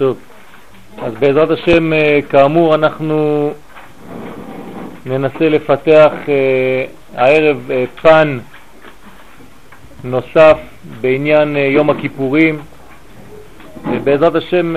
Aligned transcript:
טוב, 0.00 0.18
אז 1.02 1.12
בעזרת 1.14 1.50
השם, 1.50 1.92
אה, 1.92 2.20
כאמור, 2.28 2.74
אנחנו 2.74 3.50
ננסה 5.06 5.48
לפתח 5.48 6.12
אה, 6.28 6.84
הערב 7.14 7.70
אה, 7.70 7.84
פן 8.02 8.38
נוסף 10.04 10.58
בעניין 11.00 11.56
יום 11.56 11.90
הכיפורים. 11.90 12.58
בעזרת 14.04 14.34
השם 14.34 14.74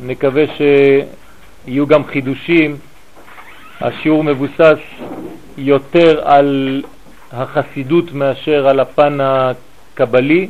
נקווה 0.00 0.44
שיהיו 0.56 1.86
גם 1.86 2.04
חידושים. 2.04 2.76
השיעור 3.80 4.24
מבוסס 4.24 4.78
יותר 5.58 6.20
על 6.24 6.82
החסידות 7.32 8.12
מאשר 8.12 8.68
על 8.68 8.80
הפן 8.80 9.18
הקבלי, 9.20 10.48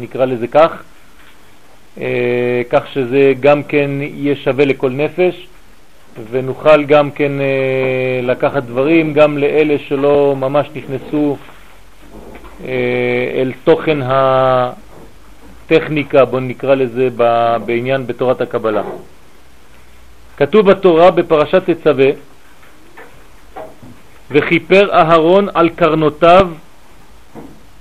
נקרא 0.00 0.24
לזה 0.24 0.46
כך. 0.46 0.82
אה, 2.00 2.62
כך 2.70 2.82
שזה 2.92 3.32
גם 3.40 3.62
כן 3.62 3.90
יהיה 4.00 4.36
שווה 4.36 4.64
לכל 4.64 4.90
נפש, 4.90 5.46
ונוכל 6.30 6.84
גם 6.84 7.10
כן 7.10 7.32
אה, 7.40 8.20
לקחת 8.22 8.62
דברים 8.62 9.12
גם 9.12 9.38
לאלה 9.38 9.76
שלא 9.88 10.34
ממש 10.36 10.68
נכנסו 10.74 11.36
אה, 12.64 12.72
אל 13.34 13.52
תוכן 13.64 13.98
הטכניקה, 15.66 16.24
בוא 16.24 16.40
נקרא 16.40 16.74
לזה, 16.74 17.08
בעניין 17.66 18.06
בתורת 18.06 18.40
הקבלה. 18.40 18.82
כתוב 20.36 20.70
בתורה 20.70 21.10
בפרשת 21.10 21.70
תצווה, 21.70 22.10
וכיפר 24.30 24.92
אהרון 24.92 25.48
על 25.54 25.68
קרנותיו 25.68 26.48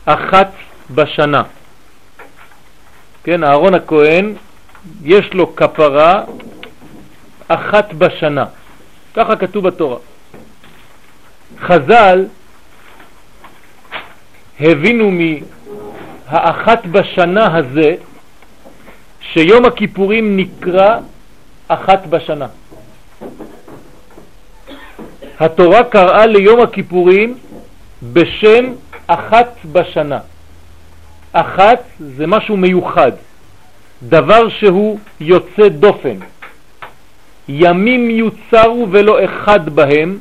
אחת 0.06 0.52
בשנה. 0.96 1.42
כן, 3.28 3.44
אהרון 3.44 3.74
הכהן, 3.74 4.34
יש 5.04 5.34
לו 5.34 5.56
כפרה 5.56 6.24
אחת 7.48 7.94
בשנה. 7.94 8.46
ככה 9.14 9.36
כתוב 9.36 9.68
בתורה. 9.68 9.98
חז"ל 11.60 12.26
הבינו 14.60 15.12
מהאחת 15.12 16.86
בשנה 16.86 17.58
הזה 17.58 17.96
שיום 19.22 19.66
הכיפורים 19.66 20.38
נקרא 20.38 21.00
אחת 21.68 22.06
בשנה. 22.06 22.48
התורה 25.40 25.84
קראה 25.84 26.26
ליום 26.26 26.62
הכיפורים 26.62 27.38
בשם 28.14 28.66
אחת 29.08 29.56
בשנה. 29.72 30.20
אחת 31.42 31.80
זה 32.00 32.28
משהו 32.28 32.58
מיוחד, 32.58 33.12
דבר 34.04 34.50
שהוא 34.50 35.00
יוצא 35.20 35.68
דופן. 35.70 36.16
ימים 37.48 38.10
יוצרו 38.10 38.88
ולא 38.92 39.26
אחד 39.26 39.70
בהם. 39.70 40.20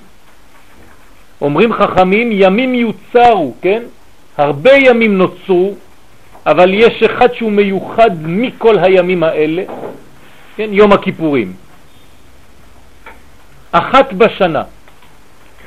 אומרים 1.41 1.73
חכמים, 1.73 2.28
ימים 2.33 2.75
יוצרו, 2.75 3.55
כן? 3.62 3.83
הרבה 4.39 4.73
ימים 4.73 5.19
נוצרו, 5.19 5.75
אבל 6.47 6.75
יש 6.75 7.03
אחד 7.03 7.34
שהוא 7.34 7.53
מיוחד 7.53 8.11
מכל 8.23 8.78
הימים 8.78 9.23
האלה, 9.23 9.62
כן? 10.56 10.69
יום 10.73 10.92
הכיפורים. 10.92 11.53
אחת 13.73 14.12
בשנה. 14.12 14.62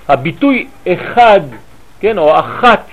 הביטוי 0.08 0.67
אחד, 0.88 1.41
כן, 2.00 2.17
או 2.17 2.39
אחת, 2.39 2.88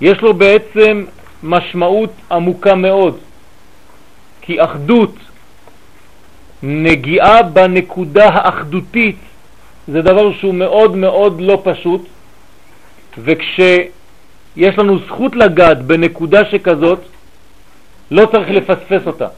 יש 0.00 0.20
לו 0.20 0.34
בעצם 0.34 1.04
משמעות 1.42 2.10
עמוקה 2.30 2.74
מאוד, 2.74 3.18
כי 4.40 4.64
אחדות, 4.64 5.14
נגיעה 6.62 7.42
בנקודה 7.42 8.28
האחדותית, 8.28 9.16
זה 9.88 10.02
דבר 10.02 10.32
שהוא 10.32 10.54
מאוד 10.54 10.96
מאוד 10.96 11.40
לא 11.40 11.62
פשוט, 11.64 12.06
וכשיש 13.18 14.78
לנו 14.78 14.98
זכות 14.98 15.36
לגעת 15.36 15.82
בנקודה 15.82 16.44
שכזאת, 16.50 17.00
לא 18.10 18.26
צריך 18.26 18.48
לפספס 18.50 19.06
אותה. 19.06 19.28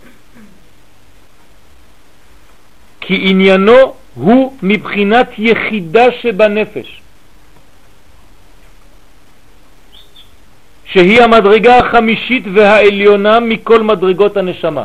כי 3.00 3.30
עניינו 3.30 3.94
הוא 4.14 4.52
מבחינת 4.62 5.28
יחידה 5.38 6.04
שבנפש. 6.20 7.00
שהיא 10.93 11.22
המדרגה 11.22 11.78
החמישית 11.78 12.44
והעליונה 12.54 13.41
מכל 13.41 13.82
מדרגות 13.82 14.37
הנשמה. 14.37 14.84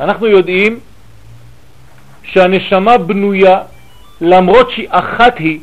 אנחנו 0.00 0.26
יודעים 0.26 0.80
שהנשמה 2.24 2.98
בנויה, 2.98 3.58
למרות 4.20 4.70
שהיא 4.70 4.86
אחת 4.90 5.38
היא, 5.38 5.60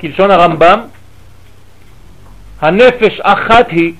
כלשון 0.00 0.30
הרמב"ם, 0.30 0.80
הנפש 2.60 3.20
אחת 3.20 3.70
היא, 3.70 3.92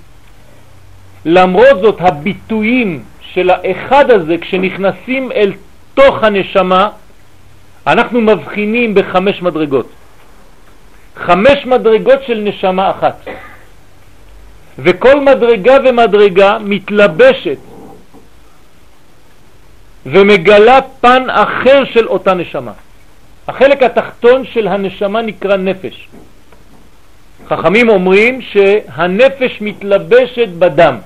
למרות 1.25 1.81
זאת 1.83 1.97
הביטויים 2.01 3.03
של 3.35 3.51
האחד 3.51 4.11
הזה, 4.11 4.39
כשנכנסים 4.39 5.33
אל 5.33 5.53
תוך 5.95 6.23
הנשמה, 6.23 6.89
אנחנו 7.87 8.21
מבחינים 8.21 8.95
בחמש 8.95 9.43
מדרגות. 9.43 9.89
חמש 11.17 11.67
מדרגות 11.67 12.19
של 12.27 12.41
נשמה 12.45 12.91
אחת. 12.91 13.27
וכל 14.83 15.21
מדרגה 15.21 15.77
ומדרגה 15.85 16.59
מתלבשת 16.59 17.59
ומגלה 20.07 20.79
פן 21.01 21.31
אחר 21.31 21.85
של 21.85 22.09
אותה 22.09 22.35
נשמה. 22.35 22.73
החלק 23.49 23.83
התחתון 23.83 24.45
של 24.45 24.69
הנשמה 24.69 25.23
נקרא 25.23 25.57
נפש. 25.57 26.09
חכמים 27.49 27.89
אומרים 27.89 28.41
שהנפש 28.43 29.61
מתלבשת 29.61 30.49
בדם. 30.59 30.99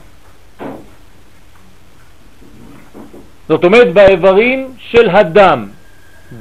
זאת 3.48 3.64
אומרת 3.64 3.93
באיברים 3.93 4.72
של 4.78 5.10
הדם, 5.10 5.69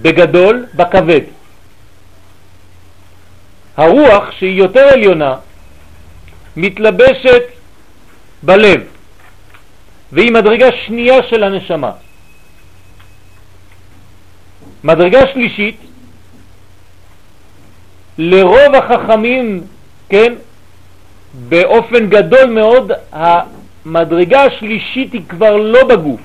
בגדול, 0.02 0.66
בכבד. 0.75 1.22
הרוח 3.78 4.31
שהיא 4.31 4.57
יותר 4.57 4.88
עליונה 4.94 5.35
מתלבשת 6.58 7.44
בלב, 8.44 8.82
והיא 10.12 10.32
מדרגה 10.32 10.68
שנייה 10.86 11.24
של 11.30 11.44
הנשמה. 11.44 11.92
מדרגה 14.84 15.20
שלישית, 15.34 15.78
לרוב 18.18 18.76
החכמים, 18.76 19.62
כן, 20.10 20.34
באופן 21.50 22.10
גדול 22.10 22.46
מאוד, 22.46 22.92
המדרגה 23.12 24.44
השלישית 24.44 25.14
היא 25.14 25.22
כבר 25.30 25.56
לא 25.56 25.84
בגוף. 25.84 26.22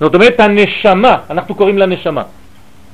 זאת 0.00 0.14
אומרת 0.14 0.40
הנשמה, 0.40 1.16
אנחנו 1.30 1.54
קוראים 1.54 1.78
לה 1.78 1.86
נשמה. 1.86 2.22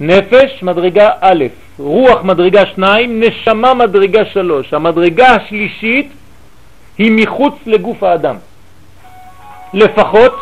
נפש 0.01 0.63
מדרגה 0.63 1.11
א', 1.21 1.45
רוח 1.79 2.23
מדרגה 2.23 2.67
שניים, 2.67 3.21
נשמה 3.21 3.75
מדרגה 3.75 4.25
שלוש. 4.25 4.75
המדרגה 4.75 5.29
השלישית 5.29 6.13
היא 6.99 7.13
מחוץ 7.17 7.55
לגוף 7.67 8.03
האדם. 8.03 8.37
לפחות 9.75 10.33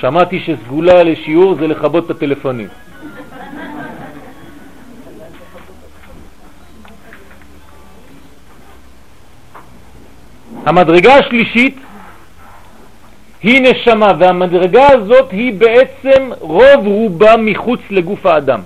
שמעתי 0.00 0.40
שסגולה 0.40 1.02
לשיעור 1.02 1.54
זה 1.54 1.66
לכבות 1.66 2.04
את 2.04 2.10
הטלפונים. 2.10 2.68
המדרגה 10.66 11.14
השלישית 11.14 11.76
היא 13.42 13.60
נשמה, 13.62 14.12
והמדרגה 14.18 14.88
הזאת 14.88 15.30
היא 15.30 15.54
בעצם 15.54 16.30
רוב 16.40 16.86
רובה 16.86 17.36
מחוץ 17.36 17.80
לגוף 17.90 18.26
האדם. 18.26 18.60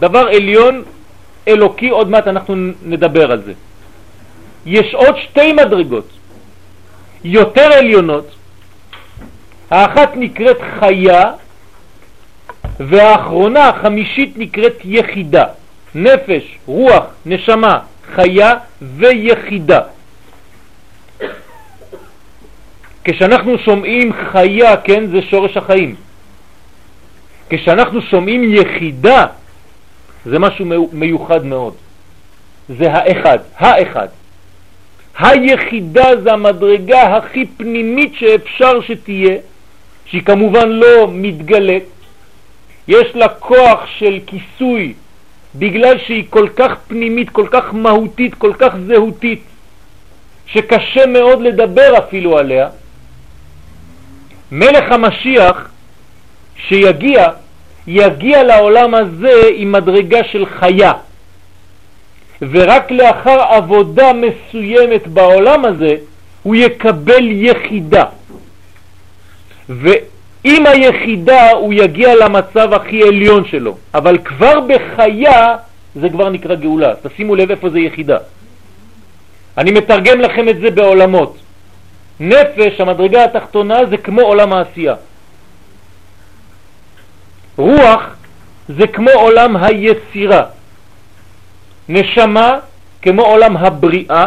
דבר 0.00 0.28
עליון, 0.28 0.82
אלוקי, 1.48 1.88
עוד 1.88 2.10
מעט 2.10 2.28
אנחנו 2.28 2.54
נדבר 2.82 3.32
על 3.32 3.42
זה. 3.42 3.52
יש 4.66 4.94
עוד 4.94 5.16
שתי 5.18 5.52
מדרגות, 5.52 6.08
יותר 7.24 7.72
עליונות, 7.72 8.34
האחת 9.70 10.10
נקראת 10.16 10.58
חיה, 10.80 11.32
והאחרונה, 12.80 13.68
החמישית, 13.68 14.32
נקראת 14.36 14.76
יחידה. 14.84 15.44
נפש, 15.94 16.58
רוח, 16.66 17.04
נשמה, 17.26 17.78
חיה 18.14 18.54
ויחידה. 18.96 19.80
כשאנחנו 23.04 23.58
שומעים 23.58 24.12
חיה, 24.12 24.76
כן, 24.76 25.06
זה 25.06 25.22
שורש 25.22 25.56
החיים. 25.56 25.94
כשאנחנו 27.50 28.02
שומעים 28.02 28.54
יחידה, 28.54 29.26
זה 30.26 30.38
משהו 30.38 30.88
מיוחד 30.92 31.44
מאוד. 31.44 31.74
זה 32.68 32.92
האחד, 32.92 33.38
האחד. 33.56 34.08
היחידה 35.18 36.20
זה 36.22 36.32
המדרגה 36.32 37.16
הכי 37.16 37.46
פנימית 37.56 38.14
שאפשר 38.14 38.80
שתהיה, 38.80 39.36
שהיא 40.06 40.22
כמובן 40.22 40.68
לא 40.68 41.08
מתגלית, 41.10 41.84
יש 42.88 43.06
לה 43.14 43.28
כוח 43.28 43.86
של 43.98 44.18
כיסוי 44.26 44.94
בגלל 45.54 45.98
שהיא 45.98 46.24
כל 46.30 46.48
כך 46.56 46.72
פנימית, 46.88 47.30
כל 47.30 47.46
כך 47.50 47.74
מהותית, 47.74 48.34
כל 48.34 48.52
כך 48.58 48.74
זהותית, 48.86 49.42
שקשה 50.46 51.06
מאוד 51.06 51.42
לדבר 51.42 51.98
אפילו 51.98 52.38
עליה. 52.38 52.68
מלך 54.54 54.92
המשיח 54.92 55.68
שיגיע, 56.68 57.28
יגיע 57.86 58.42
לעולם 58.42 58.94
הזה 58.94 59.40
עם 59.54 59.72
מדרגה 59.72 60.24
של 60.24 60.46
חיה. 60.46 60.92
ורק 62.42 62.90
לאחר 62.90 63.40
עבודה 63.40 64.12
מסוימת 64.12 65.06
בעולם 65.06 65.64
הזה 65.64 65.96
הוא 66.42 66.56
יקבל 66.56 67.24
יחידה. 67.30 68.04
ועם 69.68 70.66
היחידה 70.66 71.50
הוא 71.50 71.74
יגיע 71.74 72.14
למצב 72.16 72.72
הכי 72.74 73.02
עליון 73.02 73.44
שלו, 73.44 73.76
אבל 73.94 74.18
כבר 74.18 74.60
בחיה 74.60 75.56
זה 75.94 76.08
כבר 76.08 76.28
נקרא 76.28 76.54
גאולה. 76.54 76.92
תשימו 77.02 77.34
לב 77.34 77.50
איפה 77.50 77.70
זה 77.70 77.78
יחידה. 77.78 78.18
אני 79.58 79.70
מתרגם 79.70 80.20
לכם 80.20 80.48
את 80.48 80.60
זה 80.60 80.70
בעולמות. 80.70 81.43
נפש, 82.20 82.80
המדרגה 82.80 83.24
התחתונה, 83.24 83.78
זה 83.90 83.96
כמו 83.96 84.20
עולם 84.20 84.52
העשייה. 84.52 84.94
רוח 87.56 88.02
זה 88.68 88.86
כמו 88.86 89.10
עולם 89.10 89.56
היצירה. 89.56 90.42
נשמה 91.88 92.58
כמו 93.02 93.22
עולם 93.22 93.56
הבריאה, 93.56 94.26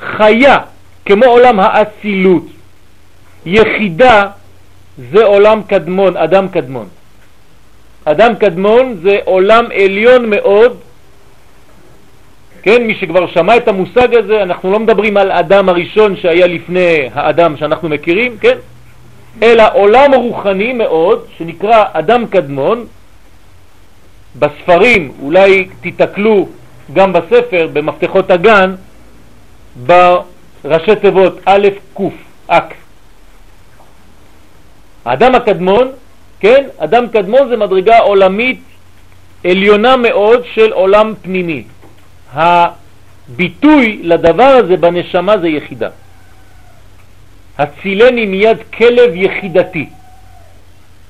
חיה 0.00 0.58
כמו 1.04 1.24
עולם 1.24 1.60
האצילות, 1.60 2.46
יחידה 3.46 4.26
זה 5.12 5.24
עולם 5.24 5.62
קדמון, 5.62 6.16
אדם 6.16 6.48
קדמון. 6.48 6.88
אדם 8.04 8.34
קדמון 8.36 8.98
זה 9.02 9.18
עולם 9.24 9.64
עליון 9.74 10.30
מאוד, 10.30 10.76
כן, 12.62 12.86
מי 12.86 12.94
שכבר 12.94 13.26
שמע 13.26 13.56
את 13.56 13.68
המושג 13.68 14.14
הזה, 14.14 14.42
אנחנו 14.42 14.72
לא 14.72 14.78
מדברים 14.80 15.16
על 15.16 15.32
אדם 15.32 15.68
הראשון 15.68 16.16
שהיה 16.16 16.46
לפני 16.46 17.08
האדם 17.14 17.56
שאנחנו 17.56 17.88
מכירים, 17.88 18.38
כן, 18.38 18.58
אלא 19.42 19.64
עולם 19.74 20.14
רוחני 20.14 20.72
מאוד 20.72 21.24
שנקרא 21.38 21.84
אדם 21.92 22.26
קדמון. 22.26 22.86
בספרים 24.38 25.12
אולי 25.22 25.68
תתקלו 25.80 26.48
גם 26.92 27.12
בספר, 27.12 27.68
במפתחות 27.72 28.30
הגן, 28.30 28.74
בראשי 29.86 30.96
תיבות 31.00 31.40
א' 31.44 31.68
ק', 31.98 32.00
אק. 32.46 32.74
האדם 35.04 35.34
הקדמון, 35.34 35.88
כן, 36.40 36.64
אדם 36.78 37.08
קדמון 37.08 37.48
זה 37.48 37.56
מדרגה 37.56 37.98
עולמית 37.98 38.60
עליונה 39.44 39.96
מאוד 39.96 40.42
של 40.54 40.72
עולם 40.72 41.12
פנימי. 41.22 41.64
הביטוי 42.32 44.00
לדבר 44.02 44.42
הזה 44.42 44.76
בנשמה 44.76 45.38
זה 45.38 45.48
יחידה. 45.48 45.88
הצילני 47.58 48.26
מיד 48.26 48.58
כלב 48.78 49.10
יחידתי. 49.14 49.88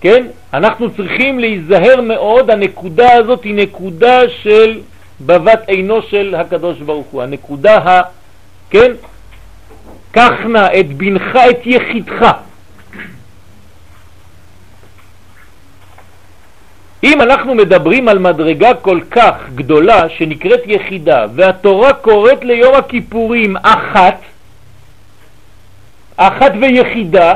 כן? 0.01 0.27
אנחנו 0.55 0.95
צריכים 0.95 1.39
להיזהר 1.39 2.01
מאוד, 2.01 2.51
הנקודה 2.51 3.13
הזאת 3.13 3.45
היא 3.45 3.55
נקודה 3.55 4.21
של 4.43 4.81
בבת 5.21 5.69
עינו 5.69 6.03
של 6.03 6.35
הקדוש 6.39 6.79
ברוך 6.79 7.07
הוא, 7.11 7.23
הנקודה 7.23 7.77
ה... 7.79 8.03
כן? 8.71 8.93
קח 10.11 10.33
נא 10.49 10.67
את 10.81 10.93
בנך, 10.93 11.37
את 11.51 11.67
יחידך. 11.67 12.33
אם 17.03 17.23
אנחנו 17.23 17.55
מדברים 17.55 18.09
על 18.09 18.19
מדרגה 18.19 18.75
כל 18.75 19.01
כך 19.11 19.35
גדולה 19.55 20.09
שנקראת 20.09 20.61
יחידה, 20.67 21.27
והתורה 21.35 21.93
קוראת 21.93 22.45
ליום 22.45 22.75
הכיפורים 22.75 23.57
אחת, 23.57 24.21
אחת 26.17 26.53
ויחידה, 26.61 27.35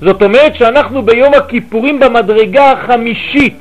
זאת 0.00 0.22
אומרת 0.22 0.56
שאנחנו 0.56 1.02
ביום 1.02 1.34
הכיפורים 1.34 2.00
במדרגה 2.00 2.72
החמישית, 2.72 3.56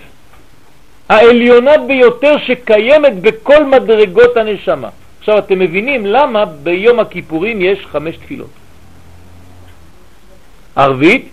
העליונה 1.09 1.77
ביותר 1.77 2.37
שקיימת 2.37 3.21
בכל 3.21 3.65
מדרגות 3.65 4.37
הנשמה. 4.37 4.89
עכשיו 5.19 5.37
אתם 5.37 5.59
מבינים 5.59 6.05
למה 6.05 6.45
ביום 6.45 6.99
הכיפורים 6.99 7.61
יש 7.61 7.79
חמש 7.91 8.15
תפילות. 8.17 8.49
ערבית, 10.75 11.29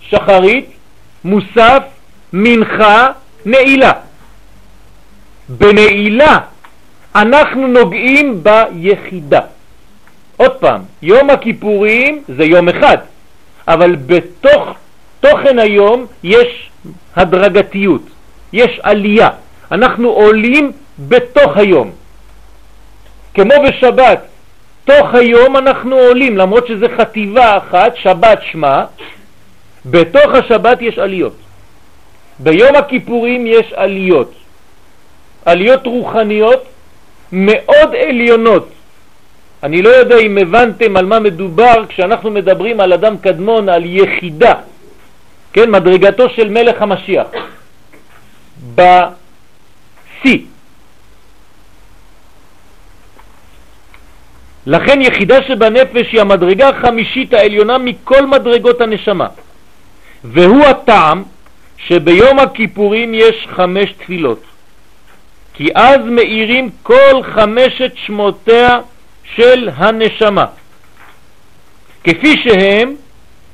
שחרית, 0.00 0.66
מוסף, 1.24 1.82
מנחה, 2.36 3.08
נעילה. 3.46 3.92
בנעילה 5.48 6.38
אנחנו 7.14 7.66
נוגעים 7.66 8.42
ביחידה. 8.42 9.40
עוד 10.36 10.52
פעם, 10.52 10.80
יום 11.02 11.30
הכיפורים 11.30 12.22
זה 12.28 12.44
יום 12.44 12.68
אחד, 12.68 12.98
אבל 13.68 13.96
בתוך 13.96 14.62
תוכן 15.20 15.58
היום 15.58 16.06
יש 16.22 16.70
הדרגתיות. 17.16 18.02
יש 18.52 18.80
עלייה. 18.82 19.28
אנחנו 19.72 20.08
עולים 20.08 20.72
בתוך 20.98 21.56
היום. 21.56 21.90
כמו 23.34 23.54
בשבת, 23.68 24.20
תוך 24.84 25.14
היום 25.14 25.56
אנחנו 25.56 25.96
עולים, 25.96 26.36
למרות 26.36 26.66
שזה 26.66 26.86
חטיבה 26.98 27.56
אחת, 27.56 27.96
שבת 27.96 28.38
שמה, 28.52 28.84
בתוך 29.86 30.34
השבת 30.34 30.82
יש 30.82 30.98
עליות. 30.98 31.43
ביום 32.38 32.76
הכיפורים 32.76 33.46
יש 33.46 33.72
עליות. 33.72 34.32
עליות 35.44 35.86
רוחניות 35.86 36.64
מאוד 37.32 37.94
עליונות. 38.08 38.68
אני 39.62 39.82
לא 39.82 39.88
יודע 39.88 40.18
אם 40.18 40.38
הבנתם 40.38 40.96
על 40.96 41.06
מה 41.06 41.20
מדובר 41.20 41.86
כשאנחנו 41.88 42.30
מדברים 42.30 42.80
על 42.80 42.92
אדם 42.92 43.18
קדמון, 43.18 43.68
על 43.68 43.84
יחידה, 43.84 44.54
כן, 45.52 45.70
מדרגתו 45.70 46.30
של 46.30 46.48
מלך 46.50 46.82
המשיח. 46.82 47.26
בשיא. 48.74 50.38
לכן 54.66 55.00
יחידה 55.00 55.42
שבנפש 55.48 56.12
היא 56.12 56.20
המדרגה 56.20 56.68
החמישית 56.68 57.34
העליונה 57.34 57.78
מכל 57.78 58.26
מדרגות 58.26 58.80
הנשמה. 58.80 59.26
והוא 60.24 60.64
הטעם 60.64 61.22
שביום 61.88 62.38
הכיפורים 62.38 63.14
יש 63.14 63.46
חמש 63.50 63.92
תפילות. 63.92 64.42
כי 65.54 65.68
אז 65.74 66.00
מאירים 66.04 66.70
כל 66.82 67.22
חמשת 67.34 67.92
שמותיה 67.94 68.80
של 69.34 69.68
הנשמה, 69.76 70.44
כפי 72.04 72.36
שהם 72.42 72.94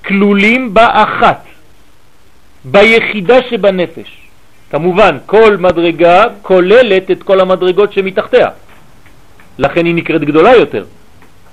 כלולים 0.05 0.75
באחת, 0.75 1.45
ביחידה 2.65 3.37
שבנפש. 3.51 4.17
כמובן, 4.71 5.19
כל 5.27 5.57
מדרגה 5.57 6.25
כוללת 6.43 7.11
את 7.11 7.23
כל 7.23 7.41
המדרגות 7.41 7.93
שמתחתיה. 7.93 8.49
לכן 9.59 9.87
היא 9.87 9.95
נקראת 9.95 10.21
גדולה 10.21 10.55
יותר. 10.57 10.85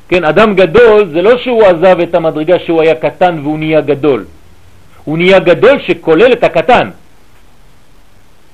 כן, 0.10 0.24
אדם 0.24 0.56
גדול 0.56 1.10
זה 1.12 1.22
לא 1.22 1.38
שהוא 1.38 1.66
עזב 1.66 2.00
את 2.00 2.16
המדרגה 2.16 2.60
שהוא 2.60 2.82
היה 2.82 2.96
קטן 2.96 3.40
והוא 3.44 3.60
נהיה 3.60 3.82
גדול. 3.82 4.26
הוא 5.08 5.18
נהיה 5.18 5.40
גדול 5.40 5.80
שכולל 5.80 6.34
את 6.34 6.44
הקטן. 6.44 6.90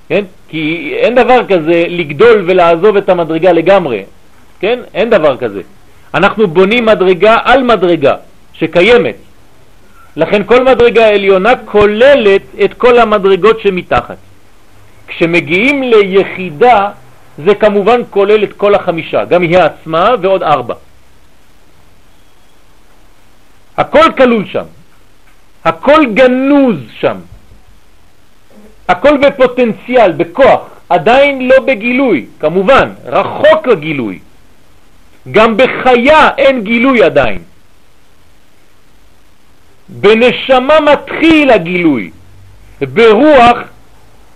כן? 0.09 0.25
כי 0.49 0.93
אין 0.97 1.15
דבר 1.15 1.39
כזה 1.49 1.85
לגדול 1.87 2.43
ולעזוב 2.47 2.97
את 2.97 3.09
המדרגה 3.09 3.51
לגמרי. 3.51 4.03
כן? 4.59 4.79
אין 4.93 5.09
דבר 5.09 5.37
כזה. 5.37 5.61
אנחנו 6.13 6.47
בונים 6.47 6.85
מדרגה 6.85 7.37
על 7.43 7.63
מדרגה 7.63 8.15
שקיימת. 8.53 9.15
לכן 10.15 10.43
כל 10.43 10.63
מדרגה 10.63 11.07
עליונה 11.07 11.53
כוללת 11.65 12.41
את 12.63 12.73
כל 12.73 12.99
המדרגות 12.99 13.59
שמתחת. 13.59 14.17
כשמגיעים 15.07 15.83
ליחידה 15.83 16.89
זה 17.45 17.55
כמובן 17.55 18.01
כולל 18.09 18.43
את 18.43 18.53
כל 18.53 18.75
החמישה, 18.75 19.25
גם 19.25 19.41
היא 19.41 19.57
עצמה 19.57 20.09
ועוד 20.21 20.43
ארבע. 20.43 20.75
הכל 23.77 24.07
כלול 24.17 24.45
שם, 24.45 24.65
הכל 25.65 26.05
גנוז 26.13 26.77
שם, 26.99 27.17
הכל 28.87 29.17
בפוטנציאל, 29.17 30.11
בכוח, 30.11 30.61
עדיין 30.89 31.47
לא 31.47 31.59
בגילוי, 31.59 32.25
כמובן, 32.39 32.89
רחוק 33.05 33.67
לגילוי. 33.67 34.19
גם 35.31 35.57
בחיה 35.57 36.29
אין 36.37 36.63
גילוי 36.63 37.03
עדיין. 37.03 37.41
בנשמה 39.89 40.79
מתחיל 40.79 41.51
הגילוי, 41.51 42.11
ברוח 42.81 43.57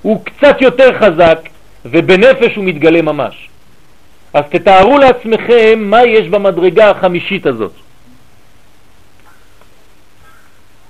הוא 0.02 0.26
קצת 0.26 0.62
יותר 0.62 1.00
חזק 1.00 1.40
ובנפש 1.86 2.56
הוא 2.56 2.66
מתגלה 2.66 3.02
ממש. 3.02 3.50
אז 4.34 4.44
תתארו 4.50 4.98
לעצמכם 4.98 5.80
מה 5.80 6.06
יש 6.06 6.28
במדרגה 6.28 6.90
החמישית 6.90 7.46
הזאת. 7.46 7.72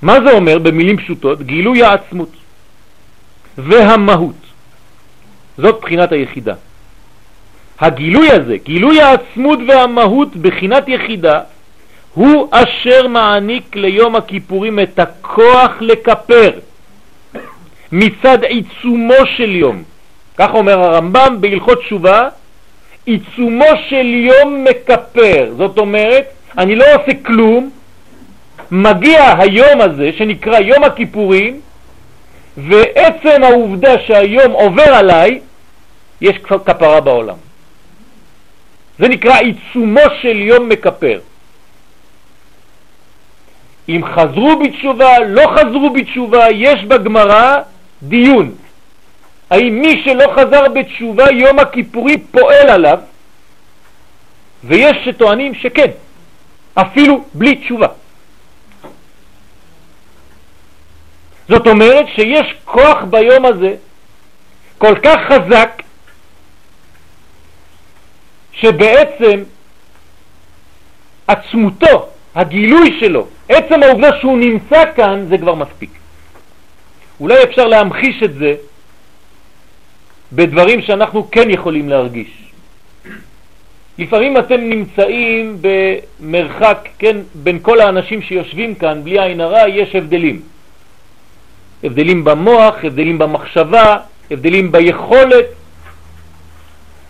מה 0.01 0.17
זה 0.25 0.31
אומר 0.31 0.57
במילים 0.59 0.97
פשוטות? 0.97 1.41
גילוי 1.41 1.83
העצמות 1.83 2.29
והמהות. 3.57 4.35
זאת 5.57 5.81
בחינת 5.81 6.11
היחידה. 6.11 6.53
הגילוי 7.79 8.31
הזה, 8.31 8.57
גילוי 8.63 9.01
העצמות 9.01 9.59
והמהות 9.67 10.35
בחינת 10.35 10.89
יחידה, 10.89 11.41
הוא 12.13 12.47
אשר 12.51 13.07
מעניק 13.07 13.75
ליום 13.75 14.15
הכיפורים 14.15 14.79
את 14.79 14.99
הכוח 14.99 15.71
לקפר 15.81 16.51
מצד 17.91 18.43
עיצומו 18.43 19.25
של 19.37 19.55
יום. 19.55 19.83
כך 20.37 20.53
אומר 20.53 20.79
הרמב"ם 20.79 21.37
בהלכות 21.39 21.79
תשובה, 21.79 22.29
עיצומו 23.05 23.65
של 23.89 24.05
יום 24.05 24.63
מקפר. 24.63 25.53
זאת 25.57 25.77
אומרת, 25.77 26.25
אני 26.57 26.75
לא 26.75 26.85
עושה 26.95 27.11
כלום, 27.25 27.69
מגיע 28.71 29.35
היום 29.39 29.81
הזה 29.81 30.09
שנקרא 30.17 30.59
יום 30.59 30.83
הכיפורים, 30.83 31.59
ועצם 32.57 33.43
העובדה 33.43 33.99
שהיום 34.07 34.51
עובר 34.51 34.93
עליי, 34.93 35.39
יש 36.21 36.37
כפרה 36.37 37.01
בעולם. 37.01 37.35
זה 38.99 39.07
נקרא 39.07 39.37
עיצומו 39.37 40.01
של 40.21 40.37
יום 40.37 40.69
מקפר. 40.69 41.19
אם 43.89 44.01
חזרו 44.15 44.59
בתשובה, 44.59 45.19
לא 45.19 45.53
חזרו 45.55 45.89
בתשובה, 45.89 46.45
יש 46.51 46.83
בגמרא 46.83 47.61
דיון. 48.03 48.51
האם 49.49 49.81
מי 49.81 50.01
שלא 50.05 50.33
חזר 50.35 50.69
בתשובה 50.69 51.31
יום 51.31 51.59
הכיפורי 51.59 52.17
פועל 52.17 52.69
עליו, 52.69 52.99
ויש 54.63 54.97
שטוענים 55.05 55.53
שכן, 55.53 55.91
אפילו 56.73 57.23
בלי 57.33 57.55
תשובה. 57.55 57.87
זאת 61.49 61.67
אומרת 61.67 62.05
שיש 62.15 62.55
כוח 62.65 63.03
ביום 63.09 63.45
הזה 63.45 63.75
כל 64.77 64.95
כך 65.03 65.19
חזק, 65.27 65.81
שבעצם 68.51 69.43
עצמותו, 71.27 72.09
הגילוי 72.35 72.97
שלו, 72.99 73.27
עצם 73.49 73.83
העובדה 73.83 74.19
שהוא 74.19 74.37
נמצא 74.37 74.83
כאן, 74.95 75.25
זה 75.29 75.37
כבר 75.37 75.55
מספיק. 75.55 75.89
אולי 77.19 77.43
אפשר 77.43 77.67
להמחיש 77.67 78.23
את 78.23 78.33
זה 78.33 78.55
בדברים 80.33 80.81
שאנחנו 80.81 81.31
כן 81.31 81.49
יכולים 81.49 81.89
להרגיש. 81.89 82.27
לפעמים 83.97 84.37
אתם 84.37 84.61
נמצאים 84.61 85.57
במרחק, 85.61 86.87
כן, 86.99 87.17
בין 87.35 87.59
כל 87.61 87.79
האנשים 87.79 88.21
שיושבים 88.21 88.75
כאן, 88.75 89.03
בלי 89.03 89.19
עין 89.19 89.41
הרע, 89.41 89.69
יש 89.69 89.95
הבדלים. 89.95 90.41
הבדלים 91.83 92.23
במוח, 92.23 92.75
הבדלים 92.83 93.17
במחשבה, 93.17 93.97
הבדלים 94.31 94.71
ביכולת. 94.71 95.45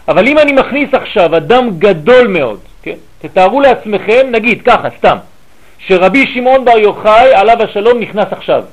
אבל 0.08 0.28
אם 0.28 0.38
אני 0.38 0.52
מכניס 0.52 0.94
עכשיו 0.94 1.38
אדם 1.38 1.70
גדול 1.80 2.28
מאוד, 2.28 2.60
כן, 2.82 2.96
תתארו 3.22 3.62
לעצמכם, 3.62 4.28
נגיד 4.32 4.62
ככה, 4.62 4.88
סתם, 4.98 5.18
שרבי 5.80 6.28
שמעון 6.34 6.66
בר 6.66 6.78
יוחאי, 6.78 7.34
עליו 7.34 7.64
השלום, 7.64 8.00
נכנס 8.00 8.28
עכשיו. 8.32 8.64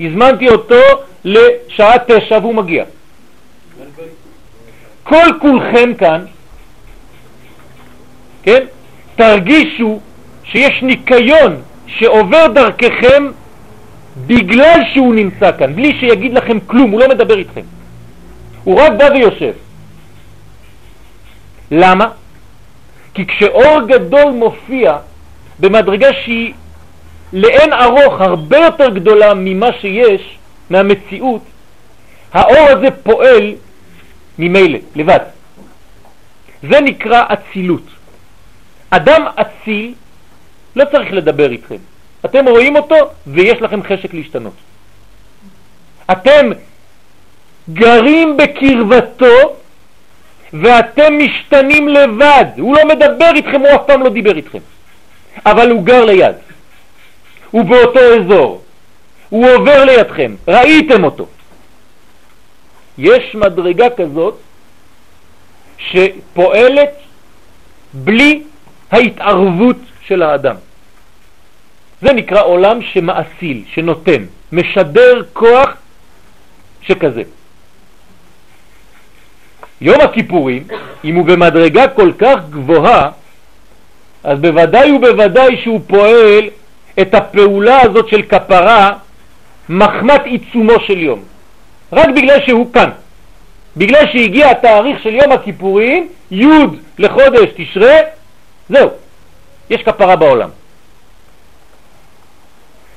הזמנתי 0.00 0.48
אותו 0.48 0.80
לשעה 1.24 1.96
תשע 2.06 2.38
והוא 2.42 2.54
מגיע. 2.54 2.84
כל 5.04 5.26
כולכם 5.40 5.94
כאן, 5.94 6.24
כן, 8.42 8.64
תרגישו 9.16 10.00
שיש 10.44 10.82
ניקיון 10.82 11.56
שעובר 11.86 12.46
דרככם 12.46 13.30
בגלל 14.26 14.80
שהוא 14.94 15.14
נמצא 15.14 15.50
כאן, 15.58 15.76
בלי 15.76 15.98
שיגיד 16.00 16.34
לכם 16.34 16.60
כלום, 16.66 16.90
הוא 16.90 17.00
לא 17.00 17.08
מדבר 17.08 17.38
איתכם. 17.38 17.60
הוא 18.64 18.80
רק 18.80 18.92
בא 18.98 19.04
ויושב. 19.04 19.52
למה? 21.70 22.08
כי 23.14 23.26
כשאור 23.26 23.80
גדול 23.86 24.32
מופיע 24.32 24.96
במדרגה 25.60 26.08
שהיא 26.24 26.52
לאין 27.32 27.72
ארוך 27.72 28.20
הרבה 28.20 28.56
יותר 28.56 28.88
גדולה 28.88 29.34
ממה 29.34 29.66
שיש, 29.80 30.38
מהמציאות, 30.70 31.42
האור 32.32 32.68
הזה 32.68 32.90
פועל 33.02 33.54
ממילא, 34.38 34.78
לבד. 34.96 35.20
זה 36.62 36.80
נקרא 36.80 37.24
אצילות. 37.28 37.82
אדם 38.90 39.22
אציל 39.34 39.94
לא 40.76 40.84
צריך 40.84 41.12
לדבר 41.12 41.50
איתכם. 41.50 41.76
אתם 42.24 42.48
רואים 42.48 42.76
אותו 42.76 42.96
ויש 43.26 43.62
לכם 43.62 43.82
חשק 43.82 44.14
להשתנות. 44.14 44.52
אתם 46.12 46.50
גרים 47.72 48.36
בקרבתו 48.36 49.56
ואתם 50.52 51.18
משתנים 51.18 51.88
לבד. 51.88 52.44
הוא 52.58 52.76
לא 52.76 52.84
מדבר 52.88 53.30
איתכם, 53.34 53.60
הוא 53.60 53.74
אף 53.74 53.80
פעם 53.86 54.02
לא 54.02 54.10
דיבר 54.10 54.36
איתכם. 54.36 54.58
אבל 55.46 55.70
הוא 55.70 55.84
גר 55.84 56.04
ליד. 56.04 56.34
הוא 57.50 57.64
באותו 57.64 58.00
אזור. 58.00 58.62
הוא 59.28 59.50
עובר 59.50 59.84
לידכם. 59.84 60.34
ראיתם 60.48 61.04
אותו. 61.04 61.26
יש 62.98 63.34
מדרגה 63.34 63.90
כזאת 63.90 64.34
שפועלת 65.78 66.90
בלי 67.92 68.42
ההתערבות 68.90 69.76
של 70.06 70.22
האדם. 70.22 70.56
זה 72.02 72.12
נקרא 72.12 72.42
עולם 72.42 72.82
שמאסיל, 72.82 73.62
שנותן, 73.74 74.24
משדר 74.52 75.22
כוח 75.32 75.70
שכזה. 76.82 77.22
יום 79.80 80.00
הכיפורים, 80.00 80.64
אם 81.04 81.14
הוא 81.14 81.26
במדרגה 81.26 81.88
כל 81.88 82.12
כך 82.18 82.36
גבוהה, 82.50 83.10
אז 84.24 84.38
בוודאי 84.38 84.92
ובוודאי 84.92 85.60
שהוא 85.62 85.80
פועל 85.86 86.48
את 87.00 87.14
הפעולה 87.14 87.80
הזאת 87.80 88.08
של 88.08 88.22
כפרה 88.22 88.92
מחמת 89.68 90.24
עיצומו 90.24 90.80
של 90.86 90.98
יום. 90.98 91.22
רק 91.92 92.08
בגלל 92.08 92.38
שהוא 92.46 92.72
כאן. 92.72 92.90
בגלל 93.76 94.06
שהגיע 94.12 94.50
התאריך 94.50 95.02
של 95.02 95.14
יום 95.14 95.32
הכיפורים, 95.32 96.08
י' 96.30 96.46
לחודש 96.98 97.48
תשרה, 97.56 97.96
זהו, 98.68 98.90
יש 99.70 99.82
כפרה 99.82 100.16
בעולם. 100.16 100.48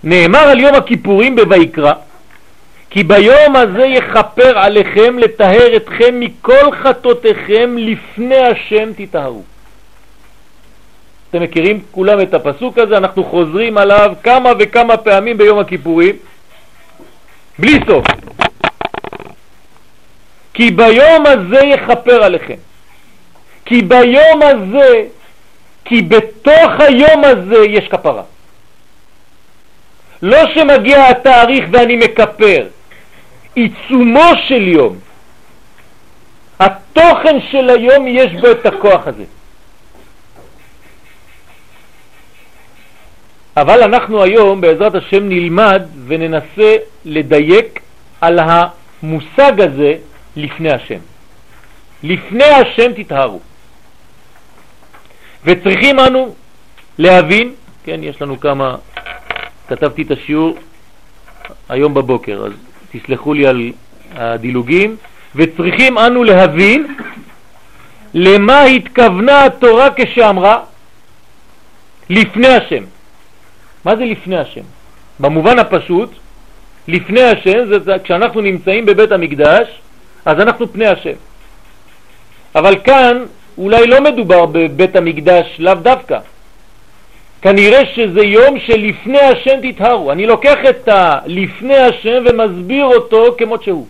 נאמר 0.03 0.39
על 0.39 0.60
יום 0.60 0.75
הכיפורים 0.75 1.36
בויקרא, 1.36 1.93
כי 2.89 3.03
ביום 3.03 3.55
הזה 3.55 3.86
יכפר 3.86 4.58
עליכם 4.58 5.20
לטהר 5.20 5.75
אתכם 5.75 6.20
מכל 6.20 6.72
חטאותיכם 6.72 7.75
לפני 7.77 8.38
השם 8.38 8.89
תטהרו. 8.98 9.43
אתם 11.29 11.43
מכירים 11.43 11.81
כולם 11.91 12.22
את 12.22 12.34
הפסוק 12.34 12.77
הזה, 12.77 12.98
אנחנו 12.98 13.24
חוזרים 13.24 13.77
עליו 13.77 14.13
כמה 14.24 14.51
וכמה 14.60 14.98
פעמים 14.98 15.38
ביום 15.38 15.60
הכיפורים, 15.60 16.15
בלי 17.60 17.79
סוף. 17.88 18.05
כי 20.53 20.72
ביום 20.72 21.25
הזה 21.25 21.60
יכפר 21.65 22.24
עליכם. 22.24 22.55
כי 23.65 23.81
ביום 23.81 24.41
הזה, 24.41 25.03
כי 25.86 26.01
בתוך 26.01 26.72
היום 26.79 27.24
הזה 27.24 27.65
יש 27.65 27.88
כפרה. 27.88 28.24
לא 30.21 30.53
שמגיע 30.53 31.07
התאריך 31.07 31.65
ואני 31.71 31.95
מקפר, 31.95 32.67
עיצומו 33.55 34.29
של 34.47 34.67
יום. 34.67 34.97
התוכן 36.59 37.37
של 37.51 37.69
היום 37.69 38.07
יש 38.07 38.31
בו 38.41 38.51
את 38.51 38.65
הכוח 38.65 39.07
הזה. 39.07 39.23
אבל 43.57 43.83
אנחנו 43.83 44.23
היום 44.23 44.61
בעזרת 44.61 44.95
השם 44.95 45.29
נלמד 45.29 45.81
וננסה 46.07 46.75
לדייק 47.05 47.79
על 48.21 48.39
המושג 48.39 49.61
הזה 49.61 49.93
לפני 50.35 50.71
השם. 50.71 50.99
לפני 52.03 52.45
השם 52.45 52.93
תתהרו. 52.93 53.39
וצריכים 55.43 55.99
אנו 55.99 56.35
להבין, 56.97 57.53
כן, 57.83 57.99
יש 58.03 58.21
לנו 58.21 58.39
כמה, 58.39 58.75
כתבתי 59.68 60.01
את 60.01 60.12
השיעור 60.12 60.58
היום 61.70 61.94
בבוקר, 61.94 62.44
אז 62.46 62.51
תסלחו 62.91 63.34
לי 63.34 63.48
על 63.48 63.72
הדילוגים, 64.15 64.96
וצריכים 65.36 65.98
אנו 65.98 66.24
להבין 66.24 66.96
למה 68.13 68.63
התכוונה 68.63 69.46
התורה 69.46 69.88
כשאמרה 69.96 70.60
לפני 72.10 72.48
השם. 72.48 72.84
מה 73.86 73.96
זה 73.96 74.06
לפני 74.06 74.38
השם? 74.38 74.62
במובן 75.20 75.60
הפשוט, 75.60 76.10
לפני 76.88 77.22
השם 77.22 77.60
זה 77.86 77.98
כשאנחנו 78.03 78.41
נמצאים 78.41 78.86
בבית 78.86 79.12
המקדש, 79.12 79.68
אז 80.25 80.39
אנחנו 80.39 80.74
פני 80.74 80.88
השם. 80.88 81.18
אבל 82.56 82.75
כאן 82.84 83.25
אולי 83.58 83.88
לא 83.88 84.01
מדובר 84.01 84.46
בבית 84.46 84.96
המקדש 84.96 85.56
לאו 85.60 85.74
דווקא. 85.74 86.20
כנראה 87.41 87.86
שזה 87.95 88.21
יום 88.21 88.60
שלפני 88.60 89.19
השם 89.19 89.71
תתהרו. 89.71 90.12
אני 90.12 90.25
לוקח 90.27 90.57
את 90.69 90.88
הלפני 90.88 91.77
השם 91.77 92.24
ומסביר 92.29 92.86
אותו 92.86 93.36
כמות 93.38 93.63
שהוא. 93.63 93.88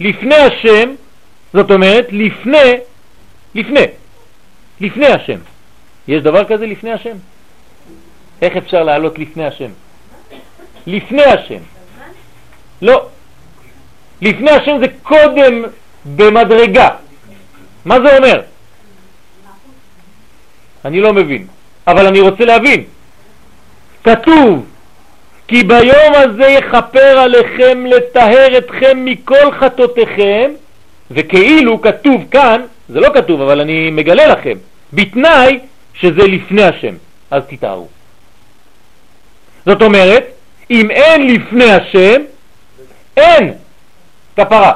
לפני 0.00 0.34
השם, 0.34 0.94
זאת 1.52 1.70
אומרת, 1.70 2.06
לפני, 2.10 2.72
לפני, 3.54 3.84
לפני 4.80 5.06
השם. 5.06 5.38
יש 6.08 6.22
דבר 6.22 6.44
כזה 6.44 6.66
לפני 6.66 6.92
השם? 6.92 7.16
איך 8.42 8.56
אפשר 8.56 8.82
לעלות 8.82 9.18
לפני 9.18 9.46
השם? 9.46 9.70
לפני 10.86 11.24
השם. 11.24 11.58
לא. 12.82 13.06
לפני 14.22 14.50
השם 14.50 14.76
זה 14.80 14.86
קודם 15.02 15.62
במדרגה. 16.16 16.88
מה 17.84 18.00
זה 18.00 18.16
אומר? 18.16 18.40
אני 20.84 21.00
לא 21.00 21.12
מבין, 21.12 21.46
אבל 21.86 22.06
אני 22.06 22.20
רוצה 22.20 22.44
להבין. 22.44 22.84
כתוב, 24.04 24.66
כי 25.48 25.62
ביום 25.62 26.14
הזה 26.14 26.46
יכפר 26.46 27.18
עליכם 27.18 27.86
לטהר 27.86 28.58
אתכם 28.58 29.04
מכל 29.04 29.52
חטאותיכם, 29.60 30.50
וכאילו 31.10 31.82
כתוב 31.82 32.24
כאן, 32.30 32.60
זה 32.88 33.00
לא 33.00 33.08
כתוב 33.14 33.40
אבל 33.40 33.60
אני 33.60 33.90
מגלה 33.90 34.26
לכם, 34.26 34.58
בתנאי 34.92 35.58
שזה 35.94 36.22
לפני 36.22 36.62
השם, 36.62 36.94
אז 37.30 37.42
תתארו. 37.48 37.88
זאת 39.66 39.82
אומרת, 39.82 40.24
אם 40.70 40.90
אין 40.90 41.34
לפני 41.34 41.72
השם, 41.72 42.22
אין 43.16 43.52
כפרה. 44.36 44.72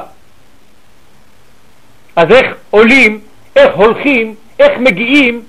אז 2.15 2.31
איך 2.31 2.55
עולים, 2.69 3.19
איך 3.55 3.75
הולכים, 3.75 4.35
איך 4.59 4.71
מגיעים 4.79 5.41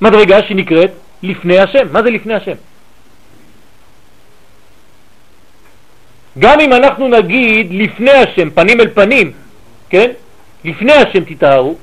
למדרגה 0.00 0.42
שנקראת 0.48 0.90
לפני 1.22 1.58
השם? 1.58 1.92
מה 1.92 2.02
זה 2.02 2.10
לפני 2.10 2.34
השם? 2.34 2.54
גם 6.38 6.60
אם 6.60 6.72
אנחנו 6.72 7.08
נגיד 7.08 7.66
לפני 7.70 8.10
השם, 8.10 8.50
פנים 8.50 8.80
אל 8.80 8.88
פנים, 8.94 9.32
כן? 9.90 10.10
לפני 10.64 10.92
השם 10.92 11.24
תתארו, 11.24 11.76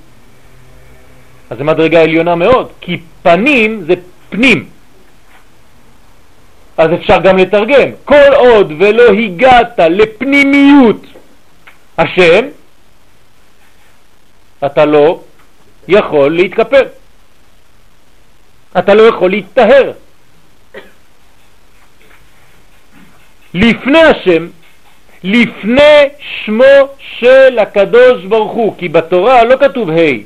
אז 1.50 1.58
זו 1.58 1.64
מדרגה 1.64 2.02
עליונה 2.02 2.36
מאוד, 2.36 2.70
כי 2.82 3.00
פנים 3.22 3.84
זה 3.88 3.94
פנים. 4.30 4.66
אז 6.78 6.94
אפשר 6.94 7.20
גם 7.20 7.38
לתרגם. 7.38 7.90
כל 8.06 8.34
עוד 8.36 8.74
ולא 8.80 9.04
הגעת 9.12 9.80
לפנימיות 9.80 11.06
השם, 11.98 12.46
אתה 14.66 14.86
לא 14.86 15.22
יכול 15.88 16.36
להתכפר. 16.36 16.82
אתה 18.78 18.94
לא 18.94 19.02
יכול 19.02 19.30
להתטהר. 19.30 19.92
לפני 23.54 24.00
השם, 24.00 24.48
לפני 25.24 26.02
שמו 26.46 26.74
של 27.20 27.60
הקדוש 27.60 28.26
ברוך 28.26 28.52
הוא, 28.52 28.78
כי 28.78 28.90
בתורה 28.90 29.44
לא 29.44 29.56
כתוב 29.58 29.90
ה', 29.90 29.96
hey, 29.96 30.18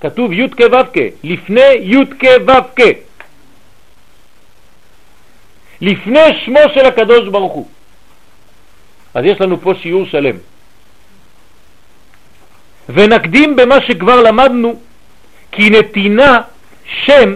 כתוב 0.00 0.32
י' 0.32 0.48
כ' 0.48 0.60
ו' 0.60 0.92
כ', 0.92 0.98
לפני 1.24 1.70
י' 1.80 2.06
כ' 2.20 2.24
ו' 2.46 2.80
כ', 2.80 2.82
לפני 5.80 6.20
שמו 6.44 6.60
של 6.74 6.86
הקדוש 6.86 7.28
ברוך 7.28 7.52
הוא. 7.52 7.68
אז 9.14 9.24
יש 9.24 9.40
לנו 9.40 9.60
פה 9.60 9.72
שיעור 9.82 10.06
שלם. 10.06 10.36
ונקדים 12.88 13.56
במה 13.56 13.80
שכבר 13.80 14.22
למדנו, 14.22 14.80
כי 15.52 15.70
נתינה 15.70 16.40
שם, 17.04 17.34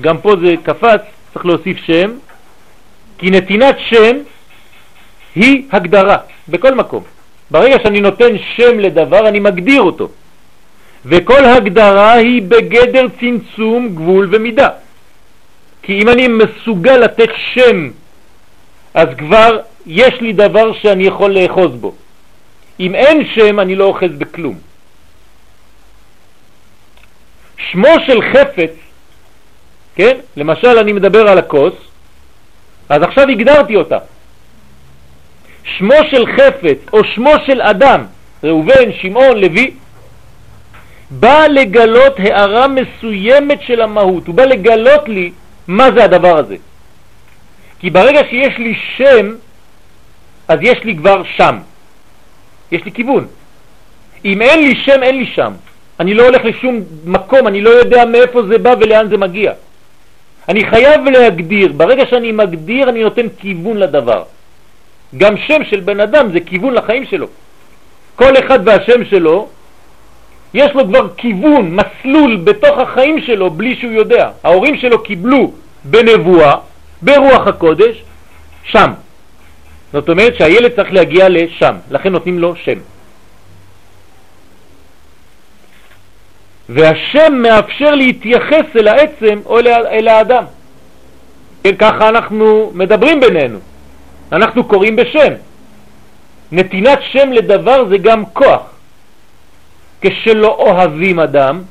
גם 0.00 0.18
פה 0.18 0.34
זה 0.40 0.54
קפץ, 0.62 1.00
צריך 1.32 1.46
להוסיף 1.46 1.76
שם, 1.86 2.10
כי 3.18 3.30
נתינת 3.30 3.76
שם 3.78 4.16
היא 5.34 5.62
הגדרה 5.72 6.16
בכל 6.48 6.74
מקום. 6.74 7.02
ברגע 7.50 7.76
שאני 7.82 8.00
נותן 8.00 8.38
שם 8.56 8.78
לדבר 8.78 9.28
אני 9.28 9.40
מגדיר 9.40 9.82
אותו, 9.82 10.08
וכל 11.04 11.44
הגדרה 11.44 12.12
היא 12.12 12.42
בגדר 12.42 13.06
צמצום, 13.20 13.94
גבול 13.94 14.28
ומידה. 14.32 14.68
כי 15.82 16.02
אם 16.02 16.08
אני 16.08 16.28
מסוגל 16.28 16.96
לתת 16.96 17.30
שם, 17.52 17.90
אז 18.94 19.08
כבר 19.18 19.58
יש 19.86 20.20
לי 20.20 20.32
דבר 20.32 20.72
שאני 20.72 21.06
יכול 21.06 21.38
לאחוז 21.38 21.74
בו. 21.76 21.94
אם 22.80 22.94
אין 22.94 23.26
שם, 23.34 23.60
אני 23.60 23.76
לא 23.76 23.84
אוחז 23.84 24.10
בכלום. 24.18 24.58
שמו 27.70 27.88
של 28.06 28.22
חפץ, 28.32 28.70
כן? 29.96 30.16
למשל 30.36 30.78
אני 30.78 30.92
מדבר 30.92 31.28
על 31.28 31.38
הכוס, 31.38 31.74
אז 32.88 33.02
עכשיו 33.02 33.28
הגדרתי 33.28 33.76
אותה. 33.76 33.98
שמו 35.64 35.94
של 36.10 36.26
חפץ 36.26 36.78
או 36.92 37.04
שמו 37.04 37.32
של 37.46 37.62
אדם, 37.62 38.04
ראובן, 38.44 38.92
שמעון, 39.00 39.38
לוי, 39.38 39.70
בא 41.10 41.46
לגלות 41.46 42.18
הערה 42.18 42.66
מסוימת 42.68 43.62
של 43.62 43.80
המהות, 43.80 44.26
הוא 44.26 44.34
בא 44.34 44.44
לגלות 44.44 45.08
לי 45.08 45.32
מה 45.68 45.88
זה 45.96 46.04
הדבר 46.04 46.38
הזה. 46.38 46.56
כי 47.78 47.90
ברגע 47.90 48.20
שיש 48.30 48.58
לי 48.58 48.74
שם, 48.96 49.34
אז 50.48 50.58
יש 50.62 50.84
לי 50.84 50.96
כבר 50.96 51.22
שם. 51.36 51.58
יש 52.72 52.84
לי 52.84 52.92
כיוון. 52.92 53.26
אם 54.24 54.42
אין 54.42 54.64
לי 54.64 54.76
שם, 54.76 55.02
אין 55.02 55.16
לי 55.18 55.26
שם. 55.26 55.52
אני 56.00 56.14
לא 56.14 56.22
הולך 56.22 56.44
לשום 56.44 56.80
מקום, 57.04 57.46
אני 57.46 57.60
לא 57.60 57.70
יודע 57.70 58.04
מאיפה 58.04 58.42
זה 58.42 58.58
בא 58.58 58.74
ולאן 58.80 59.08
זה 59.08 59.16
מגיע. 59.16 59.52
אני 60.48 60.66
חייב 60.70 61.08
להגדיר, 61.08 61.72
ברגע 61.72 62.06
שאני 62.06 62.32
מגדיר 62.32 62.88
אני 62.88 63.02
נותן 63.02 63.26
כיוון 63.38 63.76
לדבר. 63.76 64.22
גם 65.16 65.36
שם 65.36 65.64
של 65.64 65.80
בן 65.80 66.00
אדם 66.00 66.32
זה 66.32 66.40
כיוון 66.40 66.74
לחיים 66.74 67.06
שלו. 67.06 67.26
כל 68.16 68.38
אחד 68.38 68.58
והשם 68.64 69.04
שלו, 69.04 69.48
יש 70.54 70.72
לו 70.74 70.86
כבר 70.86 71.08
כיוון, 71.16 71.76
מסלול 71.76 72.36
בתוך 72.36 72.78
החיים 72.78 73.20
שלו 73.20 73.50
בלי 73.50 73.76
שהוא 73.76 73.92
יודע. 73.92 74.30
ההורים 74.44 74.76
שלו 74.76 75.02
קיבלו 75.02 75.52
בנבואה, 75.84 76.54
ברוח 77.02 77.46
הקודש, 77.46 78.02
שם. 78.64 78.92
זאת 79.92 80.08
אומרת 80.08 80.36
שהילד 80.36 80.72
צריך 80.76 80.92
להגיע 80.92 81.28
לשם, 81.28 81.74
לכן 81.90 82.12
נותנים 82.12 82.38
לו 82.38 82.56
שם. 82.56 82.78
והשם 86.68 87.32
מאפשר 87.42 87.94
להתייחס 87.94 88.66
אל 88.76 88.88
העצם 88.88 89.40
או 89.46 89.58
אל 89.58 90.08
האדם. 90.08 90.44
כן, 91.64 91.76
ככה 91.76 92.08
אנחנו 92.08 92.70
מדברים 92.74 93.20
בינינו. 93.20 93.58
אנחנו 94.32 94.64
קוראים 94.64 94.96
בשם. 94.96 95.32
נתינת 96.52 96.98
שם 97.12 97.32
לדבר 97.32 97.88
זה 97.88 97.98
גם 97.98 98.26
כוח. 98.26 98.62
כשלא 100.00 100.48
אוהבים 100.58 101.20
אדם, 101.20 101.62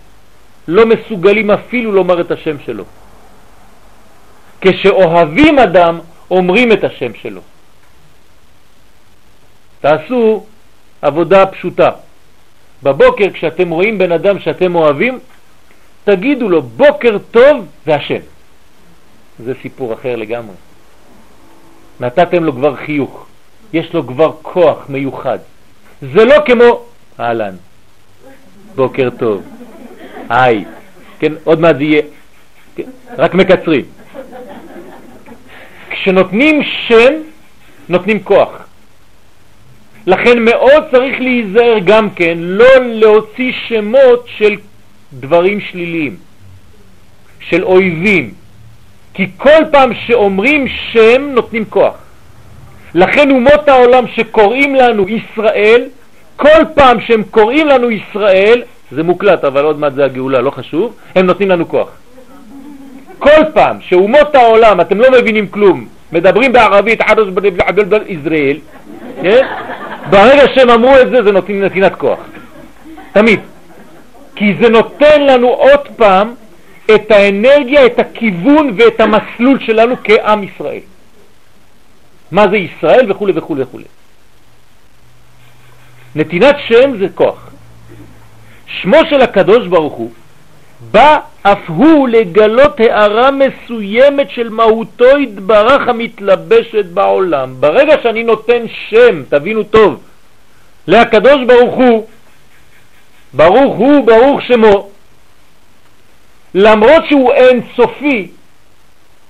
לא 0.68 0.86
מסוגלים 0.86 1.52
אפילו 1.52 1.92
לומר 1.92 2.22
את 2.22 2.32
השם 2.32 2.56
שלו. 2.66 2.84
כשאוהבים 4.62 5.60
אדם, 5.60 6.00
אומרים 6.32 6.72
את 6.72 6.84
השם 6.84 7.12
שלו. 7.22 7.42
תעשו 9.82 10.46
עבודה 11.02 11.46
פשוטה. 11.46 11.90
בבוקר 12.84 13.30
כשאתם 13.34 13.70
רואים 13.70 13.98
בן 13.98 14.12
אדם 14.12 14.40
שאתם 14.40 14.76
אוהבים, 14.76 15.20
תגידו 16.04 16.50
לו 16.50 16.62
בוקר 16.62 17.18
טוב 17.32 17.66
והשם. 17.86 18.20
זה 19.40 19.54
סיפור 19.62 19.94
אחר 19.94 20.16
לגמרי. 20.16 20.56
נתתם 22.00 22.44
לו 22.44 22.54
כבר 22.54 22.76
חיוך, 22.76 23.26
יש 23.74 23.94
לו 23.94 24.08
כבר 24.08 24.32
כוח 24.42 24.78
מיוחד. 24.90 25.40
זה 26.02 26.26
לא 26.26 26.36
כמו 26.46 26.86
אהלן, 27.20 27.56
בוקר 28.76 29.10
טוב, 29.20 29.44
היי, 30.30 30.66
כן, 31.20 31.34
עוד 31.44 31.60
מעט 31.60 31.76
זה 31.76 31.84
יהיה, 31.84 32.02
כן, 32.76 32.90
רק 33.18 33.34
מקצרים. 33.34 33.86
כשנותנים 35.90 36.64
שם, 36.64 37.14
נותנים 37.90 38.24
כוח. 38.24 38.63
לכן 40.08 40.40
מאוד 40.40 40.84
צריך 40.92 41.20
להיזהר 41.20 41.80
גם 41.86 42.10
כן 42.10 42.38
לא 42.40 42.66
להוציא 42.82 43.52
שמות 43.68 44.28
של 44.38 44.56
דברים 45.14 45.60
שליליים, 45.60 46.16
של 47.40 47.64
אויבים, 47.64 48.34
כי 49.14 49.28
כל 49.38 49.64
פעם 49.72 49.94
שאומרים 49.94 50.68
שם 50.68 51.22
נותנים 51.22 51.66
כוח. 51.70 51.94
לכן 52.96 53.32
אומות 53.32 53.68
העולם 53.68 54.06
שקוראים 54.16 54.76
לנו 54.76 55.10
ישראל, 55.10 55.84
כל 56.36 56.62
פעם 56.76 57.02
שהם 57.02 57.24
קוראים 57.32 57.68
לנו 57.68 57.92
ישראל, 57.92 58.64
זה 58.92 59.04
מוקלט 59.04 59.44
אבל 59.44 59.64
עוד 59.64 59.80
מעט 59.80 59.94
זה 59.94 60.06
הגאולה, 60.06 60.42
לא 60.42 60.52
חשוב, 60.52 60.94
הם 61.16 61.26
נותנים 61.26 61.50
לנו 61.50 61.70
כוח. 61.70 61.90
כל 63.20 63.44
פעם 63.54 63.78
שאומות 63.82 64.36
העולם, 64.36 64.82
אתם 64.82 65.00
לא 65.00 65.12
מבינים 65.12 65.48
כלום, 65.48 65.88
מדברים 66.12 66.54
בערבית, 66.54 67.02
ישראל, 68.08 68.58
כן? 69.24 69.46
ברגע 70.10 70.44
שהם 70.56 70.70
אמרו 70.70 70.98
את 71.02 71.10
זה, 71.10 71.24
זה 71.24 71.32
נותנים 71.32 71.62
נתינת 71.62 71.96
כוח. 71.96 72.20
תמיד. 73.12 73.40
כי 74.36 74.56
זה 74.62 74.70
נותן 74.70 75.22
לנו 75.22 75.48
עוד 75.48 75.80
פעם 75.96 76.34
את 76.96 77.12
האנרגיה, 77.12 77.86
את 77.86 78.00
הכיוון 78.00 78.76
ואת 78.78 79.00
המסלול 79.00 79.60
שלנו 79.60 79.96
כעם 80.04 80.44
ישראל. 80.44 80.80
מה 82.32 82.48
זה 82.48 82.58
ישראל 82.58 83.12
וכו' 83.12 83.28
וכו' 83.36 83.56
וכו'. 83.58 83.80
נתינת 86.16 86.56
שם 86.68 86.98
זה 87.00 87.08
כוח. 87.16 87.50
שמו 88.68 88.98
של 89.10 89.22
הקדוש 89.22 89.68
ברוך 89.68 89.94
הוא 89.94 90.12
בא 90.92 91.20
אף 91.42 91.60
הוא 91.68 92.08
לגלות 92.08 92.80
הערה 92.80 93.30
מסוימת 93.32 94.30
של 94.30 94.50
מהותו 94.50 95.18
התברך 95.18 95.88
המתלבשת 95.88 96.86
בעולם. 96.86 97.56
ברגע 97.60 97.96
שאני 98.04 98.24
נותן 98.24 98.64
שם, 98.90 99.24
תבינו 99.30 99.64
טוב, 99.64 100.04
להקדוש 100.88 101.44
ברוך 101.48 101.76
הוא, 101.76 102.08
ברוך 103.34 103.76
הוא, 103.76 104.06
ברוך 104.06 104.42
שמו, 104.42 104.90
למרות 106.54 107.04
שהוא 107.10 107.32
אין 107.34 107.62
סופי, 107.76 108.28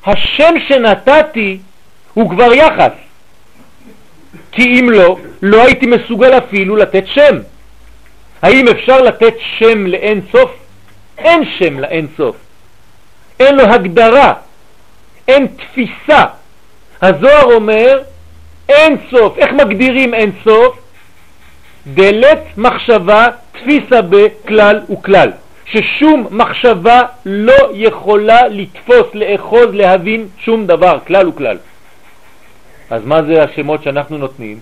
השם 0.05 0.53
שנתתי 0.67 1.57
הוא 2.13 2.29
כבר 2.29 2.53
יחס. 2.53 2.91
כי 4.51 4.79
אם 4.79 4.89
לא, 4.89 5.17
לא 5.41 5.63
הייתי 5.63 5.85
מסוגל 5.85 6.37
אפילו 6.37 6.75
לתת 6.75 7.03
שם. 7.07 7.37
האם 8.41 8.67
אפשר 8.67 9.01
לתת 9.01 9.33
שם 9.57 9.87
לאין 9.87 10.21
סוף? 10.31 10.62
אין 11.17 11.45
שם 11.57 11.79
לאין 11.79 12.07
סוף. 12.17 12.35
אין 13.39 13.55
לו 13.55 13.63
הגדרה, 13.63 14.33
אין 15.27 15.47
תפיסה. 15.47 16.25
הזוהר 17.01 17.43
אומר 17.43 18.01
אין 18.69 18.97
סוף. 19.11 19.37
איך 19.37 19.51
מגדירים 19.51 20.13
אין 20.13 20.31
סוף? 20.43 20.77
דלת 21.87 22.57
מחשבה 22.57 23.27
תפיסה 23.51 24.01
בכלל 24.01 24.79
וכלל. 24.89 25.31
ששום 25.65 26.27
מחשבה 26.31 27.01
לא 27.25 27.71
יכולה 27.73 28.47
לתפוס, 28.47 29.07
לאחוז, 29.13 29.67
להבין 29.73 30.27
שום 30.39 30.67
דבר, 30.67 30.97
כלל 31.07 31.27
וכלל. 31.27 31.57
אז 32.89 33.05
מה 33.05 33.23
זה 33.23 33.43
השמות 33.43 33.83
שאנחנו 33.83 34.17
נותנים? 34.17 34.59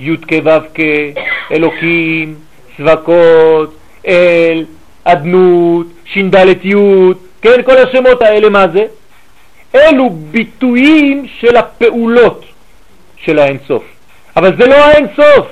י' 0.00 0.16
כ' 0.16 0.32
ו' 0.44 0.50
כ', 0.74 0.80
אלוקים, 1.52 2.34
צבקות, 2.76 3.76
אל, 4.06 4.64
אדנות, 5.12 5.86
ש"ד 6.04 6.34
י', 6.64 6.74
כן, 7.42 7.62
כל 7.64 7.76
השמות 7.76 8.22
האלה 8.22 8.48
מה 8.48 8.68
זה? 8.68 8.86
אלו 9.74 10.10
ביטויים 10.10 11.26
של 11.40 11.56
הפעולות 11.56 12.44
של 13.16 13.38
האינסוף. 13.38 13.82
אבל 14.36 14.56
זה 14.56 14.66
לא 14.66 14.74
האינסוף. 14.74 15.46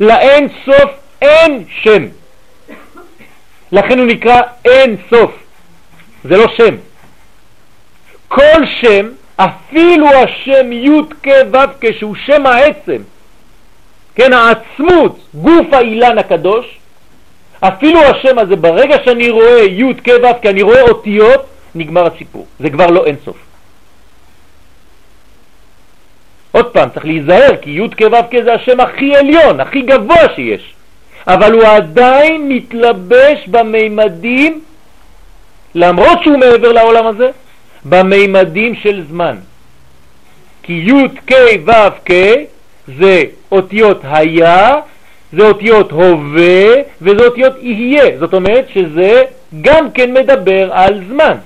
לאינסוף 0.00 0.90
אין 1.22 1.64
שם. 1.82 2.06
לכן 3.72 3.98
הוא 3.98 4.06
נקרא 4.06 4.40
אין 4.64 4.96
סוף. 5.10 5.30
זה 6.24 6.36
לא 6.36 6.46
שם. 6.56 6.74
כל 8.28 8.66
שם, 8.80 9.08
אפילו 9.36 10.06
השם 10.08 10.72
י' 10.72 11.02
כ' 11.22 11.28
ו' 11.52 11.56
כ' 11.80 11.86
שהוא 11.98 12.16
שם 12.26 12.46
העצם, 12.46 13.02
כן, 14.14 14.32
העצמות, 14.32 15.18
גוף 15.34 15.72
האילן 15.72 16.18
הקדוש, 16.18 16.79
אפילו 17.60 18.00
השם 18.00 18.38
הזה, 18.38 18.56
ברגע 18.56 18.96
שאני 19.04 19.30
רואה 19.30 19.64
י' 19.64 19.94
כ' 20.04 20.10
כי 20.42 20.48
אני 20.48 20.62
רואה 20.62 20.82
אותיות, 20.82 21.46
נגמר 21.74 22.06
הסיפור. 22.06 22.46
זה 22.60 22.70
כבר 22.70 22.86
לא 22.86 23.06
אינסוף. 23.06 23.36
עוד 26.52 26.66
פעם, 26.66 26.88
צריך 26.94 27.04
להיזהר, 27.04 27.56
כי 27.62 27.70
י' 27.70 27.88
כ' 27.96 28.02
ו' 28.12 28.30
כ' 28.30 28.44
זה 28.44 28.54
השם 28.54 28.80
הכי 28.80 29.16
עליון, 29.16 29.60
הכי 29.60 29.82
גבוה 29.82 30.34
שיש. 30.36 30.74
אבל 31.26 31.52
הוא 31.52 31.64
עדיין 31.64 32.48
מתלבש 32.48 33.48
במימדים, 33.48 34.60
למרות 35.74 36.22
שהוא 36.22 36.38
מעבר 36.38 36.72
לעולם 36.72 37.06
הזה, 37.06 37.30
במימדים 37.84 38.74
של 38.74 39.04
זמן. 39.08 39.36
כי 40.62 40.72
י' 40.72 41.08
כ' 41.26 41.32
כ' 42.04 42.12
זה 42.98 43.22
אותיות 43.52 44.00
היה, 44.04 44.76
זה 45.32 45.42
אותיות 45.42 45.92
הווה 45.92 46.66
וזה 47.02 47.26
אותיות 47.26 47.52
יהיה. 47.60 48.18
זאת 48.18 48.34
אומרת 48.34 48.66
שזה 48.74 49.22
גם 49.60 49.90
כן 49.90 50.12
מדבר 50.12 50.72
על 50.72 51.04
זמן. 51.08 51.36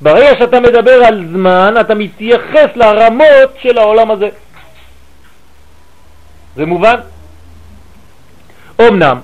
ברגע 0.00 0.38
שאתה 0.38 0.60
מדבר 0.60 1.04
על 1.04 1.26
זמן, 1.32 1.74
אתה 1.80 1.94
מתייחס 1.94 2.68
לרמות 2.76 3.50
של 3.62 3.78
העולם 3.78 4.10
הזה. 4.10 4.28
זה 6.56 6.66
מובן? 6.66 6.96
אמנם, 8.80 9.20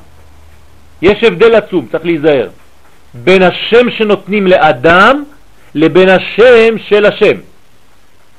יש 1.03 1.25
הבדל 1.25 1.55
עצום, 1.55 1.87
צריך 1.93 2.05
להיזהר, 2.05 2.49
בין 3.15 3.43
השם 3.43 3.91
שנותנים 3.91 4.47
לאדם 4.47 5.25
לבין 5.75 6.09
השם 6.09 6.79
של 6.89 7.07
השם. 7.07 7.37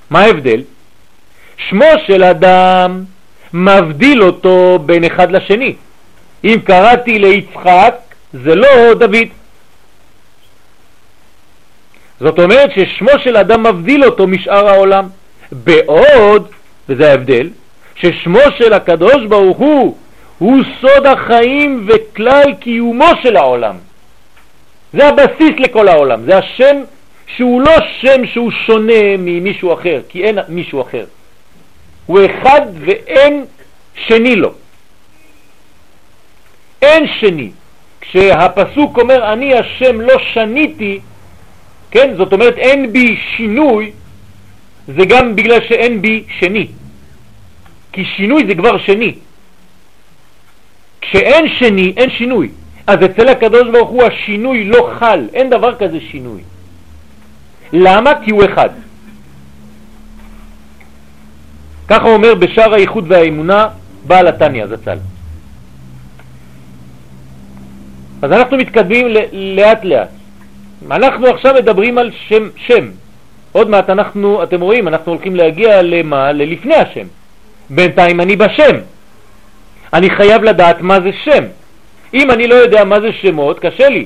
מה 0.09 0.19
ההבדל? 0.19 0.61
שמו 1.69 1.85
של 2.07 2.23
אדם 2.23 3.03
מבדיל 3.53 4.23
אותו 4.23 4.79
בין 4.85 5.03
אחד 5.03 5.31
לשני. 5.31 5.75
אם 6.43 6.57
קראתי 6.63 7.19
ליצחק, 7.19 7.95
זה 8.33 8.55
לא 8.55 8.93
דוד. 8.93 9.27
זאת 12.19 12.39
אומרת 12.39 12.69
ששמו 12.75 13.11
של 13.23 13.37
אדם 13.37 13.63
מבדיל 13.63 14.05
אותו 14.05 14.27
משאר 14.27 14.67
העולם. 14.67 15.07
בעוד, 15.51 16.47
וזה 16.89 17.11
ההבדל, 17.11 17.49
ששמו 17.95 18.39
של 18.57 18.73
הקדוש 18.73 19.25
ברוך 19.29 19.57
הוא 19.57 19.97
הוא 20.37 20.57
סוד 20.81 21.05
החיים 21.05 21.87
וכלל 21.87 22.53
קיומו 22.59 23.09
של 23.23 23.37
העולם. 23.37 23.75
זה 24.93 25.07
הבסיס 25.07 25.59
לכל 25.59 25.87
העולם, 25.87 26.21
זה 26.25 26.37
השם 26.37 26.77
שהוא 27.35 27.61
לא 27.61 27.71
שם 28.01 28.25
שהוא 28.25 28.51
שונה 28.51 29.17
ממישהו 29.17 29.73
אחר, 29.73 30.01
כי 30.09 30.23
אין 30.23 30.39
מישהו 30.49 30.81
אחר. 30.81 31.05
הוא 32.07 32.19
אחד 32.25 32.61
ואין 32.79 33.45
שני 33.95 34.35
לו. 34.35 34.53
אין 36.81 37.07
שני. 37.19 37.51
כשהפסוק 38.01 38.97
אומר 38.97 39.33
אני 39.33 39.53
השם 39.53 40.01
לא 40.01 40.13
שניתי, 40.33 40.99
כן, 41.91 42.13
זאת 42.17 42.33
אומרת 42.33 42.57
אין 42.57 42.93
בי 42.93 43.17
שינוי, 43.35 43.91
זה 44.87 45.05
גם 45.05 45.35
בגלל 45.35 45.59
שאין 45.67 46.01
בי 46.01 46.23
שני. 46.39 46.67
כי 47.91 48.05
שינוי 48.05 48.47
זה 48.47 48.55
כבר 48.55 48.77
שני. 48.77 49.13
כשאין 51.01 51.49
שני, 51.59 51.93
אין 51.97 52.09
שינוי. 52.09 52.49
אז 52.87 52.97
אצל 53.05 53.27
הקדוש 53.27 53.67
ברוך 53.71 53.89
הוא 53.89 54.03
השינוי 54.03 54.63
לא 54.63 54.93
חל, 54.99 55.27
אין 55.33 55.49
דבר 55.49 55.75
כזה 55.75 55.97
שינוי. 56.11 56.41
למה? 57.73 58.11
כי 58.25 58.31
הוא 58.31 58.45
אחד. 58.45 58.69
ככה 61.87 62.07
אומר 62.07 62.35
בשאר 62.35 62.73
האיחוד 62.73 63.05
והאמונה 63.07 63.67
בעל 64.07 64.27
התניא 64.27 64.67
זצ"ל. 64.67 64.97
אז 68.21 68.31
אנחנו 68.31 68.57
מתקדמים 68.57 69.07
לאט 69.33 69.83
לאט. 69.83 70.09
אנחנו 70.91 71.27
עכשיו 71.27 71.53
מדברים 71.55 71.97
על 71.97 72.11
שם, 72.27 72.49
שם. 72.55 72.89
עוד 73.51 73.69
מעט 73.69 73.89
אנחנו, 73.89 74.43
אתם 74.43 74.61
רואים, 74.61 74.87
אנחנו 74.87 75.11
הולכים 75.11 75.35
להגיע 75.35 75.81
למה? 75.81 76.31
ללפני 76.31 76.75
השם. 76.75 77.07
בינתיים 77.69 78.21
אני 78.21 78.35
בשם. 78.35 78.75
אני 79.93 80.09
חייב 80.09 80.43
לדעת 80.43 80.81
מה 80.81 81.01
זה 81.01 81.09
שם. 81.23 81.43
אם 82.13 82.31
אני 82.31 82.47
לא 82.47 82.55
יודע 82.55 82.83
מה 82.83 82.99
זה 83.01 83.11
שמות, 83.11 83.59
קשה 83.59 83.89
לי. 83.89 84.05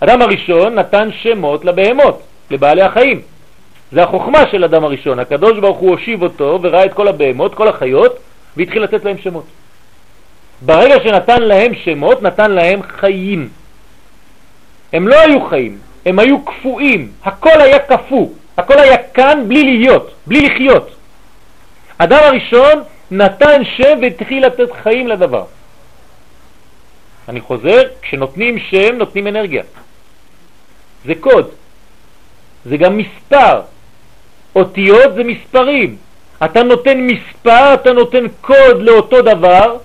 אדם 0.00 0.22
הראשון 0.22 0.74
נתן 0.74 1.08
שמות 1.22 1.64
לבהמות, 1.64 2.22
לבעלי 2.50 2.82
החיים. 2.82 3.20
זה 3.92 4.02
החוכמה 4.02 4.38
של 4.50 4.64
אדם 4.64 4.84
הראשון. 4.84 5.18
הקדוש 5.18 5.58
ברוך 5.58 5.78
הוא 5.78 5.90
הושיב 5.90 6.22
אותו 6.22 6.58
וראה 6.62 6.84
את 6.84 6.94
כל 6.94 7.08
הבהמות, 7.08 7.54
כל 7.54 7.68
החיות, 7.68 8.18
והתחיל 8.56 8.82
לתת 8.82 9.04
להם 9.04 9.18
שמות. 9.18 9.44
ברגע 10.62 10.94
שנתן 11.04 11.42
להם 11.42 11.74
שמות, 11.74 12.22
נתן 12.22 12.50
להם 12.50 12.82
חיים. 12.82 13.48
הם 14.92 15.08
לא 15.08 15.20
היו 15.20 15.46
חיים, 15.48 15.78
הם 16.06 16.18
היו 16.18 16.44
קפואים. 16.44 17.12
הכל 17.24 17.60
היה 17.60 17.78
קפוא, 17.78 18.28
הכל 18.56 18.78
היה 18.78 18.96
כאן 18.96 19.44
בלי 19.48 19.64
להיות, 19.64 20.14
בלי 20.26 20.40
לחיות. 20.40 20.90
אדם 21.98 22.20
הראשון 22.22 22.82
נתן 23.10 23.64
שם 23.64 23.98
והתחיל 24.02 24.46
לתת 24.46 24.72
חיים 24.82 25.08
לדבר. 25.08 25.44
אני 27.28 27.40
חוזר, 27.40 27.82
כשנותנים 28.02 28.58
שם 28.58 28.94
נותנים 28.94 29.26
אנרגיה. 29.26 29.62
זה 31.04 31.12
קוד, 31.20 31.48
זה 32.64 32.76
גם 32.76 32.98
מספר. 32.98 33.60
אותיות 34.54 35.14
זה 35.14 35.24
מספרים. 35.24 35.96
אתה 36.44 36.62
נותן 36.62 36.98
מספר, 36.98 37.74
אתה 37.74 37.92
נותן 37.92 38.26
קוד 38.40 38.82
לאותו 38.82 39.22
דבר, 39.22 39.76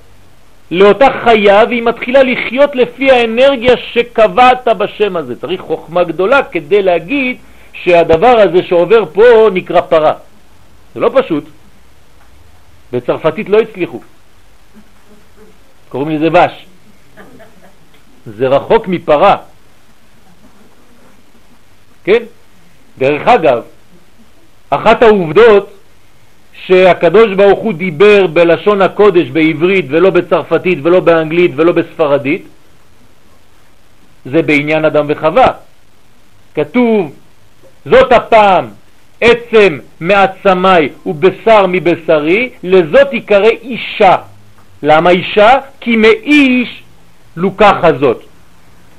לאותה 0.72 1.08
חיה, 1.24 1.64
והיא 1.68 1.84
מתחילה 1.84 2.24
לחיות 2.24 2.76
לפי 2.76 3.12
האנרגיה 3.12 3.78
שקבעת 3.78 4.68
בשם 4.68 5.18
הזה. 5.18 5.42
צריך 5.42 5.62
חוכמה 5.62 6.04
גדולה 6.04 6.44
כדי 6.44 6.82
להגיד 6.84 7.38
שהדבר 7.74 8.40
הזה 8.40 8.64
שעובר 8.64 9.06
פה 9.14 9.50
נקרא 9.54 9.82
פרה. 9.82 10.14
זה 10.96 11.00
לא 11.00 11.12
פשוט. 11.14 11.44
בצרפתית 12.94 13.50
לא 13.50 13.60
הצליחו. 13.60 14.02
קוראים 15.90 16.10
לזה 16.10 16.30
בש. 16.30 16.66
זה 18.26 18.48
רחוק 18.48 18.88
מפרה. 18.88 19.36
כן? 22.04 22.24
דרך 22.98 23.28
אגב, 23.28 23.62
אחת 24.70 25.04
העובדות 25.04 25.74
שהקדוש 26.66 27.34
ברוך 27.34 27.60
הוא 27.60 27.74
דיבר 27.74 28.28
בלשון 28.28 28.82
הקודש 28.82 29.28
בעברית 29.30 29.86
ולא 29.90 30.10
בצרפתית 30.10 30.80
ולא 30.84 31.00
באנגלית 31.00 31.52
ולא 31.56 31.72
בספרדית, 31.72 32.48
זה 34.26 34.42
בעניין 34.42 34.86
אדם 34.86 35.06
וחווה. 35.10 35.48
כתוב, 36.56 37.12
זאת 37.86 38.12
הפעם 38.12 38.66
עצם 39.22 39.80
מעצמי 40.00 40.90
ובשר 41.06 41.66
מבשרי, 41.68 42.50
לזאת 42.64 43.14
יקרא 43.14 43.50
אישה. 43.62 44.16
למה 44.84 45.10
אישה? 45.10 45.52
כי 45.80 45.96
מאיש 45.96 46.84
לוקח 47.38 47.76
הזאת. 47.84 48.24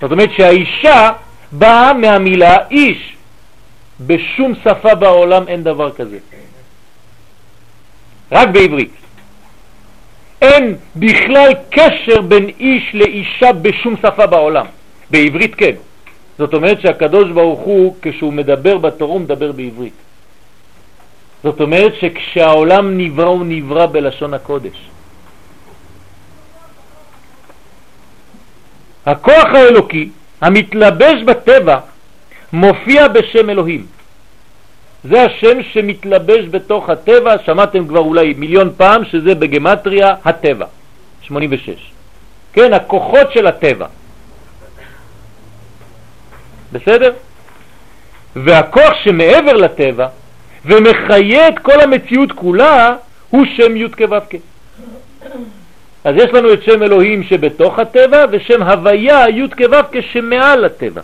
זאת 0.01 0.13
אומרת 0.13 0.31
שהאישה 0.37 1.11
באה 1.53 1.93
מהמילה 1.93 2.57
איש. 2.71 3.18
בשום 4.07 4.55
שפה 4.65 4.95
בעולם 4.95 5.49
אין 5.49 5.63
דבר 5.63 5.93
כזה. 5.93 6.19
רק 8.33 8.49
בעברית. 8.49 8.93
אין 10.43 10.77
בכלל 10.97 11.53
קשר 11.71 12.21
בין 12.21 12.49
איש 12.61 12.95
לאישה 12.95 13.53
בשום 13.53 13.97
שפה 13.97 14.27
בעולם. 14.27 14.67
בעברית 15.11 15.55
כן. 15.55 15.75
זאת 16.39 16.55
אומרת 16.55 16.81
שהקדוש 16.81 17.31
ברוך 17.31 17.61
הוא, 17.61 17.97
כשהוא 18.03 18.33
מדבר 18.33 18.79
בתורה, 18.79 19.13
הוא 19.13 19.21
מדבר 19.21 19.53
בעברית. 19.53 19.93
זאת 21.43 21.61
אומרת 21.61 21.93
שכשהעולם 22.01 22.99
נברא, 22.99 23.27
הוא 23.27 23.45
נברא 23.47 23.87
בלשון 23.87 24.35
הקודש. 24.35 24.89
הכוח 29.07 29.45
האלוקי 29.55 30.09
המתלבש 30.41 31.23
בטבע 31.23 31.79
מופיע 32.53 33.09
בשם 33.09 33.51
אלוהים. 33.51 33.87
זה 35.05 35.23
השם 35.23 35.63
שמתלבש 35.63 36.45
בתוך 36.51 36.91
הטבע, 36.91 37.35
שמעתם 37.47 37.89
כבר 37.89 38.01
אולי 38.01 38.35
מיליון 38.39 38.73
פעם 38.77 39.05
שזה 39.05 39.35
בגמטריה 39.35 40.15
הטבע, 40.25 40.67
86. 41.23 41.93
כן, 42.53 42.73
הכוחות 42.73 43.33
של 43.33 43.47
הטבע. 43.47 43.87
בסדר? 46.73 47.13
והכוח 48.37 48.93
שמעבר 49.05 49.53
לטבע 49.53 50.09
ומחיה 50.65 51.49
את 51.49 51.59
כל 51.59 51.81
המציאות 51.81 52.33
כולה 52.33 52.97
הוא 53.31 53.47
שם 53.57 53.77
י' 53.77 53.89
כו' 53.89 54.17
אז 56.05 56.15
יש 56.17 56.31
לנו 56.33 56.53
את 56.53 56.63
שם 56.63 56.83
אלוהים 56.83 57.23
שבתוך 57.23 57.79
הטבע 57.79 58.25
ושם 58.31 58.63
הוויה 58.63 59.29
י' 59.29 59.49
כו' 59.49 60.01
שמעל 60.13 60.65
הטבע. 60.65 61.01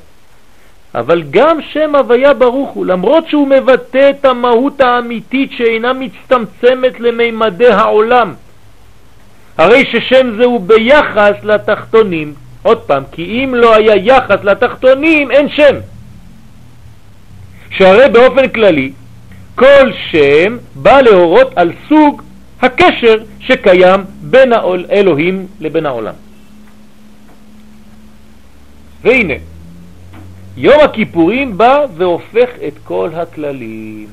אבל 0.95 1.23
גם 1.31 1.59
שם 1.73 1.95
הוויה 1.95 2.35
ברוך 2.35 2.71
הוא, 2.71 2.87
למרות 2.87 3.29
שהוא 3.29 3.49
מבטא 3.49 4.11
את 4.11 4.25
המהות 4.25 4.81
האמיתית 4.81 5.53
שאינה 5.53 5.93
מצטמצמת 5.93 7.01
למימדי 7.01 7.69
העולם. 7.69 8.35
הרי 9.59 9.85
ששם 9.85 10.37
זה 10.37 10.45
הוא 10.45 10.61
ביחס 10.61 11.35
לתחתונים, 11.43 12.35
עוד 12.63 12.81
פעם, 12.81 13.03
כי 13.13 13.23
אם 13.23 13.55
לא 13.55 13.75
היה 13.75 13.97
יחס 13.97 14.45
לתחתונים, 14.45 15.31
אין 15.31 15.49
שם. 15.49 15.75
שהרי 17.71 18.09
באופן 18.09 18.49
כללי, 18.49 18.93
כל 19.55 19.93
שם 20.11 20.57
בא 20.75 21.01
להורות 21.01 21.53
על 21.57 21.73
סוג 21.89 22.23
הקשר 22.63 23.17
שקיים 23.41 24.01
בין 24.21 24.53
האלוהים 24.91 25.47
לבין 25.61 25.87
העולם. 25.87 26.15
והנה, 29.05 29.35
יום 30.57 30.81
הכיפורים 30.81 31.59
בא 31.59 31.87
והופך 31.97 32.49
את 32.67 32.75
כל 32.85 33.11
הכללים. 33.15 34.07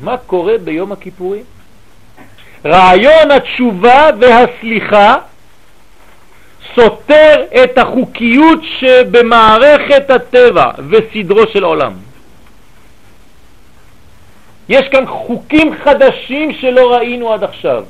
מה 0.00 0.16
קורה 0.16 0.58
ביום 0.58 0.92
הכיפורים? 0.92 1.42
רעיון 2.64 3.30
התשובה 3.30 4.10
והסליחה 4.20 5.16
סותר 6.74 7.44
את 7.64 7.78
החוקיות 7.78 8.58
שבמערכת 8.78 10.10
הטבע 10.10 10.70
וסדרו 10.88 11.46
של 11.52 11.64
עולם. 11.64 11.92
יש 14.68 14.88
כאן 14.88 15.06
חוקים 15.06 15.74
חדשים 15.84 16.52
שלא 16.52 16.94
ראינו 16.94 17.32
עד 17.32 17.44
עכשיו, 17.44 17.84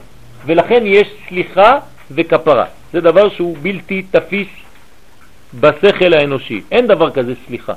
ולכן 0.46 0.83
יש 0.87 1.09
סליחה 1.28 1.78
וכפרה. 2.11 2.64
זה 2.92 3.00
דבר 3.00 3.28
שהוא 3.28 3.56
בלתי 3.62 4.02
תפיס 4.11 4.48
בשכל 5.54 6.12
האנושי. 6.14 6.62
אין 6.70 6.86
דבר 6.86 7.10
כזה 7.10 7.34
סליחה. 7.46 7.72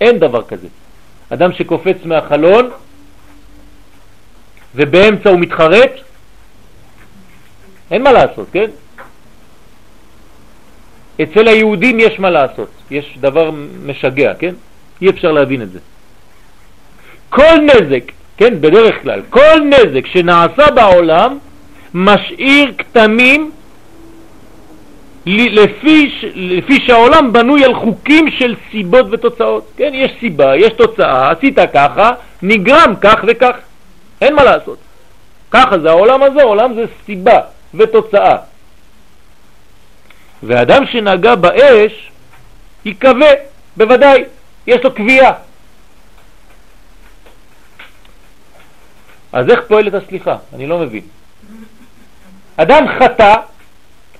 אין 0.00 0.18
דבר 0.18 0.42
כזה. 0.42 0.68
אדם 1.30 1.52
שקופץ 1.52 1.96
מהחלון 2.04 2.70
ובאמצע 4.74 5.30
הוא 5.30 5.40
מתחרט, 5.40 5.90
אין 7.90 8.02
מה 8.02 8.12
לעשות, 8.12 8.48
כן? 8.52 8.70
אצל 11.22 11.48
היהודים 11.48 12.00
יש 12.00 12.20
מה 12.20 12.30
לעשות, 12.30 12.70
יש 12.90 13.18
דבר 13.20 13.50
משגע, 13.86 14.34
כן? 14.34 14.54
אי 15.02 15.10
אפשר 15.10 15.32
להבין 15.32 15.62
את 15.62 15.72
זה. 15.72 15.78
כל 17.30 17.56
נזק, 17.62 18.12
כן, 18.36 18.60
בדרך 18.60 19.02
כלל, 19.02 19.22
כל 19.30 19.60
נזק 19.70 20.06
שנעשה 20.06 20.70
בעולם 20.70 21.38
משאיר 21.94 22.72
כתמים 22.78 23.50
לפי, 25.30 26.20
לפי 26.34 26.80
שהעולם 26.86 27.32
בנוי 27.32 27.64
על 27.64 27.74
חוקים 27.74 28.30
של 28.30 28.56
סיבות 28.70 29.06
ותוצאות. 29.10 29.72
כן, 29.76 29.90
יש 29.94 30.12
סיבה, 30.20 30.56
יש 30.56 30.72
תוצאה, 30.72 31.30
עשית 31.30 31.58
ככה, 31.74 32.12
נגרם 32.42 32.94
כך 33.00 33.24
וכך. 33.26 33.56
אין 34.20 34.34
מה 34.34 34.44
לעשות. 34.44 34.78
ככה 35.50 35.78
זה 35.78 35.90
העולם 35.90 36.22
הזה, 36.22 36.40
העולם 36.40 36.74
זה 36.74 36.84
סיבה 37.06 37.40
ותוצאה. 37.74 38.36
ואדם 40.42 40.86
שנגע 40.86 41.34
באש 41.34 42.10
יקווה, 42.84 43.30
בוודאי, 43.76 44.24
יש 44.66 44.84
לו 44.84 44.94
קביעה. 44.94 45.32
אז 49.32 49.50
איך 49.50 49.60
פועלת 49.68 49.94
הסליחה? 49.94 50.36
אני 50.54 50.66
לא 50.66 50.78
מבין. 50.78 51.02
אדם 52.56 52.86
חטא 52.98 53.34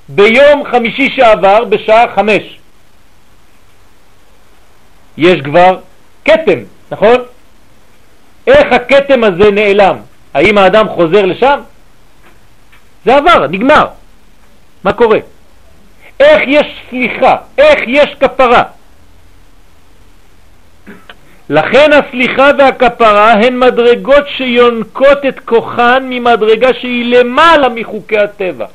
ביום 0.09 0.65
חמישי 0.71 1.11
שעבר 1.17 1.65
בשעה 1.65 2.15
חמש. 2.15 2.59
יש 5.17 5.41
כבר 5.41 5.79
קטם, 6.23 6.59
נכון? 6.91 7.17
איך 8.47 8.73
הקטם 8.73 9.25
הזה 9.25 9.51
נעלם? 9.51 9.97
האם 10.35 10.59
האדם 10.59 10.89
חוזר 10.89 11.27
לשם? 11.27 11.61
זה 13.05 13.17
עבר, 13.17 13.47
נגמר. 13.47 13.87
מה 14.85 14.93
קורה? 14.93 15.19
איך 16.21 16.43
יש 16.47 16.67
סליחה? 16.91 17.37
איך 17.59 17.81
יש 17.87 18.15
כפרה? 18.21 18.63
לכן 21.51 21.91
הסליחה 21.93 22.51
והכפרה 22.59 23.33
הן 23.33 23.59
מדרגות 23.59 24.25
שיונקות 24.37 25.19
את 25.29 25.41
כוחן 25.41 26.07
ממדרגה 26.09 26.69
שהיא 26.81 27.17
למעלה 27.17 27.69
מחוקי 27.69 28.19
הטבע. 28.19 28.67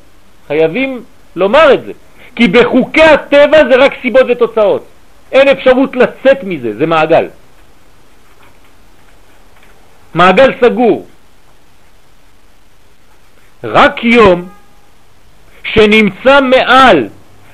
חייבים 0.48 1.02
לומר 1.36 1.74
את 1.74 1.84
זה. 1.84 1.92
כי 2.36 2.48
בחוקי 2.48 3.02
הטבע 3.02 3.58
זה 3.68 3.76
רק 3.76 3.92
סיבות 4.02 4.22
ותוצאות. 4.28 4.86
אין 5.32 5.48
אפשרות 5.48 5.96
לצאת 5.96 6.44
מזה, 6.44 6.76
זה 6.76 6.86
מעגל. 6.86 7.26
מעגל 10.14 10.52
סגור. 10.60 11.06
רק 13.64 14.04
יום 14.04 14.48
שנמצא 15.64 16.40
מעל 16.40 17.08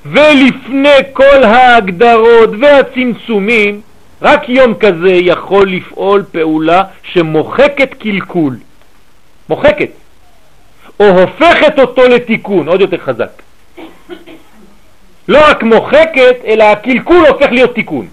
ולפני 0.06 0.98
כל 1.12 1.44
ההגדרות 1.44 2.50
והצמצומים, 2.60 3.80
רק 4.22 4.48
יום 4.48 4.74
כזה 4.74 5.10
יכול 5.10 5.70
לפעול 5.70 6.24
פעולה 6.32 6.82
שמוחקת 7.02 7.94
קלקול, 7.94 8.56
מוחקת, 9.48 9.88
או 11.00 11.04
הופכת 11.04 11.78
אותו 11.78 12.08
לתיקון, 12.08 12.68
עוד 12.68 12.80
יותר 12.80 12.98
חזק. 12.98 13.30
לא 15.30 15.50
רק 15.50 15.62
מוחקת, 15.62 16.36
אלא 16.44 16.64
הקלקול 16.64 17.26
הופך 17.26 17.46
להיות 17.50 17.74
תיקון. 17.74 18.08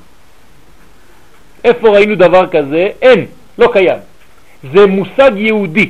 איפה 1.64 1.90
ראינו 1.90 2.16
דבר 2.16 2.48
כזה? 2.48 2.90
אין, 3.02 3.26
לא 3.58 3.70
קיים. 3.74 4.00
זה 4.74 4.86
מושג 4.86 5.32
יהודי, 5.36 5.90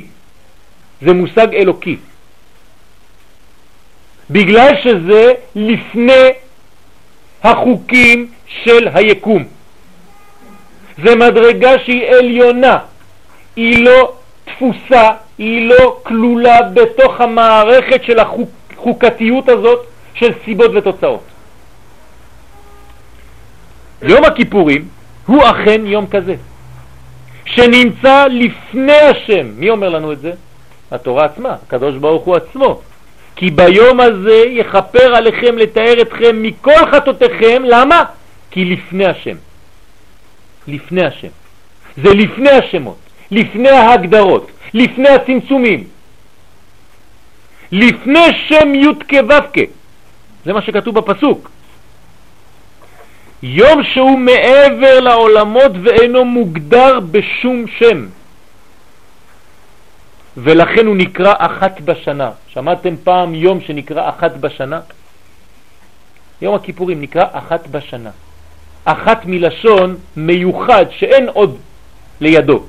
זה 1.02 1.12
מושג 1.12 1.54
אלוקי. 1.54 1.96
בגלל 4.30 4.72
שזה 4.82 5.32
לפני 5.54 6.28
החוקים 7.42 8.30
של 8.46 8.88
היקום. 8.94 9.44
זה 11.04 11.14
מדרגה 11.16 11.78
שהיא 11.84 12.06
עליונה, 12.06 12.78
היא 13.56 13.84
לא 13.84 14.12
תפוסה, 14.44 15.10
היא 15.38 15.68
לא 15.68 16.00
כלולה 16.02 16.62
בתוך 16.62 17.20
המערכת 17.20 18.04
של 18.04 18.18
החוקתיות 18.18 19.48
הזאת 19.48 19.86
של 20.18 20.32
סיבות 20.44 20.70
ותוצאות. 20.74 21.24
יום 24.02 24.24
הכיפורים 24.24 24.88
הוא 25.26 25.42
אכן 25.44 25.86
יום 25.86 26.06
כזה, 26.06 26.34
שנמצא 27.44 28.26
לפני 28.26 29.00
השם. 29.00 29.46
מי 29.56 29.70
אומר 29.70 29.88
לנו 29.88 30.12
את 30.12 30.20
זה? 30.20 30.32
התורה 30.90 31.24
עצמה, 31.24 31.56
הקדוש 31.66 31.96
ברוך 31.96 32.24
הוא 32.24 32.36
עצמו. 32.36 32.80
כי 33.36 33.50
ביום 33.50 34.00
הזה 34.00 34.42
יכפר 34.48 35.14
עליכם 35.14 35.58
לתאר 35.58 36.02
אתכם 36.02 36.42
מכל 36.42 36.86
חטאותיכם, 36.92 37.62
למה? 37.64 38.04
כי 38.50 38.64
לפני 38.64 39.06
השם. 39.06 39.36
לפני 40.68 41.04
השם. 41.04 41.28
זה 41.96 42.14
לפני 42.14 42.50
השמות, 42.50 42.98
לפני 43.30 43.68
ההגדרות, 43.68 44.50
לפני 44.74 45.08
הצמצומים. 45.08 45.84
לפני 47.72 48.26
שם 48.48 48.74
י' 48.74 48.86
כו' 49.10 49.60
זה 50.44 50.52
מה 50.52 50.62
שכתוב 50.62 50.94
בפסוק. 50.98 51.50
יום 53.42 53.82
שהוא 53.84 54.18
מעבר 54.18 55.00
לעולמות 55.00 55.72
ואינו 55.84 56.24
מוגדר 56.24 57.00
בשום 57.00 57.64
שם. 57.78 58.06
ולכן 60.36 60.86
הוא 60.86 60.96
נקרא 60.96 61.34
אחת 61.38 61.80
בשנה. 61.80 62.30
שמעתם 62.48 62.94
פעם 63.04 63.34
יום 63.34 63.60
שנקרא 63.60 64.08
אחת 64.08 64.36
בשנה? 64.36 64.80
יום 66.42 66.54
הכיפורים 66.54 67.00
נקרא 67.00 67.24
אחת 67.32 67.66
בשנה. 67.66 68.10
אחת 68.84 69.20
מלשון 69.24 69.96
מיוחד 70.16 70.84
שאין 70.90 71.28
עוד 71.28 71.58
לידו. 72.20 72.62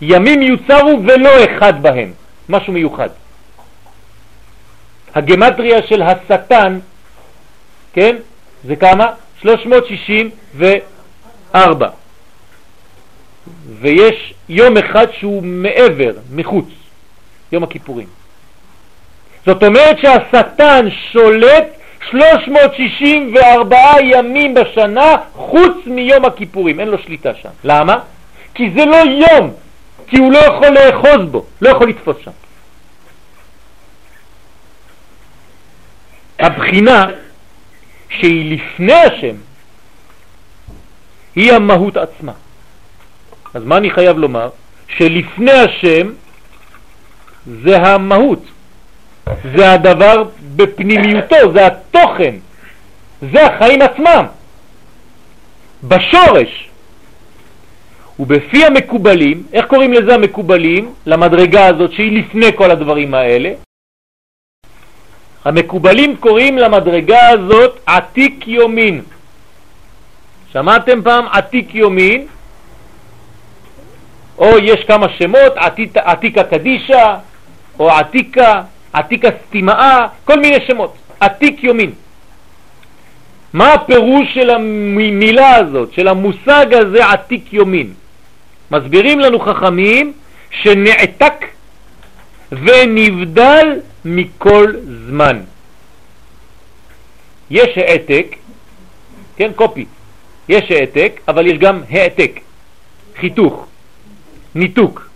ימים 0.00 0.42
יוצרו 0.42 1.00
ולא 1.06 1.30
אחד 1.44 1.82
בהם, 1.82 2.12
משהו 2.48 2.72
מיוחד. 2.72 3.08
הגמטריה 5.16 5.86
של 5.86 6.02
השטן, 6.02 6.78
כן, 7.92 8.16
זה 8.64 8.76
כמה? 8.76 9.06
364. 9.42 11.88
ויש 13.80 14.34
יום 14.48 14.76
אחד 14.76 15.06
שהוא 15.18 15.42
מעבר, 15.42 16.12
מחוץ, 16.32 16.68
יום 17.52 17.62
הכיפורים. 17.62 18.06
זאת 19.46 19.62
אומרת 19.62 19.98
שהשטן 19.98 20.86
שולט 21.12 21.64
364 22.10 23.76
ימים 24.02 24.54
בשנה 24.54 25.16
חוץ 25.32 25.76
מיום 25.86 26.24
הכיפורים, 26.24 26.80
אין 26.80 26.88
לו 26.88 26.98
שליטה 26.98 27.34
שם. 27.42 27.48
למה? 27.64 27.98
כי 28.54 28.70
זה 28.76 28.84
לא 28.84 28.96
יום, 28.96 29.50
כי 30.06 30.18
הוא 30.18 30.32
לא 30.32 30.38
יכול 30.38 30.68
לאחוז 30.68 31.30
בו, 31.30 31.44
לא 31.60 31.68
יכול 31.68 31.88
לתפוס 31.88 32.16
שם. 32.24 32.30
הבחינה 36.38 37.06
שהיא 38.08 38.52
לפני 38.56 38.92
השם 38.92 39.36
היא 41.34 41.52
המהות 41.52 41.96
עצמה. 41.96 42.32
אז 43.54 43.64
מה 43.64 43.76
אני 43.76 43.90
חייב 43.90 44.18
לומר? 44.18 44.48
שלפני 44.88 45.52
השם 45.52 46.12
זה 47.46 47.76
המהות, 47.78 48.42
זה 49.56 49.72
הדבר 49.72 50.24
בפנימיותו, 50.56 51.52
זה 51.52 51.66
התוכן, 51.66 52.34
זה 53.32 53.46
החיים 53.46 53.82
עצמם, 53.82 54.24
בשורש. 55.84 56.68
ובפי 58.18 58.64
המקובלים, 58.64 59.42
איך 59.52 59.66
קוראים 59.66 59.92
לזה 59.92 60.14
המקובלים? 60.14 60.94
למדרגה 61.06 61.66
הזאת 61.66 61.92
שהיא 61.92 62.18
לפני 62.18 62.56
כל 62.56 62.70
הדברים 62.70 63.14
האלה. 63.14 63.52
המקובלים 65.46 66.16
קוראים 66.16 66.58
למדרגה 66.58 67.28
הזאת 67.28 67.78
עתיק 67.86 68.48
יומין. 68.48 69.02
שמעתם 70.52 71.02
פעם 71.02 71.24
עתיק 71.32 71.74
יומין? 71.74 72.26
או 74.38 74.58
יש 74.58 74.84
כמה 74.84 75.06
שמות, 75.08 75.52
עתיק, 75.56 75.96
עתיקה 75.96 76.44
קדישה, 76.44 77.16
או 77.78 77.90
עתיקה, 77.90 78.62
עתיקה 78.92 79.28
סתימאה, 79.46 80.06
כל 80.24 80.40
מיני 80.40 80.56
שמות. 80.66 80.96
עתיק 81.20 81.64
יומין. 81.64 81.90
מה 83.52 83.72
הפירוש 83.72 84.34
של 84.34 84.50
המילה 84.50 85.56
הזאת, 85.56 85.92
של 85.92 86.08
המושג 86.08 86.66
הזה 86.74 87.06
עתיק 87.06 87.52
יומין? 87.52 87.92
מסבירים 88.70 89.20
לנו 89.20 89.40
חכמים 89.40 90.12
שנעתק 90.50 91.55
ונבדל 92.52 93.80
מכל 94.04 94.72
זמן. 95.06 95.40
יש 97.50 97.78
העתק, 97.78 98.36
כן, 99.36 99.50
קופי, 99.56 99.86
יש 100.48 100.70
העתק, 100.70 101.20
אבל 101.28 101.46
יש 101.46 101.58
גם 101.58 101.80
העתק, 101.90 102.40
חיתוך, 103.20 103.66
ניתוק. 104.54 105.08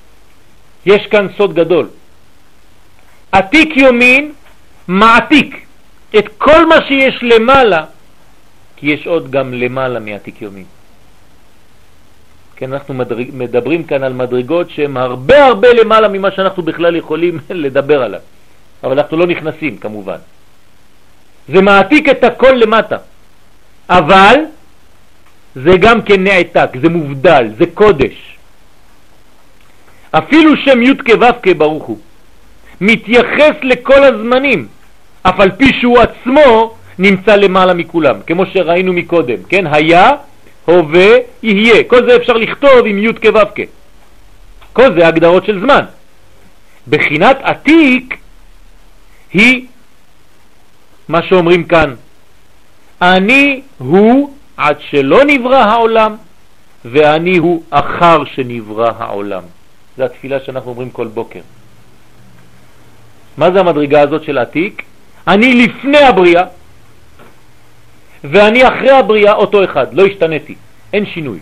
יש 0.86 1.06
כאן 1.06 1.26
סוד 1.36 1.54
גדול. 1.54 1.88
עתיק 3.32 3.76
יומין 3.76 4.32
מעתיק 4.88 5.66
את 6.18 6.28
כל 6.38 6.66
מה 6.66 6.76
שיש 6.88 7.18
למעלה, 7.22 7.84
כי 8.76 8.86
יש 8.86 9.06
עוד 9.06 9.30
גם 9.30 9.54
למעלה 9.54 10.00
מעתיק 10.00 10.42
יומין. 10.42 10.64
כן, 12.60 12.72
אנחנו 12.72 12.94
מדרג, 12.94 13.28
מדברים 13.32 13.84
כאן 13.84 14.02
על 14.02 14.12
מדרגות 14.12 14.70
שהן 14.70 14.96
הרבה 14.96 15.44
הרבה 15.44 15.72
למעלה 15.72 16.08
ממה 16.08 16.30
שאנחנו 16.30 16.62
בכלל 16.62 16.96
יכולים 16.96 17.38
לדבר 17.64 18.02
עליו, 18.02 18.20
אבל 18.84 18.92
אנחנו 18.92 19.16
לא 19.16 19.26
נכנסים 19.26 19.76
כמובן. 19.76 20.16
זה 21.48 21.62
מעתיק 21.62 22.08
את 22.08 22.24
הכל 22.24 22.52
למטה, 22.52 22.96
אבל 23.88 24.36
זה 25.54 25.76
גם 25.80 26.02
כן 26.02 26.24
נעתק, 26.24 26.70
זה 26.82 26.88
מובדל, 26.88 27.48
זה 27.58 27.64
קודש. 27.74 28.36
אפילו 30.10 30.56
שם 30.56 30.82
י' 30.82 30.94
כו' 31.06 31.54
ברוך 31.58 31.84
הוא 31.84 31.98
מתייחס 32.80 33.56
לכל 33.62 34.04
הזמנים, 34.04 34.68
אף 35.22 35.40
על 35.40 35.50
פי 35.50 35.72
שהוא 35.80 35.98
עצמו 35.98 36.74
נמצא 36.98 37.36
למעלה 37.36 37.74
מכולם, 37.74 38.16
כמו 38.26 38.46
שראינו 38.46 38.92
מקודם, 38.92 39.40
כן? 39.48 39.64
היה 39.66 40.12
הווה, 40.70 41.10
יהיה. 41.42 41.84
כל 41.84 42.06
זה 42.08 42.16
אפשר 42.16 42.32
לכתוב 42.32 42.86
עם 42.86 42.98
י' 42.98 43.12
כו' 43.12 43.64
כל 44.72 44.98
זה 44.98 45.06
הגדרות 45.06 45.44
של 45.44 45.60
זמן. 45.60 45.84
בחינת 46.88 47.36
עתיק 47.42 48.16
היא 49.32 49.66
מה 51.08 51.22
שאומרים 51.22 51.64
כאן, 51.64 51.94
אני 53.02 53.62
הוא 53.78 54.34
עד 54.56 54.76
שלא 54.80 55.24
נברא 55.24 55.56
העולם, 55.56 56.16
ואני 56.84 57.36
הוא 57.36 57.62
אחר 57.70 58.24
שנברא 58.24 58.90
העולם. 58.98 59.42
זו 59.96 60.04
התפילה 60.04 60.40
שאנחנו 60.40 60.70
אומרים 60.70 60.90
כל 60.90 61.06
בוקר. 61.06 61.40
מה 63.36 63.50
זה 63.50 63.60
המדרגה 63.60 64.00
הזאת 64.00 64.22
של 64.22 64.38
עתיק? 64.38 64.82
אני 65.28 65.66
לפני 65.66 65.98
הבריאה, 65.98 66.44
ואני 68.24 68.68
אחרי 68.68 68.90
הבריאה 68.90 69.32
אותו 69.32 69.64
אחד, 69.64 69.94
לא 69.94 70.06
השתניתי, 70.06 70.54
אין 70.92 71.06
שינוי. 71.06 71.38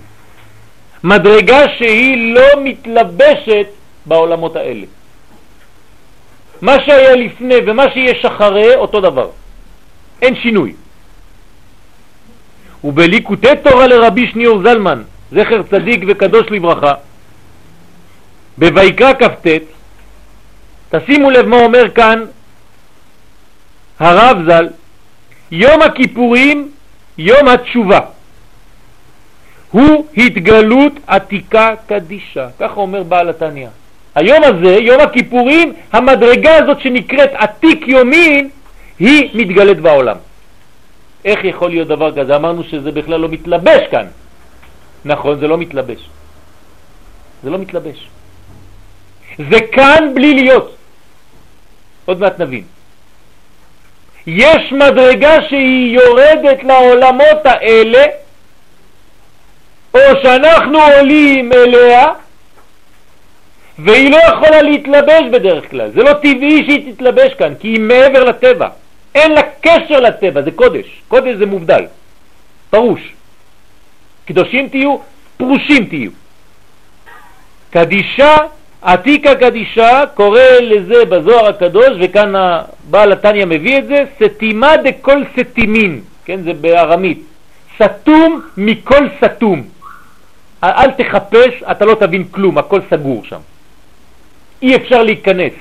מדרגה 1.04 1.68
שהיא 1.78 2.34
לא 2.34 2.46
מתלבשת 2.64 3.66
בעולמות 4.06 4.56
האלה. 4.56 4.86
מה 6.62 6.80
שהיה 6.80 7.16
לפני 7.16 7.54
ומה 7.66 7.84
שיש 7.94 8.24
אחרי, 8.24 8.74
אותו 8.74 9.00
דבר. 9.00 9.30
אין 10.22 10.34
שינוי. 10.34 10.72
ובליקוטי 12.84 13.56
תורה 13.62 13.86
לרבי 13.86 14.26
שניאור 14.32 14.62
זלמן, 14.62 15.02
זכר 15.32 15.62
צדיק 15.62 16.00
וקדוש 16.08 16.46
לברכה, 16.50 16.94
בויקרא 18.58 19.12
כ"ט, 19.12 19.46
תשימו 20.90 21.30
לב 21.30 21.46
מה 21.46 21.56
אומר 21.56 21.90
כאן 21.90 22.24
הרב 23.98 24.38
ז"ל, 24.46 24.68
יום 25.50 25.82
הכיפורים, 25.82 26.70
יום 27.18 27.48
התשובה. 27.48 28.00
הוא 29.70 30.06
התגלות 30.16 30.92
עתיקה 31.06 31.74
קדישה, 31.86 32.48
ככה 32.58 32.74
אומר 32.74 33.02
בעל 33.02 33.28
התניא. 33.28 33.68
היום 34.14 34.44
הזה, 34.44 34.74
יום 34.74 35.00
הכיפורים, 35.00 35.72
המדרגה 35.92 36.56
הזאת 36.56 36.80
שנקראת 36.80 37.30
עתיק 37.34 37.88
יומין, 37.88 38.48
היא 38.98 39.30
מתגלית 39.34 39.80
בעולם. 39.80 40.16
איך 41.24 41.44
יכול 41.44 41.70
להיות 41.70 41.88
דבר 41.88 42.16
כזה? 42.16 42.36
אמרנו 42.36 42.64
שזה 42.64 42.92
בכלל 42.92 43.20
לא 43.20 43.28
מתלבש 43.28 43.82
כאן. 43.90 44.06
נכון, 45.04 45.38
זה 45.38 45.48
לא 45.48 45.58
מתלבש. 45.58 46.00
זה 47.42 47.50
לא 47.50 47.58
מתלבש. 47.58 48.08
זה 49.38 49.58
כאן 49.72 50.12
בלי 50.14 50.34
להיות. 50.34 50.76
עוד 52.04 52.20
מעט 52.20 52.40
נבין. 52.40 52.77
יש 54.30 54.72
מדרגה 54.72 55.42
שהיא 55.48 55.94
יורדת 55.94 56.64
לעולמות 56.64 57.44
האלה, 57.44 58.04
או 59.94 60.00
שאנחנו 60.22 60.82
עולים 60.82 61.52
אליה, 61.52 62.08
והיא 63.78 64.10
לא 64.10 64.16
יכולה 64.16 64.62
להתלבש 64.62 65.22
בדרך 65.32 65.70
כלל. 65.70 65.90
זה 65.90 66.02
לא 66.02 66.12
טבעי 66.12 66.64
שהיא 66.66 66.92
תתלבש 66.92 67.34
כאן, 67.34 67.54
כי 67.60 67.68
היא 67.68 67.80
מעבר 67.80 68.24
לטבע. 68.24 68.68
אין 69.14 69.32
לה 69.32 69.42
קשר 69.60 70.00
לטבע, 70.00 70.42
זה 70.42 70.50
קודש. 70.50 70.86
קודש 71.08 71.34
זה 71.34 71.46
מובדל, 71.46 71.84
פרוש. 72.70 73.00
קדושים 74.26 74.68
תהיו, 74.68 74.96
פרושים 75.36 75.84
תהיו. 75.86 76.10
קדישה, 77.70 78.36
עתיקה 78.82 79.34
קדישה, 79.34 80.02
קורא 80.14 80.40
לזה 80.60 81.04
בזוהר 81.04 81.46
הקדוש, 81.46 81.88
וכאן 82.00 82.34
הבעל 82.36 83.12
התניא 83.12 83.44
מביא 83.44 83.78
את 83.78 83.86
זה, 83.86 84.04
סתימה 84.24 84.76
דכל 84.76 85.22
סתימין, 85.40 86.00
כן, 86.24 86.42
זה 86.42 86.52
בארמית, 86.52 87.22
סתום 87.82 88.40
מכל 88.56 89.08
סתום. 89.24 89.62
אל 90.64 90.90
תחפש, 90.90 91.62
אתה 91.70 91.84
לא 91.84 91.94
תבין 91.94 92.24
כלום, 92.30 92.58
הכל 92.58 92.80
סגור 92.90 93.24
שם. 93.24 93.40
אי 94.62 94.76
אפשר 94.76 95.02
להיכנס. 95.02 95.52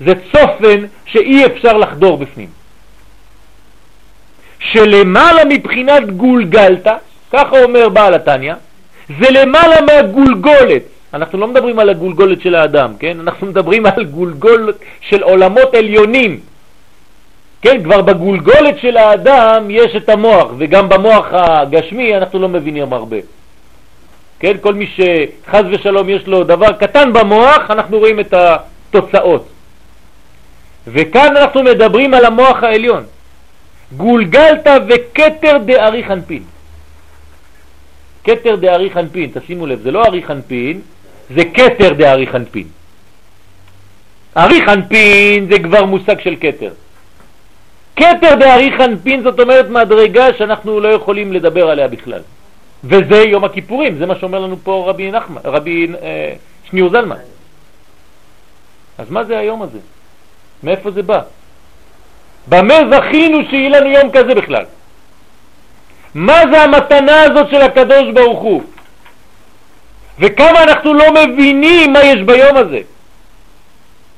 זה 0.00 0.12
צופן 0.32 0.86
שאי 1.06 1.46
אפשר 1.46 1.72
לחדור 1.76 2.18
בפנים. 2.18 2.48
שלמעלה 4.60 5.44
מבחינת 5.44 6.10
גולגלת, 6.10 6.86
ככה 7.32 7.62
אומר 7.62 7.88
בעל 7.88 8.14
התניא, 8.14 8.54
זה 9.20 9.30
למעלה 9.30 9.80
מהגולגולת. 9.80 10.82
אנחנו 11.14 11.38
לא 11.38 11.48
מדברים 11.48 11.78
על 11.78 11.88
הגולגולת 11.88 12.40
של 12.40 12.54
האדם, 12.54 12.92
כן? 12.98 13.20
אנחנו 13.20 13.46
מדברים 13.46 13.86
על 13.86 14.04
גולגולת 14.04 14.74
של 15.00 15.22
עולמות 15.22 15.74
עליונים. 15.74 16.40
כן, 17.62 17.82
כבר 17.82 18.02
בגולגולת 18.02 18.78
של 18.78 18.96
האדם 18.96 19.70
יש 19.70 19.96
את 19.96 20.08
המוח, 20.08 20.48
וגם 20.58 20.88
במוח 20.88 21.26
הגשמי 21.30 22.16
אנחנו 22.16 22.38
לא 22.38 22.48
מבינים 22.48 22.92
הרבה. 22.92 23.16
כן, 24.40 24.56
כל 24.60 24.74
מי 24.74 24.86
שחז 24.86 25.64
ושלום 25.70 26.08
יש 26.08 26.26
לו 26.26 26.44
דבר 26.44 26.72
קטן 26.72 27.12
במוח, 27.12 27.70
אנחנו 27.70 27.98
רואים 27.98 28.20
את 28.20 28.34
התוצאות. 28.34 29.48
וכאן 30.86 31.36
אנחנו 31.36 31.62
מדברים 31.62 32.14
על 32.14 32.24
המוח 32.24 32.62
העליון. 32.62 33.04
גולגלת 33.96 34.66
וכתר 34.88 35.58
דארי 35.64 36.04
חנפין. 36.04 36.42
כתר 38.24 38.56
דארי 38.56 38.90
חנפין, 38.90 39.30
תשימו 39.34 39.66
לב, 39.66 39.80
זה 39.80 39.90
לא 39.90 40.04
ארי 40.04 40.22
חנפין, 40.22 40.80
זה 41.30 41.44
כתר 41.54 41.92
דארי 41.92 42.26
חנפין. 42.26 42.66
ארי 44.36 44.66
חנפין 44.66 45.46
זה 45.50 45.58
כבר 45.58 45.84
מושג 45.84 46.20
של 46.20 46.36
כתר. 46.40 46.72
כתר 47.96 48.34
דארי 48.34 48.70
חנפין 48.78 49.22
זאת 49.22 49.40
אומרת 49.40 49.68
מדרגה 49.68 50.34
שאנחנו 50.38 50.80
לא 50.80 50.88
יכולים 50.88 51.32
לדבר 51.32 51.70
עליה 51.70 51.88
בכלל. 51.88 52.20
וזה 52.84 53.22
יום 53.22 53.44
הכיפורים, 53.44 53.98
זה 53.98 54.06
מה 54.06 54.14
שאומר 54.18 54.38
לנו 54.38 54.56
פה 54.62 54.84
רבי, 54.88 55.10
נחמן, 55.10 55.40
רבי 55.44 55.88
אה, 56.02 56.32
שניאור 56.70 56.90
זלמן. 56.90 57.16
אז 58.98 59.10
מה 59.10 59.24
זה 59.24 59.38
היום 59.38 59.62
הזה? 59.62 59.78
מאיפה 60.62 60.90
זה 60.90 61.02
בא? 61.02 61.20
במה 62.48 62.74
זכינו 62.90 63.38
שיהיה 63.50 63.68
לנו 63.68 63.90
יום 63.90 64.10
כזה 64.10 64.34
בכלל? 64.34 64.64
מה 66.14 66.42
זה 66.52 66.62
המתנה 66.62 67.22
הזאת 67.22 67.50
של 67.50 67.60
הקדוש 67.62 68.10
ברוך 68.14 68.40
הוא? 68.40 68.62
וכמה 70.18 70.62
אנחנו 70.62 70.94
לא 70.94 71.04
מבינים 71.14 71.92
מה 71.92 72.04
יש 72.04 72.20
ביום 72.22 72.56
הזה. 72.56 72.80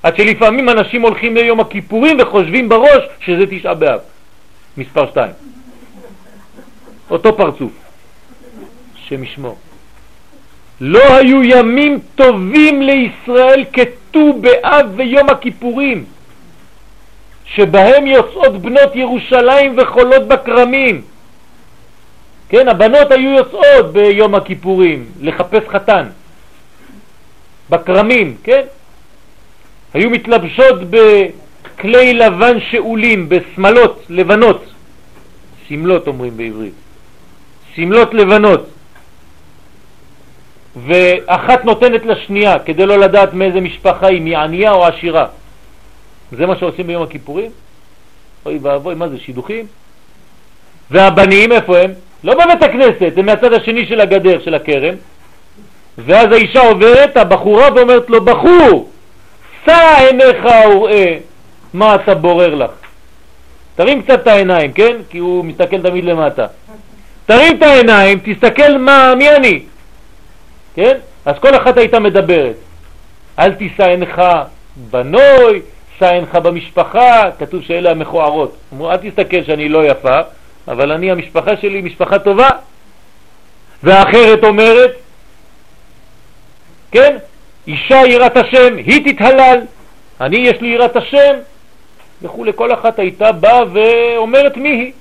עד 0.03 0.17
שלפעמים 0.17 0.69
אנשים 0.69 1.03
הולכים 1.03 1.37
ליום 1.37 1.61
הכיפורים 1.61 2.17
וחושבים 2.21 2.69
בראש 2.69 3.03
שזה 3.21 3.45
תשעה 3.51 3.75
באב, 3.75 4.01
מספר 4.77 5.07
שתיים. 5.11 5.33
אותו 7.11 7.37
פרצוף. 7.37 7.73
השם 8.95 9.25
ישמור. 9.25 9.57
לא 10.81 11.15
היו 11.17 11.43
ימים 11.43 11.99
טובים 12.15 12.83
לישראל 12.83 13.65
כתו 13.73 14.33
באב 14.33 14.87
ויום 14.97 15.31
הכיפורים, 15.31 16.05
שבהם 17.45 18.07
יוצאות 18.07 18.63
בנות 18.63 18.97
ירושלים 18.97 19.79
וחולות 19.79 20.29
בכרמים. 20.29 21.03
כן, 22.51 22.69
הבנות 22.69 23.11
היו 23.11 23.31
יוצאות 23.31 23.93
ביום 23.93 24.35
הכיפורים 24.35 25.07
לחפש 25.21 25.69
חתן, 25.69 26.07
בכרמים, 27.71 28.37
כן? 28.43 28.63
היו 29.95 30.11
מתלבשות 30.11 30.81
בכלי 30.91 32.15
לבן 32.15 32.61
שאולים, 32.71 33.29
בסמלות 33.29 34.05
לבנות, 34.09 34.65
סמלות 35.69 36.07
אומרים 36.07 36.37
בעברית, 36.37 36.75
סמלות 37.77 38.15
לבנות. 38.15 38.67
ואחת 40.87 41.65
נותנת 41.65 42.05
לשנייה 42.05 42.59
כדי 42.59 42.87
לא 42.87 42.99
לדעת 42.99 43.35
מאיזה 43.35 43.61
משפחה 43.61 44.07
היא, 44.07 44.23
מענייה 44.23 44.73
או 44.73 44.87
עשירה. 44.87 45.27
זה 46.33 46.47
מה 46.47 46.57
שעושים 46.57 46.87
ביום 46.87 47.03
הכיפורים? 47.03 47.51
אוי 48.47 48.59
ואבוי, 48.63 48.95
מה 48.95 49.09
זה, 49.09 49.19
שידוכים? 49.19 49.67
והבנים, 50.91 51.53
איפה 51.53 51.79
הם? 51.79 51.91
לא 52.25 52.35
בבית 52.35 52.62
הכנסת, 52.62 53.12
הם 53.16 53.27
מהצד 53.27 53.53
השני 53.53 53.87
של 53.87 54.01
הגדר, 54.01 54.41
של 54.45 54.55
הכרם. 54.55 54.95
ואז 55.99 56.33
האישה 56.33 56.61
עוברת, 56.61 57.16
הבחורה, 57.16 57.68
ואומרת 57.77 58.11
לו, 58.11 58.25
בחור, 58.25 58.89
שא 59.66 59.97
עיניך 59.99 60.45
וראה 60.75 61.16
מה 61.75 61.95
אתה 61.95 62.14
בורר 62.14 62.55
לך. 62.55 62.71
תרים 63.75 64.03
קצת 64.03 64.23
את 64.23 64.27
העיניים, 64.27 64.73
כן? 64.73 64.97
כי 65.11 65.18
הוא 65.18 65.45
מסתכל 65.45 65.83
תמיד 65.83 66.05
למטה. 66.05 66.47
תרים 67.27 67.57
את 67.57 67.62
העיניים, 67.62 68.18
תסתכל 68.25 68.79
מה, 68.79 69.14
מי 69.14 69.31
אני. 69.31 69.62
כן? 70.75 70.99
אז 71.25 71.35
כל 71.41 71.57
אחת 71.57 71.77
הייתה 71.77 71.99
מדברת. 71.99 72.55
אל 73.39 73.53
תישא 73.53 73.83
עינך 73.83 74.23
בנוי, 74.77 75.62
שא 75.99 76.07
עינך 76.07 76.35
במשפחה, 76.35 77.31
כתוב 77.39 77.62
שאלה 77.62 77.91
המכוערות. 77.91 78.57
אל 78.81 78.97
תסתכל 78.97 79.45
שאני 79.45 79.68
לא 79.68 79.85
יפה, 79.87 80.21
אבל 80.71 80.93
אני, 80.93 81.11
המשפחה 81.11 81.57
שלי 81.57 81.81
משפחה 81.81 82.18
טובה. 82.18 82.49
והאחרת 83.83 84.45
אומרת, 84.45 84.93
כן, 86.93 87.16
אישה 87.66 88.03
יראת 88.07 88.37
השם, 88.37 88.77
היא 88.77 89.12
תתהלל, 89.12 89.61
אני 90.21 90.37
יש 90.37 90.61
לי 90.61 90.68
יראת 90.68 90.97
השם, 90.97 91.35
וכו', 92.23 92.45
לכל 92.45 92.73
אחת 92.73 92.99
הייתה 92.99 93.33
באה 93.33 93.62
ואומרת 93.73 94.57
מי 94.57 94.68
היא. 94.68 94.93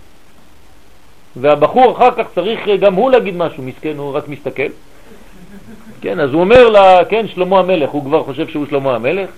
והבחור 1.35 1.97
אחר 1.97 2.11
כך 2.11 2.25
צריך 2.35 2.59
גם 2.79 2.93
הוא 2.93 3.11
להגיד 3.11 3.35
משהו, 3.35 3.63
מסכן, 3.63 3.97
הוא 3.97 4.15
רק 4.15 4.27
מסתכל. 4.27 4.71
כן, 6.01 6.19
אז 6.19 6.33
הוא 6.33 6.41
אומר 6.41 6.69
לה, 6.69 7.05
כן, 7.05 7.25
שלמה 7.27 7.59
המלך, 7.59 7.89
הוא 7.89 8.05
כבר 8.05 8.23
חושב 8.23 8.47
שהוא 8.47 8.65
שלמה 8.69 8.95
המלך, 8.95 9.29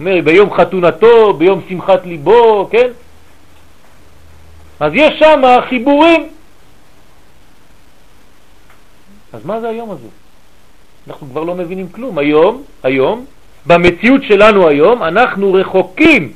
אומר, 0.00 0.20
ביום 0.24 0.52
חתונתו, 0.52 1.32
ביום 1.32 1.60
שמחת 1.68 2.06
ליבו, 2.06 2.68
כן? 2.70 2.88
אז 4.82 4.92
יש 4.94 5.18
שם 5.18 5.42
חיבורים. 5.68 6.28
אז 9.32 9.44
מה 9.44 9.60
זה 9.60 9.68
היום 9.68 9.90
הזה? 9.90 10.08
אנחנו 11.08 11.26
כבר 11.26 11.44
לא 11.44 11.54
מבינים 11.54 11.88
כלום. 11.88 12.18
היום, 12.18 12.62
היום, 12.82 13.26
במציאות 13.66 14.22
שלנו 14.22 14.68
היום, 14.68 15.02
אנחנו 15.02 15.52
רחוקים 15.52 16.32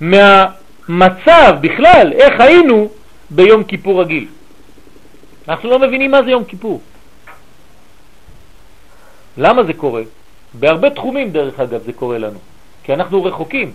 מהמצב 0.00 1.54
בכלל, 1.60 2.12
איך 2.12 2.40
היינו 2.40 2.88
ביום 3.30 3.64
כיפור 3.64 4.00
רגיל. 4.00 4.26
אנחנו 5.48 5.70
לא 5.70 5.78
מבינים 5.78 6.10
מה 6.10 6.22
זה 6.22 6.30
יום 6.30 6.44
כיפור. 6.44 6.80
למה 9.36 9.62
זה 9.64 9.72
קורה? 9.72 10.02
בהרבה 10.54 10.90
תחומים 10.90 11.30
דרך 11.30 11.60
אגב 11.60 11.82
זה 11.82 11.92
קורה 11.92 12.18
לנו, 12.18 12.38
כי 12.84 12.94
אנחנו 12.94 13.24
רחוקים. 13.24 13.72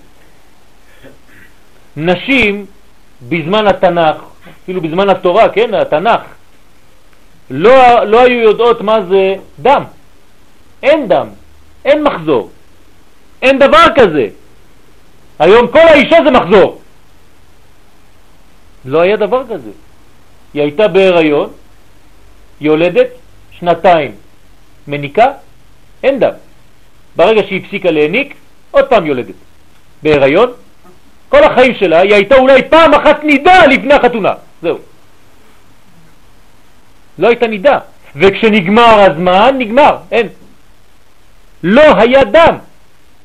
נשים 1.97 2.65
בזמן 3.21 3.67
התנ"ך, 3.67 4.15
אפילו 4.63 4.81
בזמן 4.81 5.09
התורה, 5.09 5.49
כן, 5.49 5.73
התנ"ך, 5.73 6.21
לא, 7.49 8.03
לא 8.03 8.21
היו 8.21 8.39
יודעות 8.39 8.81
מה 8.81 9.01
זה 9.01 9.35
דם. 9.59 9.83
אין 10.83 11.07
דם, 11.07 11.27
אין 11.85 12.03
מחזור, 12.03 12.49
אין 13.41 13.59
דבר 13.59 13.85
כזה. 13.95 14.27
היום 15.39 15.67
כל 15.67 15.79
האישה 15.79 16.17
זה 16.23 16.31
מחזור. 16.31 16.81
לא 18.85 19.01
היה 19.01 19.15
דבר 19.15 19.43
כזה. 19.49 19.71
היא 20.53 20.61
הייתה 20.61 20.87
בהיריון, 20.87 21.49
יולדת, 22.61 23.07
שנתיים 23.51 24.11
מניקה, 24.87 25.31
אין 26.03 26.19
דם. 26.19 26.33
ברגע 27.15 27.41
שהיא 27.47 27.61
הפסיקה 27.65 27.91
להניק, 27.91 28.35
עוד 28.71 28.85
פעם 28.89 29.05
יולדת. 29.05 29.35
בהיריון, 30.03 30.51
כל 31.33 31.43
החיים 31.43 31.73
שלה 31.75 31.99
היא 31.99 32.13
הייתה 32.13 32.35
אולי 32.35 32.61
פעם 32.69 32.93
אחת 32.93 33.23
נידה 33.23 33.65
לפני 33.65 33.93
החתונה. 33.93 34.33
זהו. 34.61 34.77
לא 37.17 37.27
הייתה 37.27 37.47
נידה. 37.47 37.79
וכשנגמר 38.15 38.99
הזמן, 39.09 39.55
נגמר, 39.57 39.97
אין. 40.11 40.27
לא 41.63 41.97
היה 41.97 42.23
דם. 42.23 42.55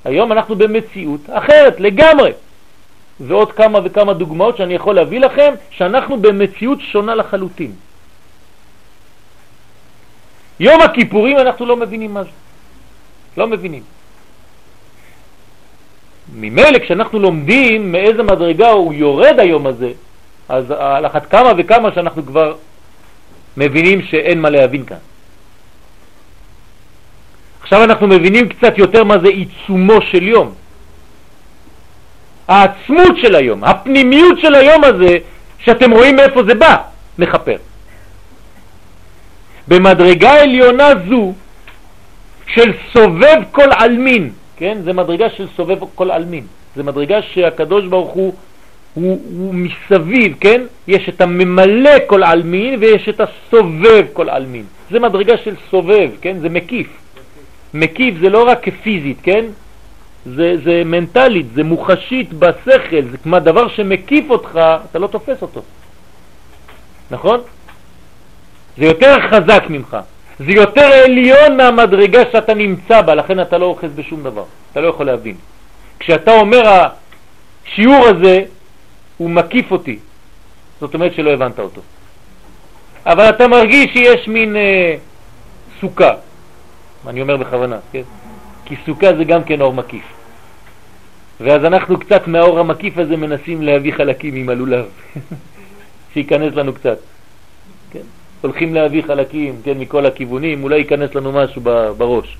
היום 0.04 0.32
אנחנו 0.32 0.56
במציאות 0.56 1.20
אחרת 1.30 1.80
לגמרי. 1.80 2.32
ועוד 3.20 3.52
כמה 3.52 3.78
וכמה 3.84 4.12
דוגמאות 4.12 4.56
שאני 4.56 4.74
יכול 4.74 4.94
להביא 4.94 5.20
לכם, 5.20 5.54
שאנחנו 5.70 6.16
במציאות 6.16 6.80
שונה 6.80 7.14
לחלוטין. 7.14 7.72
יום 10.60 10.80
הכיפורים 10.80 11.38
אנחנו 11.38 11.66
לא 11.66 11.76
מבינים 11.76 12.14
מה 12.14 12.22
זה. 12.24 12.30
לא 13.36 13.46
מבינים. 13.46 13.97
ממילא 16.34 16.78
כשאנחנו 16.78 17.18
לומדים 17.18 17.92
מאיזה 17.92 18.22
מדרגה 18.22 18.70
הוא 18.70 18.94
יורד 18.94 19.40
היום 19.40 19.66
הזה, 19.66 19.90
אז 20.48 20.70
על 20.70 21.06
אחת 21.06 21.30
כמה 21.30 21.52
וכמה 21.58 21.92
שאנחנו 21.94 22.26
כבר 22.26 22.54
מבינים 23.56 24.02
שאין 24.02 24.40
מה 24.40 24.50
להבין 24.50 24.84
כאן. 24.84 24.96
עכשיו 27.62 27.84
אנחנו 27.84 28.06
מבינים 28.06 28.48
קצת 28.48 28.78
יותר 28.78 29.04
מה 29.04 29.18
זה 29.18 29.28
עיצומו 29.28 30.02
של 30.02 30.22
יום. 30.22 30.54
העצמות 32.48 33.16
של 33.16 33.34
היום, 33.34 33.64
הפנימיות 33.64 34.38
של 34.40 34.54
היום 34.54 34.84
הזה, 34.84 35.18
שאתם 35.58 35.90
רואים 35.90 36.16
מאיפה 36.16 36.42
זה 36.48 36.54
בא, 36.54 36.76
מחפר. 37.18 37.56
במדרגה 39.68 40.42
עליונה 40.42 40.88
זו 41.08 41.32
של 42.46 42.72
סובב 42.92 43.36
כל 43.52 43.68
אלמין, 43.80 44.30
כן? 44.58 44.78
זה 44.84 44.92
מדרגה 44.92 45.30
של 45.30 45.46
סובב 45.56 45.78
כל 45.94 46.10
אלמין. 46.10 46.46
זה 46.76 46.82
מדרגה 46.82 47.22
שהקדוש 47.22 47.86
ברוך 47.86 48.10
הוא, 48.10 48.34
הוא, 48.94 49.20
הוא 49.38 49.54
מסביב, 49.54 50.36
כן? 50.40 50.62
יש 50.88 51.08
את 51.08 51.20
הממלא 51.20 51.90
כל 52.06 52.24
אלמין 52.24 52.78
ויש 52.80 53.08
את 53.08 53.20
הסובב 53.20 54.06
כל 54.12 54.30
אלמין. 54.30 54.64
זה 54.90 55.00
מדרגה 55.00 55.36
של 55.36 55.54
סובב, 55.70 56.10
כן? 56.20 56.38
זה 56.40 56.48
מקיף. 56.48 56.88
מקיף 57.74 58.14
זה 58.20 58.28
לא 58.28 58.48
רק 58.48 58.68
פיזית, 58.82 59.18
כן? 59.22 59.44
זה, 60.26 60.56
זה 60.64 60.82
מנטלית, 60.84 61.46
זה 61.54 61.64
מוחשית 61.64 62.32
בשכל, 62.32 63.02
זה 63.10 63.18
כמו 63.18 63.38
דבר 63.38 63.68
שמקיף 63.68 64.30
אותך, 64.30 64.60
אתה 64.90 64.98
לא 64.98 65.06
תופס 65.06 65.42
אותו. 65.42 65.62
נכון? 67.10 67.40
זה 68.78 68.84
יותר 68.84 69.16
חזק 69.30 69.64
ממך. 69.68 69.96
זה 70.38 70.52
יותר 70.52 70.86
עליון 71.04 71.56
מהמדרגה 71.56 72.22
שאתה 72.32 72.54
נמצא 72.54 73.02
בה, 73.02 73.14
לכן 73.14 73.40
אתה 73.40 73.58
לא 73.58 73.66
אוחז 73.66 73.90
בשום 73.94 74.22
דבר, 74.22 74.44
אתה 74.72 74.80
לא 74.80 74.88
יכול 74.88 75.06
להבין. 75.06 75.36
כשאתה 75.98 76.32
אומר 76.32 76.62
השיעור 77.66 78.06
הזה, 78.06 78.42
הוא 79.16 79.30
מקיף 79.30 79.70
אותי, 79.70 79.98
זאת 80.80 80.94
אומרת 80.94 81.14
שלא 81.14 81.30
הבנת 81.30 81.58
אותו. 81.58 81.80
אבל 83.06 83.28
אתה 83.28 83.48
מרגיש 83.48 83.92
שיש 83.92 84.28
מין 84.28 84.56
אה, 84.56 84.94
סוכה, 85.80 86.12
אני 87.06 87.20
אומר 87.22 87.36
בכוונה, 87.36 87.78
כן? 87.92 88.02
כי 88.64 88.76
סוכה 88.86 89.16
זה 89.16 89.24
גם 89.24 89.44
כן 89.44 89.60
אור 89.60 89.74
מקיף. 89.74 90.04
ואז 91.40 91.64
אנחנו 91.64 91.98
קצת 91.98 92.26
מהאור 92.26 92.58
המקיף 92.58 92.98
הזה 92.98 93.16
מנסים 93.16 93.62
להביא 93.62 93.92
חלקים 93.92 94.34
עם 94.34 94.48
הלולב, 94.48 94.84
שייכנס 96.12 96.54
לנו 96.54 96.72
קצת. 96.72 96.98
הולכים 98.40 98.74
להביא 98.74 99.02
חלקים, 99.06 99.60
כן, 99.64 99.78
מכל 99.78 100.06
הכיוונים, 100.06 100.62
אולי 100.64 100.78
ייכנס 100.78 101.14
לנו 101.14 101.32
משהו 101.32 101.62
בראש. 101.98 102.36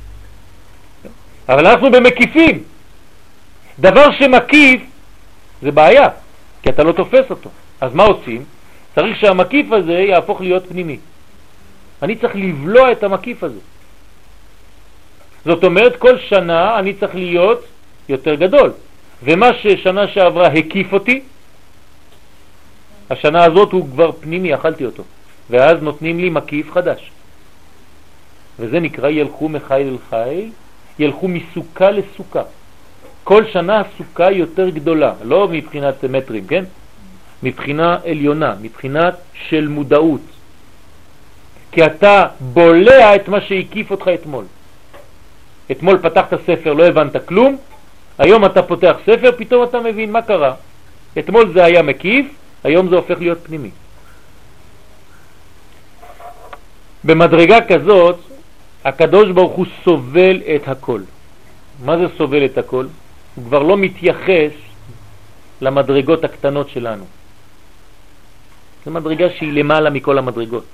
אבל 1.49 1.67
אנחנו 1.67 1.91
במקיפים. 1.91 2.63
דבר 3.79 4.13
שמקיף 4.19 4.83
זה 5.63 5.71
בעיה, 5.71 6.09
כי 6.63 6.71
אתה 6.71 6.83
לא 6.83 6.93
תופס 6.93 7.31
אותו. 7.31 7.51
אז 7.81 7.95
מה 7.95 8.05
עושים? 8.05 8.45
צריך 8.95 9.21
שהמקיף 9.21 9.73
הזה 9.73 9.93
יהפוך 9.93 10.41
להיות 10.41 10.69
פנימי. 10.69 10.99
אני 12.03 12.17
צריך 12.17 12.37
לבלוע 12.37 12.93
את 12.93 13.03
המקיף 13.03 13.43
הזה. 13.43 13.61
זאת 15.45 15.65
אומרת, 15.65 15.97
כל 15.97 16.19
שנה 16.19 16.79
אני 16.79 16.95
צריך 16.95 17.15
להיות 17.15 17.65
יותר 18.09 18.35
גדול. 18.35 18.73
ומה 19.23 19.51
ששנה 19.63 20.09
שעברה 20.09 20.47
הקיף 20.47 20.93
אותי, 20.93 21.21
השנה 23.11 23.45
הזאת 23.45 23.73
הוא 23.73 23.89
כבר 23.91 24.13
פנימי, 24.13 24.55
אכלתי 24.55 24.85
אותו. 24.85 25.03
ואז 25.51 25.83
נותנים 25.83 26.19
לי 26.19 26.31
מקיף 26.31 26.73
חדש. 26.73 27.11
וזה 28.59 28.81
נקרא 28.81 29.09
ילכו 29.09 29.49
מחיל 29.49 29.87
אל 29.89 29.97
חיל, 30.11 30.51
ילכו 30.99 31.29
מסוכה 31.29 31.91
לסוכה. 31.91 32.43
כל 33.25 33.45
שנה 33.53 33.81
הסוכה 33.81 34.31
יותר 34.31 34.69
גדולה, 34.69 35.13
לא 35.25 35.49
מבחינת 35.49 36.05
מטרים, 36.05 36.47
כן? 36.47 36.65
מבחינה 37.43 37.99
עליונה, 38.05 38.55
מבחינת 38.63 39.15
של 39.49 39.69
מודעות. 39.69 40.21
כי 41.73 41.87
אתה 41.87 42.27
בולע 42.41 43.17
את 43.17 43.29
מה 43.29 43.41
שהקיף 43.41 43.91
אותך 43.91 44.11
אתמול. 44.15 44.45
אתמול 45.71 45.99
פתחת 45.99 46.35
ספר, 46.47 46.73
לא 46.73 46.87
הבנת 46.87 47.17
כלום, 47.27 47.57
היום 48.19 48.45
אתה 48.45 48.63
פותח 48.63 48.97
ספר, 49.07 49.31
פתאום 49.37 49.65
אתה 49.65 49.81
מבין 49.81 50.13
מה 50.13 50.23
קרה. 50.23 50.55
אתמול 51.19 51.53
זה 51.53 51.65
היה 51.65 51.83
מקיף, 51.83 52.27
היום 52.65 52.89
זה 52.89 52.97
הופך 52.97 53.21
להיות 53.21 53.39
פנימי. 53.43 53.71
במדרגה 57.05 57.61
כזאת, 57.61 58.17
הקדוש 58.85 59.31
ברוך 59.31 59.53
הוא 59.53 59.67
סובל 59.85 60.41
את 60.55 60.69
הכל. 60.69 61.01
מה 61.85 61.99
זה 61.99 62.05
סובל 62.19 62.45
את 62.45 62.59
הכל? 62.59 62.87
הוא 63.35 63.45
כבר 63.45 63.63
לא 63.63 63.77
מתייחס 63.77 64.53
למדרגות 65.61 66.25
הקטנות 66.25 66.69
שלנו. 66.69 67.05
זו 68.85 68.91
מדרגה 68.91 69.27
שהיא 69.39 69.53
למעלה 69.53 69.91
מכל 69.91 70.19
המדרגות. 70.19 70.65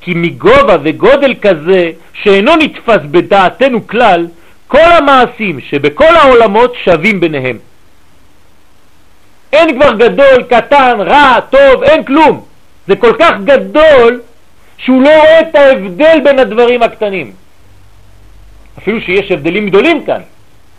כי 0.00 0.12
מגובה 0.14 0.76
וגודל 0.82 1.34
כזה 1.42 1.90
שאינו 2.12 2.56
נתפס 2.56 3.00
בדעתנו 3.10 3.86
כלל, 3.86 4.26
כל 4.68 4.92
המעשים 4.98 5.60
שבכל 5.60 6.16
העולמות 6.16 6.74
שווים 6.84 7.20
ביניהם. 7.20 7.58
אין 9.52 9.80
כבר 9.80 9.92
גדול, 9.94 10.42
קטן, 10.42 11.00
רע, 11.00 11.40
טוב, 11.40 11.82
אין 11.82 12.04
כלום. 12.04 12.44
זה 12.88 12.96
כל 12.96 13.12
כך 13.18 13.32
גדול 13.44 14.20
שהוא 14.78 15.02
לא 15.02 15.08
רואה 15.08 15.40
את 15.40 15.54
ההבדל 15.54 16.20
בין 16.24 16.38
הדברים 16.38 16.82
הקטנים. 16.82 17.32
אפילו 18.78 19.00
שיש 19.00 19.30
הבדלים 19.30 19.68
גדולים 19.68 20.04
כאן, 20.04 20.20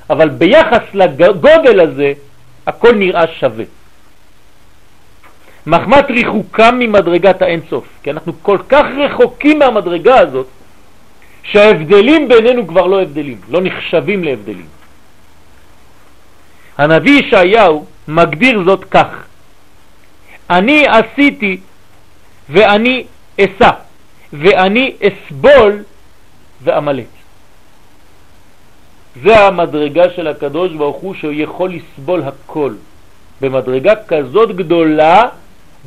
אבל 0.10 0.30
ביחס 0.30 0.84
לגודל 0.94 1.80
הזה 1.80 2.14
הכל 2.68 2.96
נראה 2.96 3.28
שווה. 3.40 3.66
מחמת 5.68 6.06
ריחוקם 6.10 6.76
ממדרגת 6.80 7.42
האינסוף, 7.42 7.88
כי 8.04 8.12
אנחנו 8.12 8.34
כל 8.42 8.58
כך 8.70 8.86
רחוקים 8.98 9.60
מהמדרגה 9.60 10.20
הזאת, 10.20 10.48
שההבדלים 11.44 12.28
בינינו 12.28 12.68
כבר 12.68 12.88
לא 12.88 13.02
הבדלים, 13.02 13.38
לא 13.50 13.62
נחשבים 13.62 14.24
להבדלים. 14.24 14.66
הנביא 16.78 17.24
ישעיהו 17.24 17.86
מגדיר 18.08 18.64
זאת 18.66 18.84
כך: 18.84 19.08
אני 20.50 20.86
עשיתי 20.88 21.60
ואני 22.50 23.04
אסע, 23.42 23.72
ואני 24.34 24.96
אסבול 25.02 25.84
ואמלט. 26.64 27.06
זה 29.24 29.40
המדרגה 29.40 30.10
של 30.16 30.28
הקדוש 30.28 30.74
ברוך 30.74 30.98
הוא 30.98 31.16
שהוא 31.16 31.34
יכול 31.36 31.74
לסבול 31.74 32.24
הכל. 32.24 32.74
במדרגה 33.42 33.94
כזאת 34.08 34.56
גדולה, 34.56 35.24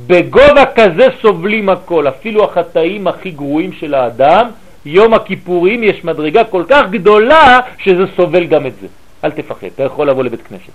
בגובה 0.07 0.65
כזה 0.75 1.07
סובלים 1.23 1.69
הכל, 1.69 2.09
אפילו 2.09 2.45
החטאים 2.45 3.07
הכי 3.07 3.31
גרועים 3.31 3.73
של 3.73 3.95
האדם, 3.95 4.51
יום 4.85 5.15
הכיפורים 5.15 5.83
יש 5.83 6.05
מדרגה 6.05 6.45
כל 6.45 6.65
כך 6.69 6.83
גדולה 6.91 7.61
שזה 7.79 8.05
סובל 8.17 8.45
גם 8.45 8.67
את 8.67 8.73
זה. 8.81 8.87
אל 9.25 9.31
תפחד, 9.31 9.67
אתה 9.67 9.83
יכול 9.83 10.09
לבוא 10.11 10.25
לבית 10.25 10.43
כנסת. 10.43 10.73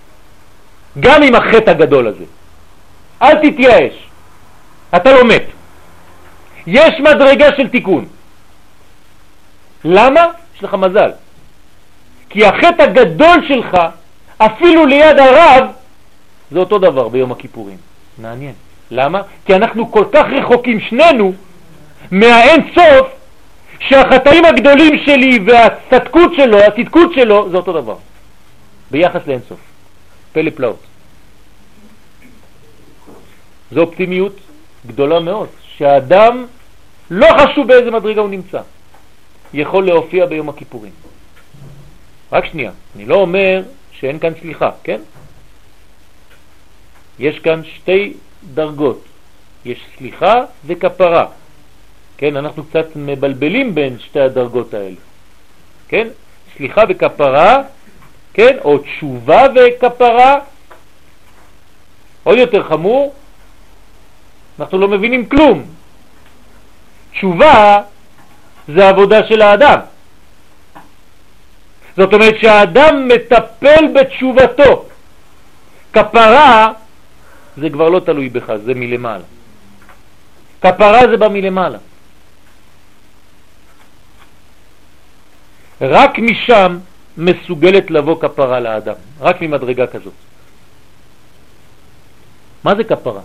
גם 1.00 1.22
עם 1.22 1.34
החטא 1.34 1.70
הגדול 1.70 2.06
הזה. 2.06 2.24
אל 3.22 3.50
תתייאש, 3.50 3.92
אתה 4.96 5.12
לא 5.12 5.24
מת. 5.24 5.55
יש 6.66 7.00
מדרגה 7.00 7.56
של 7.56 7.68
תיקון. 7.68 8.04
למה? 9.84 10.26
יש 10.56 10.64
לך 10.64 10.74
מזל. 10.74 11.10
כי 12.30 12.46
החטא 12.46 12.82
הגדול 12.82 13.48
שלך, 13.48 13.76
אפילו 14.38 14.86
ליד 14.86 15.18
הרב, 15.18 15.66
זה 16.50 16.58
אותו 16.58 16.78
דבר 16.78 17.08
ביום 17.08 17.32
הכיפורים. 17.32 17.76
מעניין. 18.18 18.52
למה? 18.90 19.22
כי 19.44 19.54
אנחנו 19.54 19.92
כל 19.92 20.04
כך 20.12 20.26
רחוקים 20.30 20.80
שנינו 20.80 21.32
מהאין 22.10 22.60
סוף, 22.74 23.08
שהחטאים 23.80 24.44
הגדולים 24.44 24.98
שלי 25.04 25.38
והצדקות 25.46 26.34
שלו, 26.34 26.58
הצדקות 26.58 27.12
שלו, 27.14 27.50
זה 27.50 27.56
אותו 27.56 27.72
דבר. 27.72 27.96
ביחס 28.90 29.20
לאין 29.26 29.40
סוף. 29.48 29.58
פלא 30.32 30.50
פלאות. 30.50 30.78
זו 33.72 33.80
אופטימיות 33.80 34.36
גדולה 34.86 35.20
מאוד, 35.20 35.48
שהאדם 35.76 36.46
לא 37.10 37.26
חשוב 37.38 37.66
באיזה 37.66 37.90
מדרגה 37.90 38.20
הוא 38.20 38.30
נמצא, 38.30 38.60
יכול 39.54 39.86
להופיע 39.86 40.26
ביום 40.26 40.48
הכיפורים. 40.48 40.92
רק 42.32 42.44
שנייה, 42.44 42.70
אני 42.96 43.06
לא 43.06 43.14
אומר 43.14 43.62
שאין 43.92 44.18
כאן 44.18 44.32
סליחה, 44.40 44.70
כן? 44.84 45.00
יש 47.18 47.38
כאן 47.38 47.60
שתי 47.64 48.14
דרגות, 48.54 49.04
יש 49.64 49.86
סליחה 49.98 50.44
וכפרה. 50.66 51.26
כן, 52.18 52.36
אנחנו 52.36 52.64
קצת 52.64 52.86
מבלבלים 52.96 53.74
בין 53.74 53.98
שתי 53.98 54.20
הדרגות 54.20 54.74
האלה. 54.74 54.96
כן? 55.88 56.08
סליחה 56.56 56.82
וכפרה, 56.88 57.62
כן? 58.34 58.56
או 58.64 58.78
תשובה 58.78 59.42
וכפרה. 59.54 60.38
עוד 62.24 62.38
יותר 62.38 62.68
חמור, 62.68 63.14
אנחנו 64.58 64.78
לא 64.78 64.88
מבינים 64.88 65.26
כלום. 65.26 65.64
תשובה 67.16 67.82
זה 68.68 68.88
עבודה 68.88 69.26
של 69.28 69.42
האדם. 69.42 69.80
זאת 71.96 72.12
אומרת 72.12 72.34
שהאדם 72.40 73.08
מטפל 73.08 73.84
בתשובתו. 73.94 74.84
כפרה 75.92 76.72
זה 77.56 77.70
כבר 77.70 77.88
לא 77.88 78.00
תלוי 78.00 78.28
בך, 78.28 78.52
זה 78.64 78.74
מלמעלה. 78.74 79.24
כפרה 80.60 81.00
זה 81.10 81.16
בא 81.16 81.28
מלמעלה. 81.28 81.78
רק 85.80 86.18
משם 86.18 86.78
מסוגלת 87.16 87.90
לבוא 87.90 88.20
כפרה 88.20 88.60
לאדם, 88.60 88.94
רק 89.20 89.42
ממדרגה 89.42 89.86
כזאת. 89.86 90.12
מה 92.64 92.74
זה 92.74 92.84
כפרה? 92.84 93.20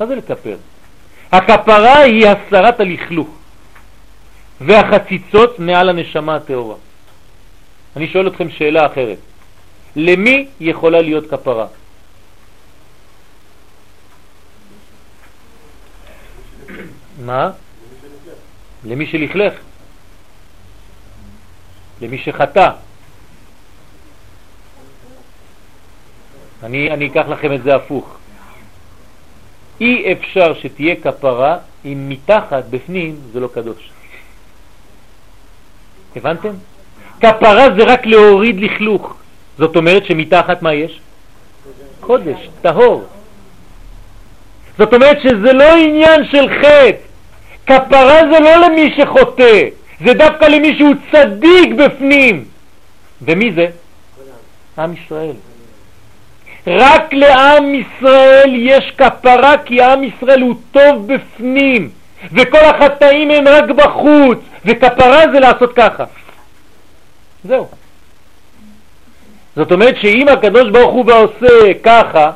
מה 0.00 0.06
זה 0.06 0.14
לכפר? 0.14 0.56
הכפרה 1.32 1.98
היא 1.98 2.26
הסרת 2.26 2.80
הלכלוך 2.80 3.28
והחציצות 4.60 5.58
מעל 5.58 5.88
הנשמה 5.88 6.36
הטהורה. 6.36 6.76
אני 7.96 8.08
שואל 8.08 8.28
אתכם 8.28 8.50
שאלה 8.50 8.86
אחרת. 8.86 9.18
למי 9.96 10.48
יכולה 10.60 11.02
להיות 11.02 11.30
כפרה? 11.30 11.66
מה? 17.24 17.50
למי 18.84 19.06
שלכלך. 19.06 19.54
למי 22.00 22.18
שחטא. 22.18 22.70
אני, 26.62 26.90
אני 26.90 27.06
אקח 27.06 27.24
לכם 27.28 27.52
את 27.52 27.62
זה 27.62 27.74
הפוך. 27.74 28.18
אי 29.80 30.12
אפשר 30.12 30.54
שתהיה 30.54 30.94
כפרה 30.96 31.56
אם 31.84 32.08
מתחת, 32.08 32.64
בפנים, 32.70 33.16
זה 33.32 33.40
לא 33.40 33.48
קדוש. 33.54 33.90
הבנתם? 36.16 36.52
כפרה 37.20 37.66
זה 37.76 37.84
רק 37.84 38.06
להוריד 38.06 38.60
לכלוך. 38.60 39.14
זאת 39.58 39.76
אומרת 39.76 40.04
שמתחת 40.04 40.62
מה 40.62 40.74
יש? 40.74 41.00
קודש, 42.00 42.48
טהור. 42.62 43.04
זאת 44.78 44.94
אומרת 44.94 45.20
שזה 45.22 45.52
לא 45.52 45.76
עניין 45.76 46.24
של 46.30 46.48
חטא. 46.60 47.08
כפרה 47.66 48.20
זה 48.32 48.40
לא 48.40 48.56
למי 48.56 48.94
שחוטא, 48.96 49.68
זה 50.06 50.14
דווקא 50.14 50.44
למי 50.44 50.78
שהוא 50.78 50.94
צדיק 51.12 51.72
בפנים. 51.78 52.44
ומי 53.22 53.52
זה? 53.52 53.66
עם 54.78 54.94
ישראל. 54.94 55.32
רק 56.66 57.12
לעם 57.12 57.74
ישראל 57.74 58.50
יש 58.54 58.92
כפרה 58.98 59.58
כי 59.64 59.82
עם 59.82 60.04
ישראל 60.04 60.40
הוא 60.40 60.54
טוב 60.70 61.12
בפנים 61.12 61.90
וכל 62.32 62.58
החטאים 62.58 63.30
הם 63.30 63.48
רק 63.48 63.64
בחוץ 63.64 64.38
וכפרה 64.64 65.22
זה 65.32 65.40
לעשות 65.40 65.72
ככה. 65.72 66.04
זהו. 67.44 67.68
זאת 69.56 69.72
אומרת 69.72 69.96
שאם 70.00 70.28
הקדוש 70.28 70.70
ברוך 70.70 70.92
הוא 70.92 71.12
עושה 71.12 71.74
ככה, 71.82 72.30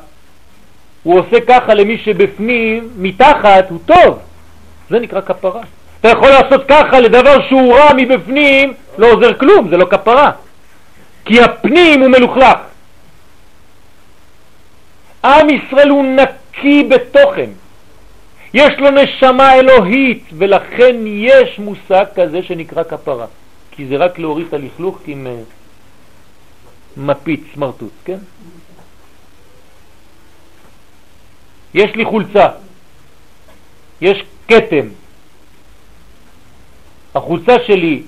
הוא 1.02 1.18
עושה 1.20 1.40
ככה 1.48 1.74
למי 1.74 1.98
שבפנים, 1.98 2.88
מתחת, 2.96 3.70
הוא 3.70 3.78
טוב. 3.86 4.18
זה 4.90 5.00
נקרא 5.00 5.20
כפרה. 5.20 5.60
אתה 6.00 6.08
יכול 6.08 6.28
לעשות 6.28 6.64
ככה 6.68 7.00
לדבר 7.00 7.48
שהוא 7.48 7.74
רע 7.74 7.90
מבפנים, 7.96 8.74
לא 8.98 9.06
עוזר 9.12 9.38
כלום, 9.38 9.68
זה 9.68 9.76
לא 9.76 9.84
כפרה. 9.84 10.30
כי 11.24 11.40
הפנים 11.40 12.00
הוא 12.00 12.08
מלוכלך. 12.08 12.58
עם 15.24 15.50
ישראל 15.50 15.88
הוא 15.88 16.04
נקי 16.04 16.82
בתוכן. 16.82 17.50
יש 18.54 18.78
לו 18.78 18.90
נשמה 18.90 19.54
אלוהית, 19.54 20.24
ולכן 20.38 20.96
יש 21.06 21.58
מושג 21.58 22.04
כזה 22.14 22.42
שנקרא 22.42 22.82
כפרה. 22.82 23.26
כי 23.70 23.86
זה 23.86 23.96
רק 23.96 24.18
להוריד 24.18 24.46
את 24.46 24.54
הלכלוך 24.54 24.98
עם 25.06 25.26
uh, 25.26 27.00
מפיץ, 27.00 27.40
סמרטוט, 27.54 27.92
כן? 28.04 28.18
יש 31.74 31.94
לי 31.94 32.04
חולצה, 32.04 32.48
יש 34.00 34.24
קטם. 34.46 34.88
החולצה 37.14 37.52
שלי, 37.66 38.02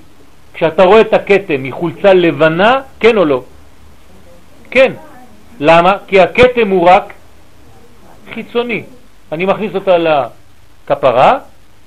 כשאתה 0.54 0.82
רואה 0.84 1.00
את 1.00 1.12
הקטם, 1.12 1.64
היא 1.64 1.72
חולצה 1.72 2.14
לבנה, 2.14 2.80
כן 3.00 3.16
או 3.16 3.24
לא? 3.24 3.42
כן. 4.70 4.92
למה? 5.60 5.92
כי 6.06 6.20
הקטם 6.20 6.68
הוא 6.68 6.88
רק 6.88 7.12
חיצוני. 8.34 8.82
אני 9.32 9.44
מכניס 9.44 9.74
אותה 9.74 9.96
לכפרה, 9.98 11.38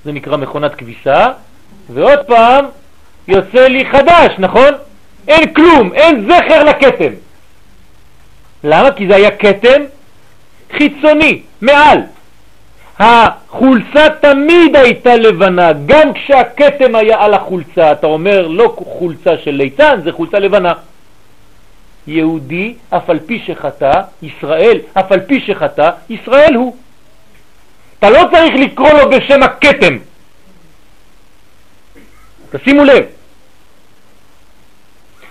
זה 0.04 0.12
נקרא 0.12 0.36
מכונת 0.36 0.74
כביסה, 0.74 1.26
ועוד 1.92 2.18
פעם 2.26 2.64
יוצא 3.28 3.66
לי 3.68 3.84
חדש, 3.92 4.32
נכון? 4.38 4.74
אין 5.28 5.54
כלום, 5.54 5.92
אין 5.94 6.30
זכר 6.30 6.64
לקטם. 6.64 7.12
למה? 8.64 8.90
כי 8.90 9.08
זה 9.08 9.16
היה 9.16 9.30
קטם 9.30 9.82
חיצוני, 10.72 11.42
מעל. 11.60 11.98
החולצה 12.98 14.06
תמיד 14.20 14.76
הייתה 14.76 15.16
לבנה, 15.16 15.72
גם 15.86 16.12
כשהקטם 16.12 16.94
היה 16.94 17.24
על 17.24 17.34
החולצה, 17.34 17.92
אתה 17.92 18.06
אומר 18.06 18.46
לא 18.46 18.74
חולצה 18.76 19.38
של 19.44 19.50
ליצן, 19.50 20.00
זה 20.04 20.12
חולצה 20.12 20.38
לבנה. 20.38 20.72
יהודי, 22.08 22.74
אף 22.90 23.10
על 23.10 23.18
פי 23.26 23.42
שחטא, 23.46 24.02
ישראל, 24.22 24.78
אף 24.94 25.12
על 25.12 25.20
פי 25.20 25.40
שחטא, 25.40 25.90
ישראל 26.10 26.54
הוא. 26.54 26.76
אתה 27.98 28.10
לא 28.10 28.22
צריך 28.32 28.54
לקרוא 28.54 28.90
לו 28.90 29.10
בשם 29.10 29.42
הקטם. 29.42 29.98
תשימו 32.50 32.84
לב. 32.84 33.04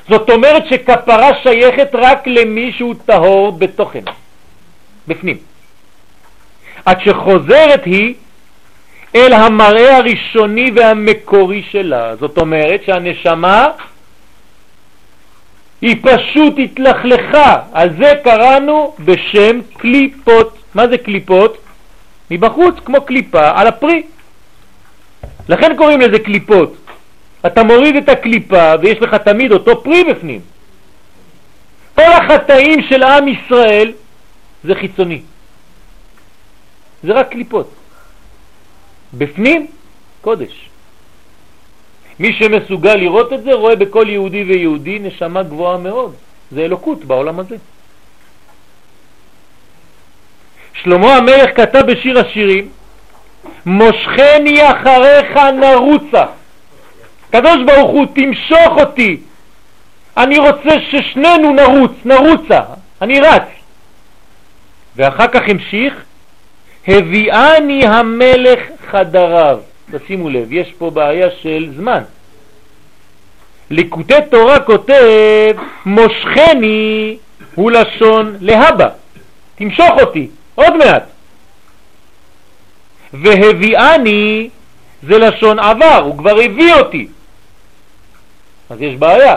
זאת 0.09 0.29
אומרת 0.29 0.63
שכפרה 0.69 1.29
שייכת 1.43 1.89
רק 1.93 2.27
למי 2.27 2.71
שהוא 2.71 2.95
טהור 3.05 3.51
בתוכן, 3.51 4.03
בפנים. 5.07 5.37
עד 6.85 6.97
שחוזרת 7.01 7.85
היא 7.85 8.13
אל 9.15 9.33
המראה 9.33 9.97
הראשוני 9.97 10.71
והמקורי 10.75 11.63
שלה. 11.71 12.15
זאת 12.15 12.37
אומרת 12.37 12.81
שהנשמה 12.85 13.67
היא 15.81 15.95
פשוט 16.01 16.53
התלכלכה, 16.63 17.61
על 17.73 17.89
זה 17.97 18.13
קראנו 18.23 18.95
בשם 18.99 19.59
קליפות. 19.77 20.57
מה 20.75 20.87
זה 20.87 20.97
קליפות? 20.97 21.57
מבחוץ, 22.31 22.75
כמו 22.85 23.01
קליפה 23.01 23.51
על 23.59 23.67
הפרי. 23.67 24.03
לכן 25.49 25.75
קוראים 25.77 26.01
לזה 26.01 26.19
קליפות. 26.19 26.75
אתה 27.45 27.63
מוריד 27.63 27.95
את 27.95 28.09
הקליפה 28.09 28.73
ויש 28.81 29.01
לך 29.01 29.13
תמיד 29.13 29.51
אותו 29.51 29.83
פרי 29.83 30.03
בפנים. 30.03 30.41
כל 31.95 32.01
החטאים 32.01 32.81
של 32.89 33.03
עם 33.03 33.27
ישראל 33.27 33.93
זה 34.63 34.75
חיצוני. 34.75 35.21
זה 37.03 37.13
רק 37.13 37.29
קליפות. 37.31 37.69
בפנים, 39.13 39.67
קודש. 40.21 40.66
מי 42.19 42.33
שמסוגל 42.33 42.95
לראות 42.95 43.33
את 43.33 43.43
זה 43.43 43.53
רואה 43.53 43.75
בכל 43.75 44.05
יהודי 44.09 44.43
ויהודי 44.43 44.99
נשמה 44.99 45.43
גבוהה 45.43 45.77
מאוד. 45.77 46.13
זה 46.51 46.61
אלוקות 46.61 47.05
בעולם 47.05 47.39
הזה. 47.39 47.55
שלמה 50.73 51.15
המלך 51.15 51.55
כתב 51.55 51.81
בשיר 51.87 52.19
השירים, 52.19 52.69
מושכני 53.65 54.71
אחריך 54.71 55.37
נרוצה. 55.37 56.25
קדוש 57.29 57.57
ברוך 57.65 57.91
הוא 57.91 58.05
תמשוך 58.13 58.77
אותי, 58.77 59.17
אני 60.17 60.37
רוצה 60.37 60.79
ששנינו 60.89 61.53
נרוץ, 61.53 61.91
נרוצה, 62.05 62.61
אני 63.01 63.19
רץ. 63.19 63.47
ואחר 64.95 65.27
כך 65.27 65.41
המשיך, 65.47 66.03
הביאני 66.87 67.85
המלך 67.85 68.59
חדריו. 68.91 69.59
תשימו 69.91 70.29
לב, 70.29 70.53
יש 70.53 70.73
פה 70.77 70.89
בעיה 70.89 71.27
של 71.41 71.73
זמן. 71.77 72.03
ליקוטי 73.69 74.13
תורה 74.29 74.59
כותב, 74.59 75.55
מושכני 75.85 77.17
הוא 77.55 77.71
לשון 77.71 78.37
להבא, 78.41 78.89
תמשוך 79.55 79.89
אותי, 80.01 80.27
עוד 80.55 80.77
מעט. 80.77 81.03
והביאני 83.13 84.49
זה 85.03 85.17
לשון 85.17 85.59
עבר, 85.59 86.01
הוא 86.05 86.17
כבר 86.17 86.39
הביא 86.39 86.73
אותי. 86.73 87.07
אז 88.69 88.81
יש 88.81 88.95
בעיה. 88.95 89.35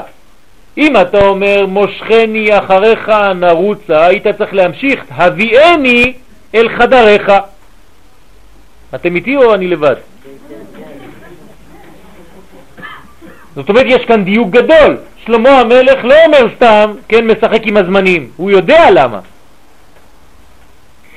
אם 0.79 0.97
אתה 0.97 1.27
אומר 1.27 1.67
מושכני 1.67 2.59
אחריך 2.59 3.09
נרוצה, 3.35 4.07
היית 4.07 4.27
צריך 4.39 4.55
להמשיך, 4.55 5.05
הביאני 5.11 6.13
אל 6.55 6.69
חדריך. 6.79 7.33
אתם 8.95 9.17
איתי 9.17 9.37
או 9.37 9.55
אני 9.55 9.69
לבד? 9.69 9.95
זאת 13.61 13.69
אומרת, 13.69 13.87
יש 13.89 14.05
כאן 14.05 14.25
דיוק 14.25 14.51
גדול. 14.51 14.97
שלמה 15.25 15.61
המלך 15.61 16.05
לא 16.05 16.15
אומר 16.27 16.49
סתם, 16.57 16.93
כן, 17.09 17.27
משחק 17.27 17.61
עם 17.63 17.77
הזמנים, 17.77 18.31
הוא 18.37 18.51
יודע 18.51 18.91
למה. 18.91 19.19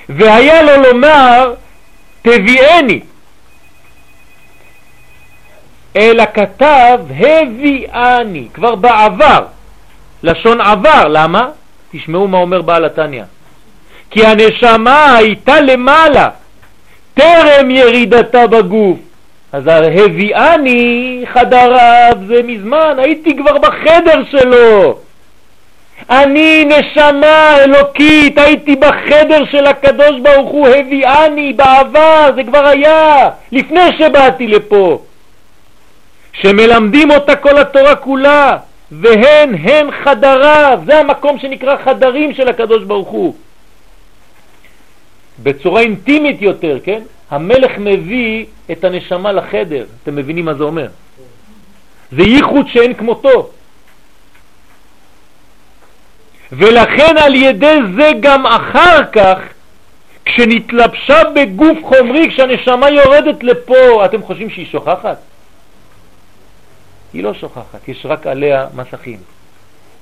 והיה 0.09 0.61
לו 0.61 0.83
לומר, 0.83 1.53
תביאני. 2.21 2.99
אלא 5.95 6.23
כתב 6.33 6.99
הביאני, 7.09 8.47
כבר 8.53 8.75
בעבר, 8.75 9.45
לשון 10.23 10.61
עבר, 10.61 11.07
למה? 11.07 11.49
תשמעו 11.91 12.27
מה 12.27 12.37
אומר 12.37 12.61
בעל 12.61 12.85
התניא. 12.85 13.23
כי 14.09 14.25
הנשמה 14.25 15.15
הייתה 15.15 15.61
למעלה, 15.61 16.29
טרם 17.13 17.71
ירידתה 17.71 18.47
בגוף. 18.47 18.99
אז 19.53 19.63
הביאני 19.67 21.23
חדריו 21.33 22.13
זה 22.27 22.43
מזמן, 22.43 22.95
הייתי 22.97 23.37
כבר 23.37 23.57
בחדר 23.57 24.23
שלו. 24.31 24.97
אני 26.09 26.65
נשמה 26.65 27.57
אלוקית, 27.63 28.37
הייתי 28.37 28.75
בחדר 28.75 29.45
של 29.51 29.65
הקדוש 29.65 30.19
ברוך 30.21 30.49
הוא, 30.49 30.67
הביאני 30.67 31.53
בעבר, 31.53 32.29
זה 32.35 32.43
כבר 32.43 32.67
היה, 32.67 33.29
לפני 33.51 33.97
שבאתי 33.97 34.47
לפה. 34.47 35.01
שמלמדים 36.33 37.11
אותה 37.11 37.35
כל 37.35 37.57
התורה 37.57 37.95
כולה, 37.95 38.57
והן 38.91 39.55
הן 39.55 39.91
חדריו, 40.03 40.79
זה 40.85 40.99
המקום 40.99 41.39
שנקרא 41.39 41.75
חדרים 41.83 42.33
של 42.33 42.47
הקדוש 42.47 42.83
ברוך 42.83 43.09
הוא. 43.09 43.33
בצורה 45.43 45.81
אינטימית 45.81 46.41
יותר, 46.41 46.77
כן? 46.83 47.01
המלך 47.34 47.71
מביא 47.77 48.45
את 48.71 48.84
הנשמה 48.84 49.31
לחדר, 49.31 49.86
אתם 50.03 50.15
מבינים 50.15 50.45
מה 50.45 50.53
זה 50.53 50.63
אומר? 50.63 50.88
זה 52.11 52.23
ייחוד 52.23 52.67
שאין 52.67 52.93
כמותו. 52.93 53.49
ולכן 56.51 57.17
על 57.17 57.36
ידי 57.36 57.77
זה 57.97 58.11
גם 58.19 58.45
אחר 58.45 58.99
כך, 59.11 59.38
כשנתלבשה 60.25 61.23
בגוף 61.36 61.77
חומרי, 61.84 62.29
כשהנשמה 62.29 62.89
יורדת 62.89 63.43
לפה, 63.43 64.05
אתם 64.05 64.23
חושבים 64.23 64.49
שהיא 64.49 64.67
שוכחת? 64.71 65.17
היא 67.13 67.23
לא 67.23 67.34
שוכחת, 67.34 67.88
יש 67.88 68.05
רק 68.05 68.27
עליה 68.27 68.67
מסכים, 68.75 69.17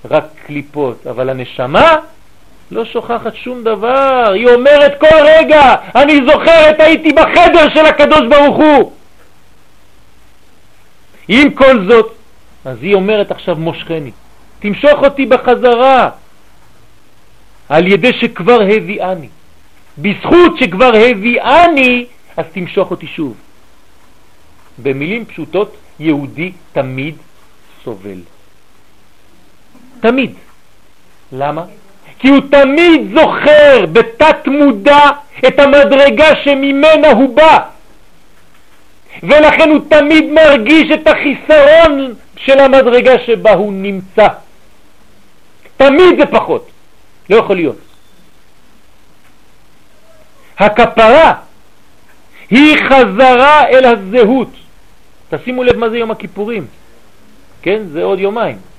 רק 0.06 0.24
קליפות, 0.46 1.08
אבל 1.08 1.30
הנשמה 1.30 1.96
לא 2.72 2.86
שוכחת 2.86 3.36
שום 3.36 3.64
דבר, 3.64 4.32
היא 4.34 4.48
אומרת 4.48 5.00
כל 5.00 5.16
רגע, 5.24 5.76
אני 5.96 6.20
זוכרת, 6.28 6.80
הייתי 6.80 7.14
בחדר 7.14 7.70
של 7.74 7.86
הקדוש 7.86 8.22
ברוך 8.30 8.58
הוא. 8.58 8.92
עם 11.28 11.54
כל 11.54 11.86
זאת, 11.90 12.14
אז 12.66 12.78
היא 12.82 12.96
אומרת 12.96 13.32
עכשיו 13.32 13.56
מושכני, 13.56 14.12
תמשוך 14.60 15.04
אותי 15.04 15.26
בחזרה, 15.26 16.10
על 17.70 17.88
ידי 17.88 18.14
שכבר 18.14 18.60
הביאני. 18.62 19.30
בזכות 19.98 20.58
שכבר 20.60 20.92
הביאני, 21.10 22.06
אז 22.38 22.46
תמשוך 22.54 22.92
אותי 22.92 23.08
שוב. 23.08 23.36
במילים 24.78 25.26
פשוטות, 25.26 25.76
יהודי 26.00 26.52
תמיד 26.72 27.16
סובל. 27.84 28.20
תמיד. 30.00 30.34
למה? 31.32 31.66
כי 32.22 32.28
הוא 32.28 32.40
תמיד 32.52 33.02
זוכר 33.14 33.86
בתת 33.92 34.48
מודע 34.48 35.10
את 35.48 35.60
המדרגה 35.60 36.36
שממנה 36.44 37.12
הוא 37.12 37.36
בא. 37.36 37.60
ולכן 39.24 39.70
הוא 39.70 39.80
תמיד 39.90 40.26
מרגיש 40.32 40.92
את 40.92 41.08
החיסרון 41.08 42.14
של 42.38 42.60
המדרגה 42.60 43.20
שבה 43.26 43.54
הוא 43.54 43.74
נמצא. 43.74 44.28
תמיד 45.78 46.20
זה 46.20 46.26
פחות. 46.26 46.68
לא 47.30 47.36
יכול 47.36 47.56
להיות. 47.56 47.78
הכפרה 50.58 51.34
היא 52.50 52.78
חזרה 52.90 53.68
אל 53.68 53.86
הזהות. 53.86 54.50
תשימו 55.30 55.64
לב 55.64 55.78
מה 55.78 55.90
זה 55.90 55.98
יום 55.98 56.12
הכיפורים. 56.12 56.66
כן? 57.62 57.82
זה 57.92 58.04
עוד 58.04 58.20
יומיים. 58.20 58.71